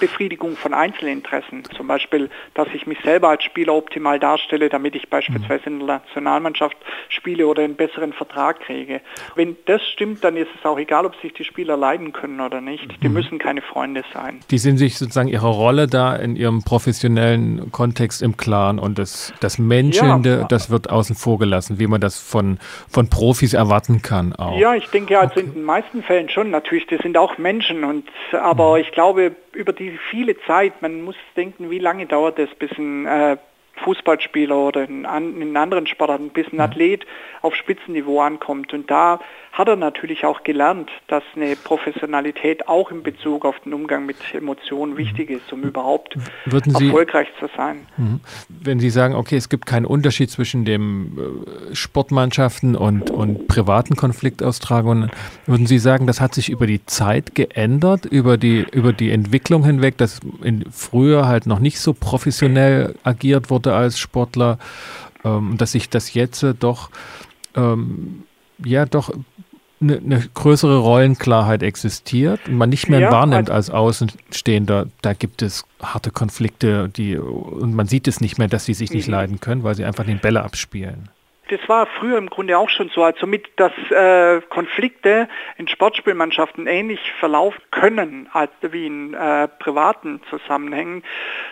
Befriedigung 0.00 0.56
von 0.56 0.74
Einzelinteressen. 0.74 1.64
Zum 1.76 1.86
Beispiel, 1.86 2.28
dass 2.54 2.68
ich 2.74 2.86
mich 2.86 2.98
selber 3.02 3.30
als 3.30 3.42
Spieler 3.42 3.74
optimal 3.74 4.20
darstelle, 4.20 4.68
damit 4.68 4.94
ich 4.94 5.08
beispielsweise 5.08 5.64
in 5.66 5.78
der 5.78 5.86
Nationalmannschaft 5.98 6.76
spiele 7.08 7.46
oder 7.46 7.62
einen 7.62 7.74
besseren 7.74 8.12
Vertrag 8.12 8.60
kriege. 8.60 9.00
Wenn 9.34 9.56
das 9.64 9.82
stimmt, 9.88 10.22
dann 10.24 10.36
ist 10.36 10.50
es 10.58 10.64
auch 10.66 10.78
egal, 10.78 11.06
ob 11.06 11.16
sich 11.22 11.32
die 11.32 11.44
Spieler 11.44 11.76
leiden 11.76 12.12
können 12.12 12.40
oder 12.40 12.60
nicht. 12.60 13.02
Die 13.02 13.08
mhm. 13.08 13.14
müssen 13.14 13.38
keine 13.38 13.62
Freunde 13.62 14.04
sein. 14.12 14.40
Die 14.50 14.58
sind 14.58 14.76
sich 14.76 14.98
sozusagen 14.98 15.28
ihrer 15.28 15.48
Rolle 15.48 15.86
da 15.86 16.14
in 16.14 16.36
ihrem 16.36 16.62
professionellen 16.62 17.72
Kontext 17.72 18.20
im 18.20 18.36
Klaren 18.36 18.78
und 18.78 18.98
das, 18.98 19.32
das 19.40 19.58
Menschende, 19.58 20.40
ja. 20.40 20.46
das 20.48 20.68
wird 20.68 20.90
außen 20.90 21.16
vor 21.16 21.38
gelassen, 21.38 21.78
wie 21.78 21.86
man 21.86 22.00
das 22.00 22.18
von, 22.18 22.58
von 22.88 23.08
Profis 23.08 23.54
erwarten 23.54 24.02
kann 24.02 24.34
auch. 24.34 24.58
Ja, 24.58 24.74
ich 24.74 24.86
denke 24.88 25.18
also 25.18 25.32
okay. 25.32 25.40
in 25.40 25.54
den 25.54 25.64
meisten 25.64 26.02
Fällen 26.02 26.28
schon 26.28 26.50
natürlich, 26.50 26.86
das 26.88 27.00
sind 27.00 27.16
auch 27.16 27.38
Menschen 27.38 27.84
und 27.84 28.04
aber 28.32 28.74
mhm. 28.74 28.82
ich 28.82 28.92
glaube, 28.92 29.34
über 29.56 29.72
die 29.72 29.98
viele 30.10 30.38
Zeit, 30.42 30.82
man 30.82 31.02
muss 31.02 31.16
denken, 31.36 31.70
wie 31.70 31.78
lange 31.78 32.06
dauert 32.06 32.38
es, 32.38 32.54
bis 32.54 32.70
ein 32.78 33.06
äh, 33.06 33.36
Fußballspieler 33.76 34.56
oder 34.56 34.84
in, 34.84 35.04
in 35.40 35.56
anderen 35.56 35.86
Sportarten, 35.86 36.30
bis 36.30 36.46
ein 36.52 36.60
Athlet 36.60 37.06
auf 37.42 37.54
Spitzenniveau 37.54 38.20
ankommt. 38.20 38.72
Und 38.72 38.90
da 38.90 39.20
hat 39.56 39.68
er 39.68 39.76
natürlich 39.76 40.26
auch 40.26 40.42
gelernt, 40.42 40.90
dass 41.08 41.22
eine 41.34 41.56
Professionalität 41.56 42.68
auch 42.68 42.90
in 42.90 43.02
Bezug 43.02 43.46
auf 43.46 43.58
den 43.60 43.72
Umgang 43.72 44.04
mit 44.04 44.18
Emotionen 44.34 44.92
mhm. 44.92 44.98
wichtig 44.98 45.30
ist, 45.30 45.50
um 45.50 45.62
überhaupt 45.62 46.14
Sie, 46.44 46.86
erfolgreich 46.86 47.28
zu 47.40 47.48
sein. 47.56 47.86
Mhm. 47.96 48.20
Wenn 48.50 48.80
Sie 48.80 48.90
sagen, 48.90 49.14
okay, 49.14 49.36
es 49.36 49.48
gibt 49.48 49.64
keinen 49.64 49.86
Unterschied 49.86 50.30
zwischen 50.30 50.66
den 50.66 51.16
äh, 51.70 51.74
Sportmannschaften 51.74 52.76
und, 52.76 53.08
und 53.08 53.48
privaten 53.48 53.96
Konfliktaustragungen, 53.96 55.10
würden 55.46 55.66
Sie 55.66 55.78
sagen, 55.78 56.06
das 56.06 56.20
hat 56.20 56.34
sich 56.34 56.50
über 56.50 56.66
die 56.66 56.84
Zeit 56.84 57.34
geändert, 57.34 58.04
über 58.04 58.36
die, 58.36 58.66
über 58.72 58.92
die 58.92 59.10
Entwicklung 59.10 59.64
hinweg, 59.64 59.96
dass 59.96 60.20
in, 60.42 60.66
früher 60.70 61.26
halt 61.26 61.46
noch 61.46 61.60
nicht 61.60 61.80
so 61.80 61.94
professionell 61.94 62.94
agiert 63.04 63.48
wurde 63.48 63.74
als 63.74 63.98
Sportler, 63.98 64.58
ähm, 65.24 65.56
dass 65.56 65.72
sich 65.72 65.88
das 65.88 66.12
jetzt 66.12 66.44
doch 66.60 66.90
ähm, 67.54 68.24
ja 68.64 68.86
doch 68.86 69.10
eine, 69.80 69.98
eine, 69.98 70.28
größere 70.34 70.78
Rollenklarheit 70.78 71.62
existiert 71.62 72.40
und 72.48 72.54
man 72.54 72.70
nicht 72.70 72.88
mehr 72.88 73.00
ja, 73.00 73.12
wahrnimmt 73.12 73.50
als 73.50 73.70
Außenstehender, 73.70 74.86
da 75.02 75.12
gibt 75.12 75.42
es 75.42 75.64
harte 75.82 76.10
Konflikte, 76.10 76.88
die 76.88 77.16
und 77.18 77.74
man 77.74 77.86
sieht 77.86 78.08
es 78.08 78.20
nicht 78.20 78.38
mehr, 78.38 78.48
dass 78.48 78.64
sie 78.64 78.74
sich 78.74 78.90
nicht 78.90 79.08
mhm. 79.08 79.14
leiden 79.14 79.40
können, 79.40 79.64
weil 79.64 79.74
sie 79.74 79.84
einfach 79.84 80.04
den 80.04 80.18
Bälle 80.18 80.42
abspielen. 80.42 81.10
Das 81.48 81.60
war 81.68 81.86
früher 81.86 82.18
im 82.18 82.28
Grunde 82.28 82.58
auch 82.58 82.68
schon 82.68 82.88
so, 82.88 83.04
also 83.04 83.26
mit, 83.26 83.48
dass 83.56 83.72
äh, 83.90 84.40
Konflikte 84.48 85.28
in 85.56 85.68
Sportspielmannschaften 85.68 86.66
ähnlich 86.66 87.12
verlaufen 87.20 87.62
können 87.70 88.28
als 88.32 88.50
wie 88.62 88.86
in 88.86 89.14
äh, 89.14 89.46
privaten 89.46 90.20
Zusammenhängen. 90.28 91.04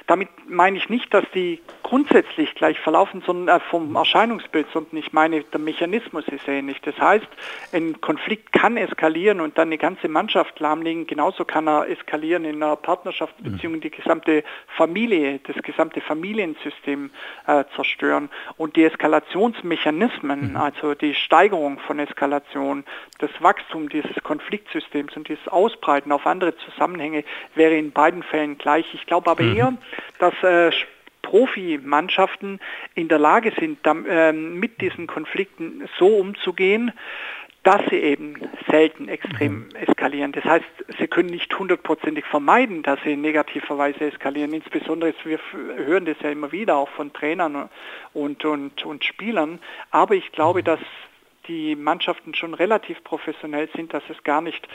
Damit 0.09 0.29
meine 0.49 0.77
ich 0.79 0.89
nicht, 0.89 1.15
dass 1.15 1.25
die 1.33 1.61
grundsätzlich 1.85 2.55
gleich 2.57 2.81
verlaufen, 2.81 3.23
sondern 3.25 3.57
äh, 3.57 3.61
vom 3.71 3.95
Erscheinungsbild, 3.95 4.67
sondern 4.73 4.97
ich 4.97 5.13
meine, 5.13 5.45
der 5.45 5.61
Mechanismus 5.61 6.27
ist 6.27 6.49
ähnlich. 6.49 6.81
Das 6.81 6.99
heißt, 6.99 7.29
ein 7.73 8.01
Konflikt 8.01 8.53
kann 8.53 8.77
eskalieren 8.77 9.41
und 9.41 9.57
dann 9.59 9.69
eine 9.69 9.79
ganze 9.79 10.09
Mannschaft 10.09 10.59
lahmlegen. 10.59 11.07
Genauso 11.07 11.45
kann 11.45 11.69
er 11.69 11.89
eskalieren 11.89 12.45
in 12.45 12.63
einer 12.63 12.75
Partnerschaftsbeziehung, 12.75 13.81
die 13.81 13.91
gesamte 13.91 14.43
Familie, 14.77 15.39
das 15.47 15.63
gesamte 15.63 16.01
Familiensystem 16.01 17.11
äh, 17.47 17.65
zerstören. 17.77 18.29
Und 18.57 18.75
die 18.75 18.85
Eskalationsmechanismen, 18.85 19.84
mhm. 19.93 20.57
also 20.57 20.95
die 20.95 21.15
Steigerung 21.15 21.79
von 21.79 21.99
Eskalation, 21.99 22.85
das 23.19 23.31
Wachstum 23.41 23.89
dieses 23.89 24.23
Konfliktsystems 24.23 25.17
und 25.17 25.29
dieses 25.29 25.47
Ausbreiten 25.49 26.13
auf 26.13 26.27
andere 26.27 26.57
Zusammenhänge 26.57 27.25
wäre 27.55 27.77
in 27.77 27.93
beiden 27.93 28.23
Fällen 28.23 28.59
gleich. 28.59 28.87
Ich 28.95 29.07
glaube 29.07 29.31
aber 29.31 29.43
mhm. 29.43 29.57
eher, 29.57 29.73
dass 30.19 30.35
äh, 30.43 30.71
Profimannschaften 31.23 32.61
in 32.95 33.09
der 33.09 33.19
Lage 33.19 33.53
sind, 33.59 33.79
äh, 33.87 34.33
mit 34.33 34.81
diesen 34.81 35.07
Konflikten 35.07 35.89
so 35.99 36.09
umzugehen, 36.09 36.93
dass 37.65 37.81
sie 37.91 37.97
eben 37.97 38.35
selten 38.71 39.09
extrem 39.09 39.65
mhm. 39.65 39.77
eskalieren. 39.77 40.33
Das 40.33 40.45
heißt, 40.45 40.65
sie 40.99 41.09
können 41.09 41.31
nicht 41.31 41.59
hundertprozentig 41.59 42.25
vermeiden, 42.27 42.83
dass 42.83 43.01
sie 43.03 43.15
in 43.15 43.23
negativer 43.23 43.77
Weise 43.79 44.05
eskalieren. 44.05 44.53
Insbesondere, 44.53 45.15
wir 45.25 45.39
hören 45.77 46.05
das 46.05 46.17
ja 46.23 46.31
immer 46.31 46.53
wieder 46.53 46.77
auch 46.77 46.91
von 46.91 47.13
Trainern 47.13 47.71
und, 48.13 48.45
und, 48.45 48.85
und 48.85 49.05
Spielern. 49.05 49.59
Aber 49.91 50.15
ich 50.15 50.31
glaube, 50.31 50.61
mhm. 50.61 50.65
dass 50.65 50.81
die 51.49 51.75
Mannschaften 51.77 52.35
schon 52.35 52.55
relativ 52.55 53.03
professionell 53.05 53.69
sind, 53.75 53.93
dass 53.93 54.03
es 54.09 54.23
gar 54.25 54.41
nicht 54.41 54.67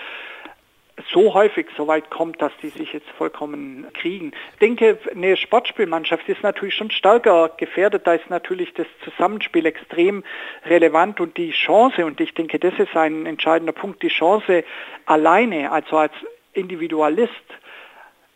so 1.12 1.33
häufig 1.33 1.67
so 1.77 1.88
weit 1.88 2.09
kommt, 2.09 2.41
dass 2.41 2.51
die 2.62 2.69
sich 2.69 2.93
jetzt 2.93 3.09
vollkommen 3.17 3.88
kriegen. 3.93 4.31
Ich 4.53 4.59
denke, 4.59 4.97
eine 5.12 5.38
Sportspielmannschaft 5.38 6.27
ist 6.29 6.43
natürlich 6.43 6.75
schon 6.75 6.91
stärker 6.91 7.51
gefährdet. 7.57 8.05
Da 8.05 8.13
ist 8.13 8.29
natürlich 8.29 8.73
das 8.73 8.88
Zusammenspiel 9.03 9.65
extrem 9.65 10.23
relevant 10.65 11.19
und 11.19 11.38
die 11.38 11.51
Chance, 11.51 12.05
und 12.05 12.19
ich 12.19 12.33
denke, 12.33 12.59
das 12.59 12.73
ist 12.77 12.95
ein 12.95 13.25
entscheidender 13.25 13.73
Punkt, 13.73 14.03
die 14.03 14.09
Chance 14.09 14.63
alleine, 15.05 15.71
also 15.71 15.97
als 15.97 16.13
Individualist, 16.53 17.33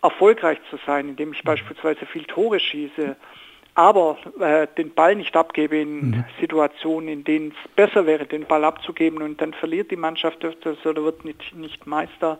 erfolgreich 0.02 0.60
zu 0.70 0.78
sein, 0.86 1.10
indem 1.10 1.32
ich 1.32 1.44
beispielsweise 1.44 2.06
viel 2.06 2.26
Tore 2.26 2.60
schieße, 2.60 3.16
aber 3.76 4.18
äh, 4.40 4.68
den 4.78 4.94
Ball 4.94 5.16
nicht 5.16 5.36
abgebe 5.36 5.78
in 5.78 6.10
mhm. 6.10 6.26
Situationen, 6.40 7.10
in 7.10 7.24
denen 7.24 7.50
es 7.50 7.72
besser 7.72 8.06
wäre, 8.06 8.26
den 8.26 8.46
Ball 8.46 8.64
abzugeben 8.64 9.22
und 9.22 9.42
dann 9.42 9.54
verliert 9.54 9.90
die 9.90 9.96
Mannschaft 9.96 10.46
öfters 10.46 10.78
oder 10.86 11.04
wird 11.04 11.26
nicht, 11.26 11.56
nicht 11.56 11.88
Meister. 11.88 12.40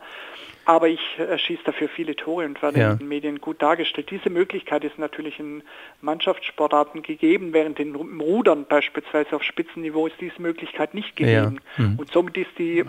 Aber 0.64 0.88
ich 0.88 1.00
äh, 1.18 1.36
schieße 1.36 1.62
dafür 1.64 1.88
viele 1.88 2.14
Tore 2.14 2.46
und 2.46 2.62
werde 2.62 2.80
ja. 2.80 2.92
in 2.92 2.98
den 2.98 3.08
Medien 3.08 3.40
gut 3.40 3.60
dargestellt. 3.60 4.10
Diese 4.10 4.30
Möglichkeit 4.30 4.84
ist 4.84 4.98
natürlich 4.98 5.38
in 5.40 5.62
Mannschaftssportarten 6.00 7.02
gegeben, 7.02 7.52
während 7.52 7.80
in 7.80 7.94
Rudern 7.94 8.64
beispielsweise 8.66 9.36
auf 9.36 9.42
Spitzenniveau 9.42 10.06
ist 10.06 10.16
diese 10.20 10.40
Möglichkeit 10.40 10.94
nicht 10.94 11.16
gegeben. 11.16 11.60
Ja. 11.76 11.84
Mhm. 11.84 11.98
Und 11.98 12.12
somit 12.12 12.36
ist 12.36 12.58
die 12.58 12.84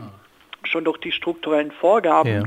schon 0.63 0.85
durch 0.85 0.99
die 0.99 1.11
strukturellen 1.11 1.71
Vorgaben 1.71 2.29
ja. 2.29 2.43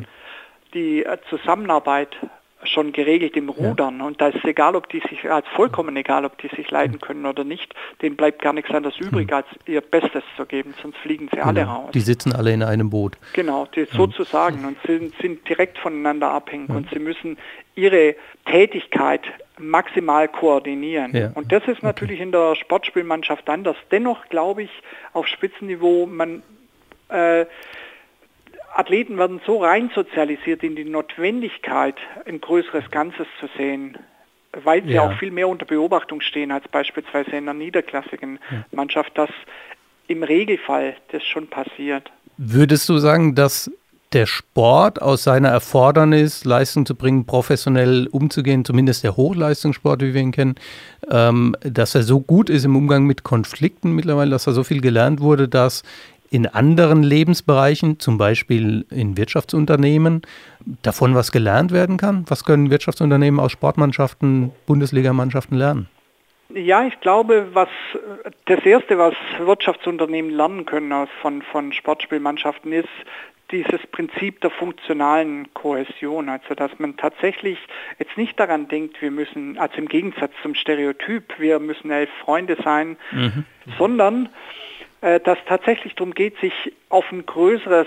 die 0.74 1.04
äh, 1.04 1.18
Zusammenarbeit 1.28 2.16
schon 2.64 2.92
geregelt 2.92 3.36
im 3.36 3.48
Rudern. 3.48 4.00
Und 4.00 4.20
da 4.20 4.28
ist 4.28 4.38
es 4.38 4.44
egal, 4.44 4.74
ob 4.74 4.88
die 4.88 5.00
sich, 5.08 5.30
als 5.30 5.46
vollkommen 5.54 5.96
egal, 5.96 6.24
ob 6.24 6.38
die 6.38 6.48
sich 6.48 6.70
leiden 6.70 7.00
können 7.00 7.24
oder 7.26 7.44
nicht. 7.44 7.74
Denen 8.02 8.16
bleibt 8.16 8.42
gar 8.42 8.52
nichts 8.52 8.70
anderes 8.70 8.98
übrig, 8.98 9.28
hm. 9.30 9.36
als 9.36 9.46
ihr 9.66 9.80
Bestes 9.80 10.24
zu 10.36 10.44
geben, 10.44 10.74
sonst 10.82 10.96
fliegen 10.98 11.28
sie 11.32 11.40
alle 11.40 11.60
genau. 11.60 11.82
raus. 11.82 11.90
Die 11.94 12.00
sitzen 12.00 12.32
alle 12.32 12.52
in 12.52 12.62
einem 12.62 12.90
Boot. 12.90 13.16
Genau, 13.32 13.66
die, 13.74 13.84
sozusagen 13.84 14.64
und 14.64 14.76
sind, 14.86 15.14
sind 15.20 15.48
direkt 15.48 15.78
voneinander 15.78 16.30
abhängig 16.30 16.70
und 16.70 16.90
sie 16.90 16.98
müssen 16.98 17.38
ihre 17.74 18.16
Tätigkeit 18.44 19.22
maximal 19.58 20.28
koordinieren. 20.28 21.14
Ja. 21.14 21.30
Und 21.34 21.52
das 21.52 21.66
ist 21.68 21.82
natürlich 21.82 22.20
in 22.20 22.32
der 22.32 22.56
Sportspielmannschaft 22.56 23.48
anders. 23.48 23.76
Dennoch 23.90 24.28
glaube 24.28 24.64
ich, 24.64 24.70
auf 25.12 25.26
Spitzenniveau, 25.26 26.06
man 26.06 26.42
äh, 27.08 27.46
Athleten 28.74 29.18
werden 29.18 29.40
so 29.46 29.62
rein 29.62 29.90
sozialisiert 29.94 30.62
in 30.62 30.76
die 30.76 30.84
Notwendigkeit, 30.84 31.96
ein 32.26 32.40
größeres 32.40 32.90
Ganzes 32.90 33.26
zu 33.40 33.48
sehen, 33.56 33.98
weil 34.52 34.82
sie 34.84 34.92
ja. 34.92 35.02
auch 35.02 35.18
viel 35.18 35.30
mehr 35.30 35.48
unter 35.48 35.66
Beobachtung 35.66 36.20
stehen 36.20 36.52
als 36.52 36.66
beispielsweise 36.68 37.30
in 37.30 37.48
einer 37.48 37.54
niederklassigen 37.54 38.38
ja. 38.50 38.64
Mannschaft, 38.72 39.16
dass 39.16 39.30
im 40.06 40.22
Regelfall 40.22 40.96
das 41.12 41.24
schon 41.24 41.48
passiert. 41.48 42.10
Würdest 42.36 42.88
du 42.88 42.98
sagen, 42.98 43.34
dass 43.34 43.70
der 44.12 44.26
Sport 44.26 45.02
aus 45.02 45.24
seiner 45.24 45.48
Erfordernis, 45.48 46.44
Leistung 46.44 46.86
zu 46.86 46.94
bringen, 46.94 47.26
professionell 47.26 48.08
umzugehen, 48.10 48.64
zumindest 48.64 49.04
der 49.04 49.16
Hochleistungssport, 49.16 50.00
wie 50.00 50.14
wir 50.14 50.22
ihn 50.22 50.32
kennen, 50.32 50.54
ähm, 51.10 51.54
dass 51.60 51.94
er 51.94 52.02
so 52.02 52.20
gut 52.20 52.48
ist 52.48 52.64
im 52.64 52.74
Umgang 52.74 53.04
mit 53.04 53.22
Konflikten 53.22 53.92
mittlerweile, 53.92 54.30
dass 54.30 54.46
er 54.46 54.54
so 54.54 54.64
viel 54.64 54.80
gelernt 54.80 55.20
wurde, 55.20 55.46
dass 55.46 55.82
in 56.30 56.46
anderen 56.46 57.02
Lebensbereichen, 57.02 57.98
zum 58.00 58.18
Beispiel 58.18 58.84
in 58.90 59.16
Wirtschaftsunternehmen, 59.16 60.22
davon 60.82 61.14
was 61.14 61.32
gelernt 61.32 61.72
werden 61.72 61.96
kann? 61.96 62.24
Was 62.28 62.44
können 62.44 62.70
Wirtschaftsunternehmen 62.70 63.40
aus 63.40 63.52
Sportmannschaften, 63.52 64.52
Bundesligamannschaften 64.66 65.56
lernen? 65.56 65.88
Ja, 66.54 66.86
ich 66.86 66.98
glaube, 67.00 67.48
was 67.52 67.68
das 68.46 68.64
Erste, 68.64 68.96
was 68.98 69.14
Wirtschaftsunternehmen 69.38 70.30
lernen 70.30 70.64
können 70.64 70.92
aus, 70.92 71.08
von, 71.20 71.42
von 71.42 71.72
Sportspielmannschaften, 71.72 72.72
ist 72.72 72.88
dieses 73.50 73.80
Prinzip 73.92 74.40
der 74.40 74.50
funktionalen 74.50 75.52
Kohäsion. 75.54 76.28
Also 76.28 76.54
dass 76.54 76.70
man 76.78 76.96
tatsächlich 76.96 77.58
jetzt 77.98 78.16
nicht 78.16 78.38
daran 78.38 78.68
denkt, 78.68 79.00
wir 79.00 79.10
müssen, 79.10 79.58
also 79.58 79.76
im 79.76 79.88
Gegensatz 79.88 80.32
zum 80.42 80.54
Stereotyp, 80.54 81.38
wir 81.38 81.58
müssen 81.58 81.90
elf 81.90 82.10
Freunde 82.24 82.56
sein, 82.62 82.96
mhm. 83.12 83.44
sondern 83.78 84.28
dass 85.00 85.38
tatsächlich 85.46 85.94
darum 85.94 86.14
geht, 86.14 86.38
sich 86.40 86.72
auf 86.88 87.10
ein 87.12 87.24
größeres 87.24 87.86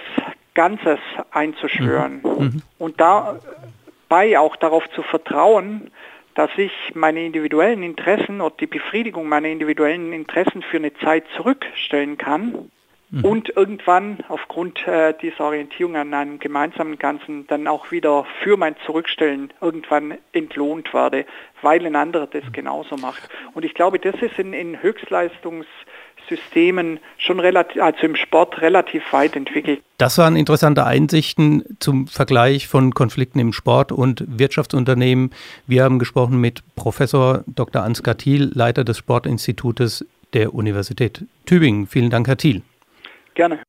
Ganzes 0.53 0.99
einzuschwören 1.31 2.21
mhm. 2.23 2.43
mhm. 2.43 2.61
und 2.77 2.99
dabei 2.99 4.39
auch 4.39 4.55
darauf 4.55 4.89
zu 4.91 5.01
vertrauen, 5.03 5.91
dass 6.35 6.49
ich 6.57 6.71
meine 6.93 7.25
individuellen 7.25 7.83
Interessen 7.83 8.41
oder 8.41 8.55
die 8.59 8.67
Befriedigung 8.67 9.27
meiner 9.27 9.49
individuellen 9.49 10.13
Interessen 10.13 10.61
für 10.61 10.77
eine 10.77 10.93
Zeit 10.93 11.25
zurückstellen 11.35 12.17
kann 12.17 12.71
mhm. 13.09 13.25
und 13.25 13.49
irgendwann 13.55 14.19
aufgrund 14.27 14.87
äh, 14.87 15.13
dieser 15.21 15.45
Orientierung 15.45 15.95
an 15.95 16.13
einem 16.13 16.39
gemeinsamen 16.39 16.97
Ganzen 16.97 17.47
dann 17.47 17.67
auch 17.67 17.91
wieder 17.91 18.25
für 18.43 18.57
mein 18.57 18.75
Zurückstellen 18.85 19.53
irgendwann 19.61 20.17
entlohnt 20.31 20.93
werde, 20.93 21.25
weil 21.61 21.85
ein 21.85 21.95
anderer 21.95 22.27
das 22.27 22.43
genauso 22.53 22.95
macht. 22.97 23.29
Und 23.53 23.65
ich 23.65 23.73
glaube, 23.73 23.99
das 23.99 24.15
ist 24.21 24.39
in, 24.39 24.53
in 24.53 24.77
Höchstleistungs- 24.77 25.65
Systemen 26.29 26.99
schon 27.17 27.39
relativ, 27.39 27.81
also 27.81 27.99
im 28.01 28.15
Sport 28.15 28.61
relativ 28.61 29.03
weit 29.11 29.35
entwickelt. 29.35 29.81
Das 29.97 30.17
waren 30.17 30.35
interessante 30.35 30.85
Einsichten 30.85 31.63
zum 31.79 32.07
Vergleich 32.07 32.67
von 32.67 32.93
Konflikten 32.93 33.39
im 33.39 33.53
Sport 33.53 33.91
und 33.91 34.23
Wirtschaftsunternehmen. 34.27 35.31
Wir 35.67 35.83
haben 35.83 35.99
gesprochen 35.99 36.39
mit 36.39 36.63
Professor 36.75 37.43
Dr. 37.47 37.83
Ansgar 37.83 38.17
Thiel, 38.17 38.51
Leiter 38.53 38.83
des 38.83 38.97
Sportinstitutes 38.97 40.05
der 40.33 40.53
Universität 40.53 41.25
Tübingen. 41.45 41.87
Vielen 41.87 42.09
Dank, 42.09 42.27
Herr 42.27 42.37
Thiel. 42.37 42.61
Gerne. 43.33 43.59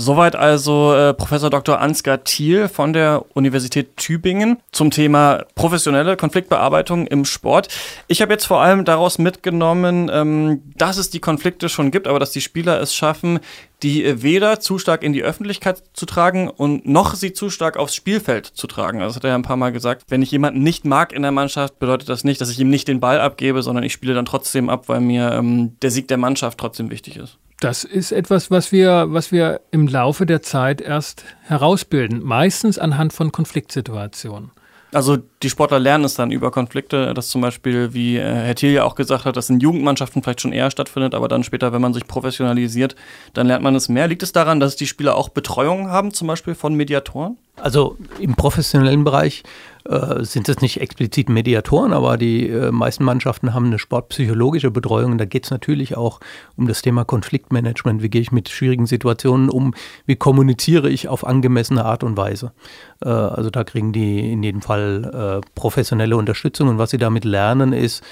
Soweit 0.00 0.36
also 0.36 0.94
äh, 0.94 1.12
Professor 1.12 1.50
Dr. 1.50 1.80
Ansgar 1.80 2.22
Thiel 2.22 2.68
von 2.68 2.92
der 2.92 3.24
Universität 3.34 3.96
Tübingen 3.96 4.58
zum 4.70 4.92
Thema 4.92 5.44
professionelle 5.56 6.16
Konfliktbearbeitung 6.16 7.08
im 7.08 7.24
Sport. 7.24 7.66
Ich 8.06 8.22
habe 8.22 8.32
jetzt 8.32 8.44
vor 8.44 8.60
allem 8.60 8.84
daraus 8.84 9.18
mitgenommen, 9.18 10.08
ähm, 10.12 10.62
dass 10.76 10.98
es 10.98 11.10
die 11.10 11.18
Konflikte 11.18 11.68
schon 11.68 11.90
gibt, 11.90 12.06
aber 12.06 12.20
dass 12.20 12.30
die 12.30 12.40
Spieler 12.40 12.80
es 12.80 12.94
schaffen, 12.94 13.40
die 13.82 14.04
äh, 14.04 14.22
weder 14.22 14.60
zu 14.60 14.78
stark 14.78 15.02
in 15.02 15.12
die 15.12 15.24
Öffentlichkeit 15.24 15.82
zu 15.94 16.06
tragen 16.06 16.48
und 16.48 16.86
noch 16.86 17.16
sie 17.16 17.32
zu 17.32 17.50
stark 17.50 17.76
aufs 17.76 17.96
Spielfeld 17.96 18.46
zu 18.46 18.68
tragen. 18.68 19.00
Also 19.00 19.08
das 19.08 19.16
hat 19.16 19.24
er 19.24 19.30
ja 19.30 19.34
ein 19.34 19.42
paar 19.42 19.56
Mal 19.56 19.72
gesagt. 19.72 20.04
Wenn 20.06 20.22
ich 20.22 20.30
jemanden 20.30 20.62
nicht 20.62 20.84
mag 20.84 21.12
in 21.12 21.22
der 21.22 21.32
Mannschaft, 21.32 21.80
bedeutet 21.80 22.08
das 22.08 22.22
nicht, 22.22 22.40
dass 22.40 22.50
ich 22.50 22.60
ihm 22.60 22.70
nicht 22.70 22.86
den 22.86 23.00
Ball 23.00 23.20
abgebe, 23.20 23.62
sondern 23.62 23.82
ich 23.82 23.94
spiele 23.94 24.14
dann 24.14 24.26
trotzdem 24.26 24.70
ab, 24.70 24.84
weil 24.88 25.00
mir 25.00 25.32
ähm, 25.32 25.76
der 25.82 25.90
Sieg 25.90 26.06
der 26.06 26.18
Mannschaft 26.18 26.56
trotzdem 26.58 26.88
wichtig 26.88 27.16
ist. 27.16 27.36
Das 27.60 27.82
ist 27.82 28.12
etwas, 28.12 28.50
was 28.52 28.70
wir, 28.70 29.06
was 29.08 29.32
wir 29.32 29.60
im 29.72 29.88
Laufe 29.88 30.26
der 30.26 30.42
Zeit 30.42 30.80
erst 30.80 31.24
herausbilden, 31.42 32.22
meistens 32.22 32.78
anhand 32.78 33.12
von 33.12 33.32
Konfliktsituationen. 33.32 34.52
Also 34.92 35.18
die 35.42 35.50
Sportler 35.50 35.78
lernen 35.78 36.04
es 36.04 36.14
dann 36.14 36.30
über 36.30 36.50
Konflikte, 36.50 37.12
dass 37.12 37.28
zum 37.28 37.42
Beispiel, 37.42 37.92
wie 37.92 38.16
äh, 38.16 38.22
Herr 38.22 38.54
Thiel 38.54 38.70
ja 38.70 38.84
auch 38.84 38.94
gesagt 38.94 39.26
hat, 39.26 39.36
dass 39.36 39.50
in 39.50 39.60
Jugendmannschaften 39.60 40.22
vielleicht 40.22 40.40
schon 40.40 40.52
eher 40.52 40.70
stattfindet, 40.70 41.14
aber 41.14 41.28
dann 41.28 41.44
später, 41.44 41.72
wenn 41.74 41.82
man 41.82 41.92
sich 41.92 42.06
professionalisiert, 42.06 42.96
dann 43.34 43.46
lernt 43.46 43.62
man 43.62 43.74
es 43.74 43.90
mehr. 43.90 44.08
Liegt 44.08 44.22
es 44.22 44.32
daran, 44.32 44.60
dass 44.60 44.76
die 44.76 44.86
Spieler 44.86 45.14
auch 45.14 45.28
Betreuung 45.28 45.90
haben, 45.90 46.14
zum 46.14 46.26
Beispiel 46.26 46.54
von 46.54 46.74
Mediatoren? 46.74 47.36
Also 47.56 47.98
im 48.18 48.34
professionellen 48.34 49.04
Bereich 49.04 49.42
äh, 49.88 50.22
sind 50.22 50.48
es 50.48 50.60
nicht 50.60 50.80
explizit 50.80 51.28
Mediatoren, 51.30 51.92
aber 51.92 52.18
die 52.18 52.48
äh, 52.48 52.70
meisten 52.70 53.04
Mannschaften 53.04 53.54
haben 53.54 53.66
eine 53.66 53.78
sportpsychologische 53.78 54.70
Betreuung. 54.70 55.12
Und 55.12 55.18
da 55.18 55.24
geht 55.24 55.44
es 55.44 55.50
natürlich 55.50 55.96
auch 55.96 56.20
um 56.56 56.68
das 56.68 56.82
Thema 56.82 57.04
Konfliktmanagement. 57.04 58.02
Wie 58.02 58.10
gehe 58.10 58.20
ich 58.20 58.30
mit 58.30 58.50
schwierigen 58.50 58.86
Situationen 58.86 59.48
um? 59.48 59.74
Wie 60.04 60.16
kommuniziere 60.16 60.90
ich 60.90 61.08
auf 61.08 61.26
angemessene 61.26 61.84
Art 61.84 62.04
und 62.04 62.18
Weise? 62.18 62.52
Äh, 63.02 63.08
also 63.08 63.48
da 63.48 63.64
kriegen 63.64 63.92
die 63.92 64.30
in 64.32 64.42
jedem 64.42 64.60
Fall 64.60 65.40
äh, 65.42 65.48
professionelle 65.54 66.16
Unterstützung. 66.16 66.68
Und 66.68 66.78
was 66.78 66.90
sie 66.90 66.98
damit 66.98 67.24
lernen, 67.24 67.72
ist, 67.72 68.04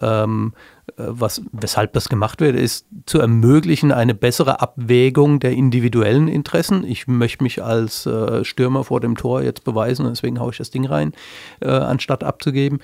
ähm, 0.00 0.52
äh, 0.54 0.73
was, 0.96 1.42
weshalb 1.52 1.92
das 1.94 2.08
gemacht 2.08 2.40
wird, 2.40 2.56
ist 2.56 2.86
zu 3.06 3.18
ermöglichen 3.18 3.90
eine 3.90 4.14
bessere 4.14 4.60
Abwägung 4.60 5.40
der 5.40 5.52
individuellen 5.52 6.28
Interessen. 6.28 6.84
Ich 6.84 7.06
möchte 7.06 7.42
mich 7.42 7.62
als 7.62 8.06
äh, 8.06 8.44
Stürmer 8.44 8.84
vor 8.84 9.00
dem 9.00 9.16
Tor 9.16 9.42
jetzt 9.42 9.64
beweisen, 9.64 10.06
deswegen 10.06 10.38
haue 10.40 10.52
ich 10.52 10.58
das 10.58 10.70
Ding 10.70 10.86
rein, 10.86 11.12
äh, 11.60 11.68
anstatt 11.68 12.22
abzugeben, 12.22 12.80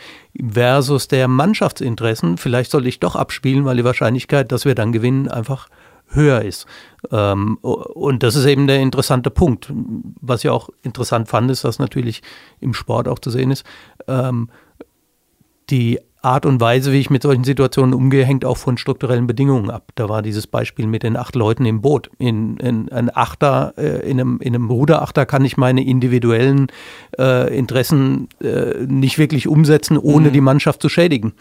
versus 0.53 1.09
der 1.09 1.29
Mannschaftsinteressen. 1.29 2.37
Vielleicht 2.37 2.71
sollte 2.71 2.89
ich 2.89 3.01
doch 3.01 3.17
abspielen, 3.17 3.65
weil 3.65 3.77
die 3.77 3.85
Wahrscheinlichkeit, 3.85 4.51
dass 4.51 4.65
wir 4.65 4.75
dann 4.75 4.93
gewinnen, 4.93 5.29
einfach 5.29 5.69
höher 6.09 6.43
ist. 6.43 6.67
Ähm, 7.13 7.59
und 7.59 8.23
das 8.23 8.35
ist 8.35 8.47
eben 8.47 8.67
der 8.67 8.81
interessante 8.81 9.31
Punkt. 9.31 9.73
Was 10.21 10.43
ich 10.43 10.51
auch 10.51 10.71
interessant 10.83 11.29
fand, 11.29 11.51
ist, 11.51 11.65
dass 11.65 11.79
natürlich 11.79 12.23
im 12.61 12.75
Sport 12.75 13.09
auch 13.09 13.19
zu 13.19 13.31
sehen 13.31 13.51
ist, 13.51 13.65
ähm, 14.09 14.49
die 15.71 16.01
Art 16.23 16.45
und 16.45 16.61
Weise, 16.61 16.93
wie 16.93 17.01
ich 17.01 17.09
mit 17.09 17.23
solchen 17.23 17.45
Situationen 17.45 17.95
umgehe, 17.95 18.25
hängt 18.25 18.45
auch 18.45 18.59
von 18.59 18.77
strukturellen 18.77 19.27
Bedingungen 19.27 19.71
ab. 19.71 19.85
Da 19.95 20.09
war 20.09 20.21
dieses 20.21 20.47
Beispiel 20.47 20.87
mit 20.87 21.03
den 21.03 21.17
acht 21.17 21.35
Leuten 21.35 21.65
im 21.65 21.81
Boot. 21.81 22.11
In, 22.19 22.59
in 22.59 22.93
ein 22.93 23.15
Achter, 23.15 23.73
äh, 23.79 24.09
in, 24.09 24.21
einem, 24.21 24.39
in 24.41 24.55
einem 24.55 24.69
Ruderachter 24.69 25.25
kann 25.25 25.45
ich 25.45 25.57
meine 25.57 25.83
individuellen 25.83 26.67
äh, 27.19 27.57
Interessen 27.57 28.29
äh, 28.43 28.85
nicht 28.87 29.19
wirklich 29.19 29.49
umsetzen, 29.49 29.97
ohne 29.97 30.29
mhm. 30.29 30.33
die 30.33 30.41
Mannschaft 30.43 30.83
zu 30.83 30.91
schädigen. 30.91 31.33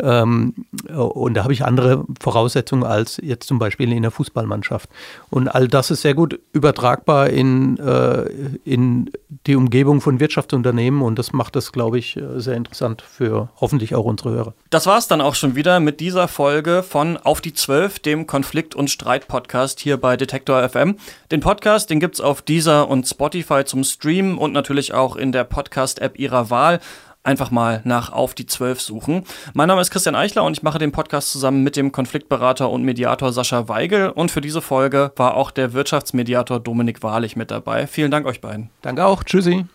Ähm, 0.00 0.54
und 0.94 1.34
da 1.34 1.44
habe 1.44 1.54
ich 1.54 1.64
andere 1.64 2.04
Voraussetzungen 2.20 2.84
als 2.84 3.18
jetzt 3.22 3.46
zum 3.46 3.58
Beispiel 3.58 3.90
in 3.92 4.02
der 4.02 4.10
Fußballmannschaft. 4.10 4.90
Und 5.30 5.48
all 5.48 5.66
das 5.68 5.90
ist 5.90 6.02
sehr 6.02 6.14
gut 6.14 6.38
übertragbar 6.52 7.30
in, 7.30 7.78
äh, 7.78 8.24
in 8.64 9.10
die 9.46 9.56
Umgebung 9.56 10.02
von 10.02 10.20
Wirtschaftsunternehmen 10.20 11.00
und 11.00 11.18
das 11.18 11.32
macht 11.32 11.56
das, 11.56 11.72
glaube 11.72 11.98
ich, 11.98 12.16
äh, 12.16 12.40
sehr 12.40 12.56
interessant 12.56 13.02
für 13.02 13.48
hoffentlich 13.60 13.94
auch 13.94 14.04
unsere 14.04 14.25
Hörer. 14.30 14.54
Das 14.70 14.86
war 14.86 14.98
es 14.98 15.08
dann 15.08 15.20
auch 15.20 15.34
schon 15.34 15.54
wieder 15.54 15.80
mit 15.80 16.00
dieser 16.00 16.28
Folge 16.28 16.82
von 16.82 17.16
Auf 17.16 17.40
die 17.40 17.54
Zwölf, 17.54 17.98
dem 17.98 18.26
Konflikt- 18.26 18.74
und 18.74 18.90
Streit-Podcast 18.90 19.80
hier 19.80 19.96
bei 19.96 20.16
Detektor 20.16 20.68
FM. 20.68 20.96
Den 21.30 21.40
Podcast, 21.40 21.90
den 21.90 22.00
gibt 22.00 22.16
es 22.16 22.20
auf 22.20 22.42
Deezer 22.42 22.88
und 22.88 23.06
Spotify 23.06 23.64
zum 23.64 23.84
Streamen 23.84 24.38
und 24.38 24.52
natürlich 24.52 24.94
auch 24.94 25.16
in 25.16 25.32
der 25.32 25.44
Podcast-App 25.44 26.18
Ihrer 26.18 26.50
Wahl 26.50 26.80
einfach 27.26 27.50
mal 27.50 27.82
nach 27.84 28.12
Auf 28.12 28.34
die 28.34 28.46
Zwölf 28.46 28.80
suchen. 28.80 29.24
Mein 29.52 29.68
Name 29.68 29.80
ist 29.80 29.90
Christian 29.90 30.14
Eichler 30.14 30.44
und 30.44 30.56
ich 30.56 30.62
mache 30.62 30.78
den 30.78 30.92
Podcast 30.92 31.32
zusammen 31.32 31.62
mit 31.62 31.76
dem 31.76 31.92
Konfliktberater 31.92 32.70
und 32.70 32.84
Mediator 32.84 33.32
Sascha 33.32 33.68
Weigel. 33.68 34.10
Und 34.10 34.30
für 34.30 34.40
diese 34.40 34.62
Folge 34.62 35.12
war 35.16 35.34
auch 35.34 35.50
der 35.50 35.72
Wirtschaftsmediator 35.72 36.60
Dominik 36.60 37.02
Wahrlich 37.02 37.36
mit 37.36 37.50
dabei. 37.50 37.86
Vielen 37.86 38.10
Dank 38.10 38.26
euch 38.26 38.40
beiden. 38.40 38.70
Danke 38.82 39.04
auch. 39.04 39.24
Tschüssi. 39.24 39.66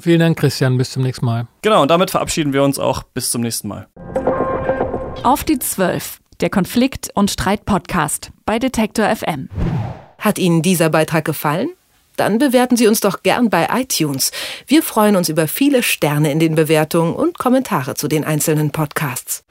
Vielen 0.00 0.20
Dank, 0.20 0.38
Christian. 0.38 0.76
Bis 0.78 0.90
zum 0.90 1.02
nächsten 1.02 1.26
Mal. 1.26 1.46
Genau, 1.62 1.82
und 1.82 1.90
damit 1.90 2.10
verabschieden 2.10 2.52
wir 2.52 2.62
uns 2.62 2.78
auch. 2.78 3.02
Bis 3.02 3.30
zum 3.30 3.42
nächsten 3.42 3.68
Mal. 3.68 3.88
Auf 5.22 5.44
die 5.44 5.58
Zwölf, 5.58 6.20
der 6.40 6.50
Konflikt- 6.50 7.10
und 7.14 7.30
Streit-Podcast 7.30 8.30
bei 8.44 8.58
Detektor 8.58 9.08
FM. 9.14 9.48
Hat 10.18 10.38
Ihnen 10.38 10.62
dieser 10.62 10.90
Beitrag 10.90 11.24
gefallen? 11.24 11.70
Dann 12.16 12.38
bewerten 12.38 12.76
Sie 12.76 12.88
uns 12.88 13.00
doch 13.00 13.22
gern 13.22 13.50
bei 13.50 13.68
iTunes. 13.72 14.32
Wir 14.66 14.82
freuen 14.82 15.16
uns 15.16 15.28
über 15.28 15.46
viele 15.48 15.82
Sterne 15.82 16.32
in 16.32 16.38
den 16.38 16.54
Bewertungen 16.54 17.14
und 17.14 17.38
Kommentare 17.38 17.94
zu 17.94 18.08
den 18.08 18.24
einzelnen 18.24 18.70
Podcasts. 18.70 19.44